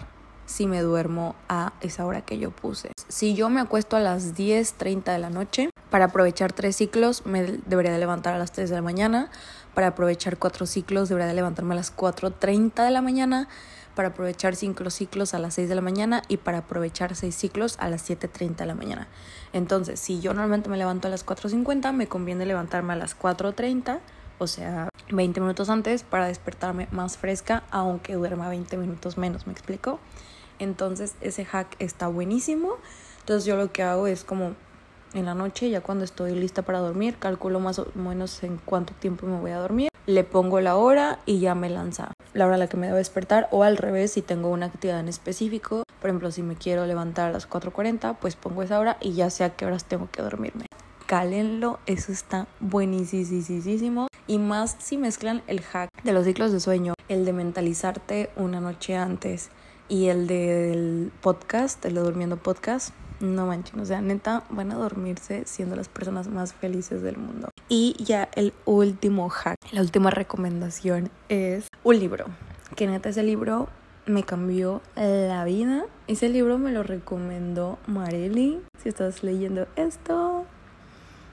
si 0.47 0.67
me 0.67 0.81
duermo 0.81 1.37
a 1.49 1.75
esa 1.81 2.05
hora 2.05 2.23
que 2.23 2.39
yo 2.39 2.51
puse. 2.51 2.91
Si 3.07 3.35
yo 3.35 3.49
me 3.51 3.61
acuesto 3.61 3.97
a 3.97 4.01
las 4.01 4.35
10.30 4.35 5.13
de 5.13 5.19
la 5.21 5.31
noche, 5.31 5.71
Para 5.93 6.07
aprovechar 6.07 6.55
tres 6.55 6.77
ciclos 6.77 7.27
me 7.27 7.43
debería 7.67 7.93
de 7.93 7.99
levantar 7.99 8.33
a 8.33 8.39
las 8.39 8.51
3 8.51 8.71
de 8.71 8.77
la 8.77 8.81
mañana. 8.81 9.31
Para 9.75 9.89
aprovechar 9.89 10.37
cuatro 10.37 10.67
ciclos 10.67 11.09
debería 11.09 11.29
de 11.29 11.35
levantarme 11.35 11.75
a 11.75 11.77
las 11.77 11.97
4.30 11.97 12.85
de 12.85 12.91
la 12.91 13.03
mañana. 13.03 13.49
Para 13.95 14.09
aprovechar 14.09 14.57
cinco 14.57 14.89
ciclos 14.91 15.35
a 15.35 15.39
las 15.39 15.55
6 15.55 15.69
de 15.69 15.75
la 15.75 15.81
mañana. 15.81 16.23
Y 16.29 16.39
para 16.39 16.59
aprovechar 16.59 17.15
seis 17.15 17.35
ciclos 17.35 17.77
a 17.79 17.89
las 17.89 18.09
7.30 18.09 18.57
de 18.57 18.67
la 18.67 18.75
mañana. 18.75 19.09
Entonces, 19.53 20.01
si 20.01 20.21
yo 20.21 20.35
normalmente 20.35 20.69
me 20.69 20.77
levanto 20.77 21.09
a 21.09 21.11
las 21.11 21.25
4.50, 21.25 21.93
me 21.93 22.07
conviene 22.07 22.47
levantarme 22.47 22.93
a 22.93 22.97
las 22.97 23.19
4.30. 23.19 24.01
O 24.39 24.47
sea, 24.47 24.89
20 25.11 25.41
minutos 25.41 25.69
antes 25.71 26.03
para 26.03 26.27
despertarme 26.27 26.89
más 26.91 27.17
fresca, 27.17 27.63
aunque 27.71 28.15
duerma 28.15 28.49
20 28.49 28.77
minutos 28.77 29.17
menos, 29.17 29.47
¿me 29.47 29.53
explico? 29.53 30.01
Entonces, 30.59 31.15
ese 31.21 31.45
hack 31.45 31.77
está 31.79 32.09
buenísimo. 32.09 32.77
Entonces, 33.21 33.45
yo 33.45 33.57
lo 33.57 33.73
que 33.73 33.83
hago 33.83 34.07
es 34.07 34.25
como 34.25 34.55
en 35.15 35.27
la 35.27 35.35
noche, 35.35 35.71
ya 35.71 35.81
cuando 35.81 36.05
estoy 36.05 36.35
lista 36.35 36.63
para 36.63 36.79
dormir, 36.79 37.17
calculo 37.19 37.61
más 37.61 37.79
o 37.79 37.87
menos 37.95 38.43
en 38.43 38.59
cuánto 38.59 38.95
tiempo 38.95 39.27
me 39.27 39.39
voy 39.39 39.51
a 39.51 39.59
dormir, 39.59 39.89
le 40.07 40.25
pongo 40.25 40.61
la 40.61 40.77
hora 40.77 41.21
y 41.27 41.41
ya 41.41 41.55
me 41.55 41.71
lanza 41.71 42.13
la 42.35 42.47
hora 42.47 42.57
a 42.57 42.59
la 42.59 42.67
que 42.67 42.77
me 42.77 42.87
debo 42.87 42.99
despertar 42.99 43.49
o 43.51 43.63
al 43.63 43.77
revés 43.77 44.13
si 44.13 44.23
tengo 44.23 44.49
una 44.49 44.67
actividad 44.67 45.01
en 45.01 45.09
específico, 45.09 45.85
por 46.01 46.11
ejemplo 46.11 46.31
si 46.31 46.43
me 46.43 46.57
quiero 46.57 46.87
levantar 46.87 47.29
a 47.29 47.33
las 47.33 47.49
4.40 47.49 48.17
pues 48.21 48.37
pongo 48.37 48.63
esa 48.63 48.79
hora 48.79 48.97
y 49.01 49.13
ya 49.13 49.31
sé 49.31 49.45
a 49.45 49.51
qué 49.51 49.67
horas 49.67 49.85
tengo 49.85 50.09
que 50.11 50.23
dormirme. 50.23 50.67
Cálenlo, 51.07 51.79
eso 51.87 52.11
está 52.11 52.47
buenísimo 52.61 54.09
y 54.27 54.39
más 54.39 54.77
si 54.79 54.97
mezclan 54.97 55.43
el 55.47 55.61
hack 55.61 55.91
de 56.03 56.13
los 56.13 56.25
ciclos 56.25 56.53
de 56.53 56.61
sueño, 56.61 56.95
el 57.09 57.25
de 57.25 57.33
mentalizarte 57.33 58.31
una 58.37 58.61
noche 58.61 58.97
antes 58.97 59.51
y 59.89 60.07
el 60.07 60.27
del 60.27 61.13
podcast, 61.21 61.85
el 61.85 61.95
de 61.95 62.01
durmiendo 62.01 62.39
podcast 62.39 62.95
no 63.23 63.47
manchen, 63.47 63.81
o 63.81 63.87
sea, 63.87 64.01
neta, 64.01 64.43
van 64.51 64.73
a 64.73 64.75
dormirse 64.75 65.45
siendo 65.47 65.77
las 65.77 65.89
personas 65.89 66.29
más 66.29 66.53
felices 66.53 67.03
del 67.03 67.17
mundo. 67.17 67.49
Y 67.69 67.97
ya 68.03 68.29
el 68.35 68.53
último 68.65 69.29
hack, 69.29 69.57
la 69.71 69.81
última 69.81 70.11
recomendación 70.11 71.11
es 71.29 71.69
un 71.85 71.99
libro. 71.99 72.27
Que 72.77 72.87
neta, 72.87 73.11
ese 73.11 73.23
libro 73.23 73.69
me 74.07 74.25
cambió 74.25 74.83
la 74.97 75.45
vida. 75.45 75.85
Ese 76.09 76.29
libro 76.29 76.59
me 76.59 76.73
lo 76.73 76.83
recomendó 76.83 77.79
Marely. 77.87 78.61
Si 78.83 78.89
estás 78.89 79.23
leyendo 79.23 79.69
esto, 79.77 80.45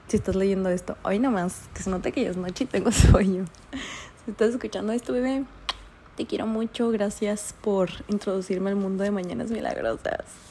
si 0.08 0.16
estás 0.16 0.36
leyendo 0.36 0.68
esto 0.70 0.96
hoy 1.02 1.18
nomás, 1.18 1.68
que 1.74 1.82
se 1.82 1.90
note 1.90 2.12
que 2.12 2.22
ya 2.24 2.30
es 2.30 2.36
noche 2.36 2.64
y 2.64 2.66
tengo 2.66 2.92
sueño. 2.92 3.46
Si 4.24 4.30
estás 4.30 4.50
escuchando 4.50 4.92
esto, 4.92 5.12
bebé, 5.12 5.44
te 6.16 6.26
quiero 6.26 6.46
mucho. 6.46 6.90
Gracias 6.90 7.54
por 7.60 7.90
introducirme 8.08 8.70
al 8.70 8.76
mundo 8.76 9.02
de 9.02 9.10
Mañanas 9.10 9.50
Milagrosas. 9.50 10.49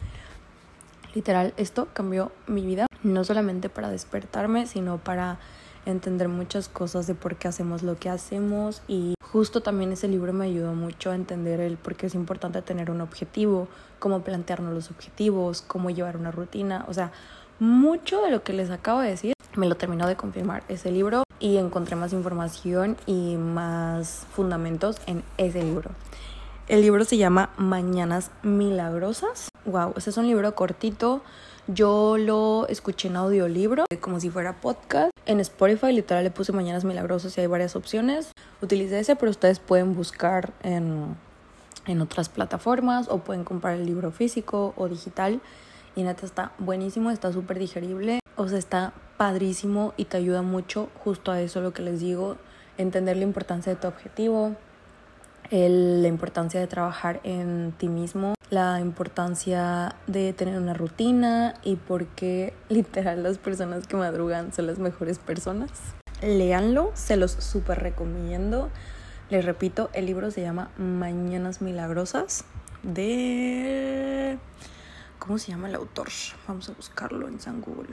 Literal, 1.14 1.53
esto 1.57 1.88
cambió 1.93 2.32
mi 2.47 2.66
vida, 2.66 2.86
no 3.03 3.24
solamente 3.24 3.70
para 3.70 3.89
despertarme, 3.89 4.68
sino 4.68 4.97
para 4.97 5.39
entender 5.86 6.28
muchas 6.28 6.70
cosas 6.70 7.07
de 7.07 7.16
por 7.16 7.36
qué 7.36 7.47
hacemos 7.47 7.84
lo 7.84 7.97
que 7.97 8.10
hacemos 8.10 8.82
y 8.88 9.16
justo 9.22 9.62
también 9.62 9.91
ese 9.91 10.07
libro 10.07 10.34
me 10.34 10.45
ayudó 10.45 10.74
mucho 10.74 11.12
a 11.12 11.16
entender 11.16 11.60
el 11.62 11.78
por 11.78 11.95
qué 11.95 12.07
es 12.07 12.16
importante 12.16 12.62
tener 12.62 12.91
un 12.91 13.01
objetivo, 13.01 13.68
cómo 13.97 14.22
plantearnos 14.22 14.74
los 14.74 14.91
objetivos, 14.91 15.62
cómo 15.62 15.89
llevar 15.89 16.18
una 16.18 16.32
rutina, 16.32 16.86
o 16.88 16.93
sea, 16.93 17.12
mucho 17.60 18.22
de 18.22 18.32
lo 18.32 18.43
que 18.43 18.53
les 18.53 18.70
acabo 18.70 19.01
de 19.01 19.10
decir 19.10 19.34
me 19.55 19.68
lo 19.68 19.76
terminó 19.76 20.07
de 20.07 20.16
confirmar 20.16 20.64
ese 20.70 20.91
libro 20.91 21.24
y 21.39 21.57
encontré 21.57 21.95
más 21.95 22.14
información 22.14 22.97
y 23.05 23.36
más 23.36 24.26
fundamentos 24.32 24.97
en 25.07 25.24
ese 25.38 25.64
libro. 25.64 25.91
El 26.70 26.82
libro 26.82 27.03
se 27.03 27.17
llama 27.17 27.49
Mañanas 27.57 28.30
Milagrosas. 28.43 29.49
Wow, 29.65 29.95
ese 29.97 30.11
es 30.11 30.17
un 30.17 30.28
libro 30.28 30.53
cortito. 30.53 31.24
Yo 31.65 32.15
lo 32.20 32.67
escuché 32.67 33.07
en 33.07 33.15
audiolibro, 33.15 33.86
como 34.01 34.20
si 34.20 34.30
fuera 34.30 34.61
podcast. 34.61 35.09
En 35.26 35.39
Spotify, 35.39 35.91
literal, 35.91 36.24
le 36.24 36.30
puse 36.30 36.51
Mañanas 36.51 36.86
Milagrosas 36.86 37.36
y 37.36 37.41
hay 37.41 37.47
varias 37.47 37.76
opciones. 37.76 38.34
Utilicé 38.61 38.99
ese, 38.99 39.15
pero 39.15 39.32
ustedes 39.32 39.59
pueden 39.59 39.95
buscar 39.95 40.53
en, 40.61 41.15
en 41.88 42.01
otras 42.01 42.30
plataformas 42.30 43.07
o 43.09 43.17
pueden 43.17 43.45
comprar 43.45 43.74
el 43.74 43.88
libro 43.88 44.11
físico 44.11 44.76
o 44.78 44.88
digital. 44.88 45.41
Y 45.95 46.03
neta 46.03 46.28
está 46.28 46.51
buenísimo, 46.59 47.09
está 47.09 47.34
súper 47.34 47.57
digerible. 47.57 48.20
O 48.36 48.47
sea, 48.47 48.59
está 48.59 48.93
padrísimo 49.17 49.95
y 49.97 50.05
te 50.05 50.17
ayuda 50.17 50.43
mucho 50.43 50.89
justo 51.03 51.32
a 51.32 51.41
eso 51.41 51.61
lo 51.61 51.74
que 51.74 51.82
les 51.82 51.99
digo. 51.99 52.38
Entender 52.78 53.17
la 53.17 53.24
importancia 53.24 53.74
de 53.74 53.82
tu 53.82 53.88
objetivo, 53.88 54.55
la 55.52 56.08
importancia 56.08 56.60
de 56.60 56.68
trabajar 56.68 57.20
en 57.24 57.74
ti 57.78 57.89
mismo, 57.89 58.36
la 58.50 58.80
importancia 58.80 59.95
de 60.08 60.34
tener 60.34 60.58
una 60.60 60.74
rutina 60.74 61.56
y 61.64 61.76
por 61.76 62.06
qué 62.08 62.54
literal 62.70 63.24
las 63.24 63.38
personas 63.38 63.88
que 63.88 63.97
madrugan 63.97 64.54
son 64.54 64.68
las 64.68 64.80
mejores 64.80 65.20
personas. 65.20 65.72
Léanlo, 66.22 66.91
se 66.95 67.16
los 67.16 67.32
súper 67.32 67.80
recomiendo. 67.80 68.70
Les 69.30 69.45
repito, 69.45 69.89
el 69.93 70.06
libro 70.06 70.32
se 70.32 70.41
llama 70.41 70.70
Mañanas 70.78 71.62
Milagrosas 71.62 72.45
de... 72.84 74.38
¿Cómo 75.20 75.38
se 75.38 75.52
llama 75.52 75.70
el 75.70 75.76
autor? 75.76 76.08
Vamos 76.47 76.70
a 76.70 76.74
buscarlo 76.74 77.28
en 77.28 77.39
San 77.39 77.62
Google. 77.62 77.89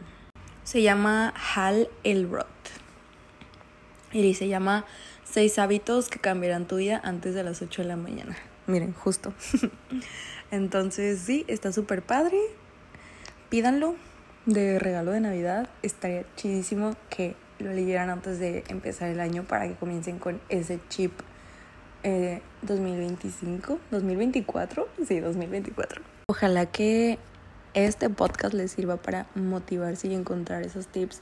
Se 0.64 0.82
llama 0.82 1.34
Hal 1.54 1.88
Elrod. 2.04 2.46
Y 4.12 4.34
se 4.34 4.48
llama 4.48 4.84
Seis 5.24 5.58
hábitos 5.58 6.08
que 6.08 6.18
cambiarán 6.18 6.66
tu 6.66 6.76
vida 6.76 7.00
antes 7.02 7.34
de 7.34 7.42
las 7.42 7.60
8 7.62 7.82
de 7.82 7.88
la 7.88 7.96
mañana. 7.96 8.36
Miren, 8.66 8.92
justo. 8.92 9.34
Entonces, 10.50 11.20
sí, 11.20 11.44
está 11.48 11.72
súper 11.72 12.02
padre. 12.02 12.38
Pídanlo 13.48 13.96
de 14.46 14.78
regalo 14.78 15.10
de 15.10 15.20
Navidad. 15.20 15.68
Estaría 15.82 16.24
chidísimo 16.36 16.94
que 17.10 17.34
lo 17.58 17.72
leyeran 17.72 18.10
antes 18.10 18.38
de 18.38 18.64
empezar 18.68 19.08
el 19.08 19.20
año 19.20 19.44
para 19.44 19.66
que 19.66 19.74
comiencen 19.74 20.18
con 20.18 20.40
ese 20.48 20.78
chip 20.88 21.12
2025, 22.62 23.78
2024. 23.90 24.88
Sí, 25.06 25.20
2024. 25.20 26.02
Ojalá 26.28 26.66
que 26.66 27.18
este 27.74 28.08
podcast 28.10 28.54
les 28.54 28.72
sirva 28.72 28.96
para 28.96 29.26
motivarse 29.34 30.08
y 30.08 30.14
encontrar 30.14 30.62
esos 30.62 30.86
tips 30.86 31.20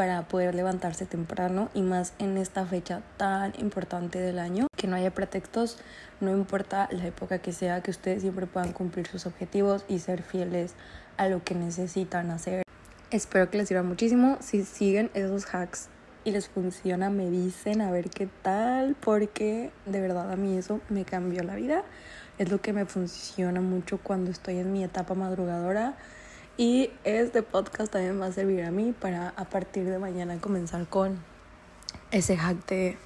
para 0.00 0.22
poder 0.22 0.54
levantarse 0.54 1.04
temprano 1.04 1.68
y 1.74 1.82
más 1.82 2.14
en 2.18 2.38
esta 2.38 2.64
fecha 2.64 3.02
tan 3.18 3.52
importante 3.58 4.18
del 4.18 4.38
año, 4.38 4.66
que 4.74 4.86
no 4.86 4.96
haya 4.96 5.10
pretextos, 5.10 5.76
no 6.22 6.30
importa 6.30 6.88
la 6.90 7.06
época 7.06 7.40
que 7.40 7.52
sea, 7.52 7.82
que 7.82 7.90
ustedes 7.90 8.22
siempre 8.22 8.46
puedan 8.46 8.72
cumplir 8.72 9.06
sus 9.06 9.26
objetivos 9.26 9.84
y 9.88 9.98
ser 9.98 10.22
fieles 10.22 10.72
a 11.18 11.28
lo 11.28 11.44
que 11.44 11.54
necesitan 11.54 12.30
hacer. 12.30 12.62
Espero 13.10 13.50
que 13.50 13.58
les 13.58 13.68
sirva 13.68 13.82
muchísimo. 13.82 14.38
Si 14.40 14.64
siguen 14.64 15.10
esos 15.12 15.54
hacks 15.54 15.90
y 16.24 16.30
les 16.30 16.48
funciona, 16.48 17.10
me 17.10 17.28
dicen 17.28 17.82
a 17.82 17.90
ver 17.90 18.08
qué 18.08 18.26
tal, 18.40 18.96
porque 18.98 19.70
de 19.84 20.00
verdad 20.00 20.32
a 20.32 20.36
mí 20.36 20.56
eso 20.56 20.80
me 20.88 21.04
cambió 21.04 21.42
la 21.42 21.56
vida. 21.56 21.84
Es 22.38 22.50
lo 22.50 22.62
que 22.62 22.72
me 22.72 22.86
funciona 22.86 23.60
mucho 23.60 23.98
cuando 24.02 24.30
estoy 24.30 24.60
en 24.60 24.72
mi 24.72 24.82
etapa 24.82 25.12
madrugadora 25.12 25.98
y 26.56 26.90
este 27.04 27.42
podcast 27.42 27.92
también 27.92 28.20
va 28.20 28.26
a 28.26 28.32
servir 28.32 28.64
a 28.64 28.70
mí 28.70 28.92
para 28.92 29.30
a 29.36 29.44
partir 29.46 29.84
de 29.84 29.98
mañana 29.98 30.38
comenzar 30.38 30.86
con 30.88 31.18
ese 32.10 32.36
hack 32.36 32.66
de 32.66 32.98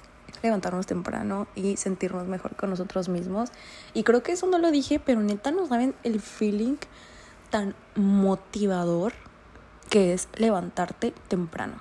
levantarnos 0.43 0.85
temprano 0.85 1.47
y 1.55 1.77
sentirnos 1.77 2.27
mejor 2.27 2.55
con 2.55 2.69
nosotros 2.69 3.09
mismos. 3.09 3.51
Y 3.93 4.03
creo 4.03 4.23
que 4.23 4.33
eso 4.33 4.47
no 4.47 4.57
lo 4.57 4.71
dije, 4.71 4.99
pero 4.99 5.21
neta 5.21 5.51
no 5.51 5.67
saben 5.67 5.95
el 6.03 6.19
feeling 6.19 6.75
tan 7.49 7.75
motivador 7.95 9.13
que 9.89 10.13
es 10.13 10.27
levantarte 10.35 11.13
temprano. 11.27 11.75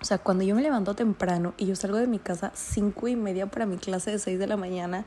O 0.00 0.04
sea, 0.04 0.18
cuando 0.18 0.44
yo 0.44 0.54
me 0.54 0.62
levanto 0.62 0.94
temprano 0.94 1.52
y 1.58 1.66
yo 1.66 1.76
salgo 1.76 1.98
de 1.98 2.06
mi 2.06 2.18
casa 2.18 2.52
cinco 2.54 3.06
y 3.08 3.16
media 3.16 3.46
para 3.46 3.66
mi 3.66 3.76
clase 3.76 4.12
de 4.12 4.18
6 4.18 4.38
de 4.38 4.46
la 4.46 4.56
mañana 4.56 5.04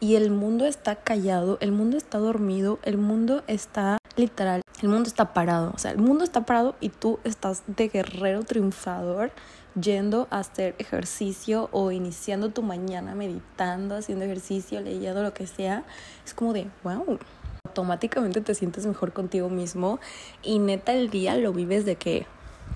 y 0.00 0.16
el 0.16 0.30
mundo 0.30 0.66
está 0.66 0.96
callado, 0.96 1.56
el 1.60 1.72
mundo 1.72 1.96
está 1.96 2.18
dormido, 2.18 2.78
el 2.82 2.98
mundo 2.98 3.42
está 3.46 3.96
literal, 4.16 4.60
el 4.82 4.88
mundo 4.88 5.08
está 5.08 5.32
parado, 5.32 5.72
o 5.74 5.78
sea, 5.78 5.92
el 5.92 5.98
mundo 5.98 6.24
está 6.24 6.44
parado 6.44 6.74
y 6.80 6.88
tú 6.88 7.18
estás 7.24 7.62
de 7.66 7.88
guerrero 7.88 8.42
triunfador 8.42 9.30
yendo 9.80 10.28
a 10.30 10.38
hacer 10.38 10.74
ejercicio 10.78 11.68
o 11.72 11.90
iniciando 11.90 12.50
tu 12.50 12.62
mañana 12.62 13.14
meditando, 13.14 13.96
haciendo 13.96 14.24
ejercicio, 14.24 14.80
leyendo 14.80 15.22
lo 15.22 15.34
que 15.34 15.46
sea, 15.46 15.84
es 16.24 16.34
como 16.34 16.52
de, 16.52 16.68
wow, 16.82 17.18
automáticamente 17.66 18.40
te 18.40 18.54
sientes 18.54 18.86
mejor 18.86 19.12
contigo 19.12 19.48
mismo 19.48 20.00
y 20.42 20.58
neta 20.58 20.92
el 20.92 21.10
día 21.10 21.36
lo 21.36 21.52
vives 21.52 21.84
de 21.84 21.96
que 21.96 22.26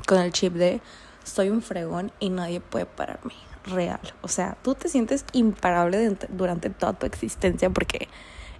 con 0.06 0.18
el 0.18 0.32
chip 0.32 0.54
de 0.54 0.80
soy 1.24 1.50
un 1.50 1.62
fregón 1.62 2.10
y 2.20 2.30
nadie 2.30 2.60
puede 2.60 2.86
pararme, 2.86 3.34
real, 3.64 4.00
o 4.22 4.28
sea, 4.28 4.56
tú 4.62 4.74
te 4.74 4.88
sientes 4.88 5.24
imparable 5.32 6.16
durante 6.30 6.70
toda 6.70 6.94
tu 6.94 7.06
existencia 7.06 7.70
porque 7.70 8.08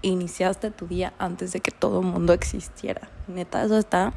iniciaste 0.02 0.70
tu 0.70 0.86
día 0.86 1.12
antes 1.18 1.52
de 1.52 1.60
que 1.60 1.70
todo 1.70 2.00
el 2.00 2.06
mundo 2.06 2.32
existiera. 2.32 3.08
Neta, 3.26 3.64
eso 3.64 3.78
está 3.78 4.12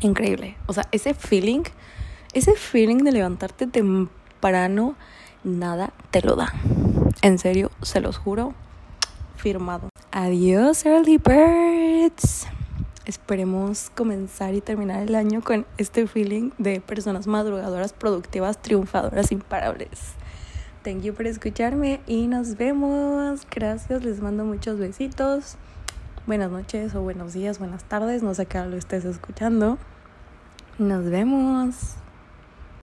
increíble. 0.00 0.56
O 0.66 0.72
sea, 0.72 0.86
ese 0.92 1.14
feeling, 1.14 1.62
ese 2.32 2.54
feeling 2.54 2.98
de 2.98 3.12
levantarte 3.12 3.66
temprano, 3.66 4.96
nada 5.44 5.92
te 6.10 6.22
lo 6.22 6.36
da. 6.36 6.52
En 7.22 7.38
serio, 7.38 7.70
se 7.82 8.00
los 8.00 8.18
juro, 8.18 8.54
firmado. 9.36 9.88
Adiós, 10.10 10.84
early 10.86 11.18
birds. 11.18 12.46
esperemos 13.04 13.90
comenzar 13.96 14.54
y 14.54 14.60
terminar 14.60 15.02
el 15.02 15.14
año 15.14 15.42
con 15.42 15.66
este 15.78 16.06
feeling 16.06 16.50
de 16.58 16.80
personas 16.80 17.26
madrugadoras, 17.26 17.92
productivas, 17.92 18.60
triunfadoras, 18.60 19.32
imparables. 19.32 20.14
Thank 20.82 21.02
you 21.02 21.14
por 21.14 21.28
escucharme 21.28 22.00
y 22.08 22.26
nos 22.26 22.56
vemos. 22.56 23.46
Gracias, 23.48 24.04
les 24.04 24.20
mando 24.20 24.44
muchos 24.44 24.80
besitos. 24.80 25.56
Buenas 26.26 26.50
noches 26.50 26.94
o 26.96 27.02
buenos 27.02 27.34
días, 27.34 27.60
buenas 27.60 27.84
tardes, 27.84 28.24
no 28.24 28.34
sé 28.34 28.46
qué 28.46 28.58
lo 28.58 28.76
estés 28.76 29.04
escuchando. 29.04 29.78
Nos 30.78 31.04
vemos. 31.04 32.01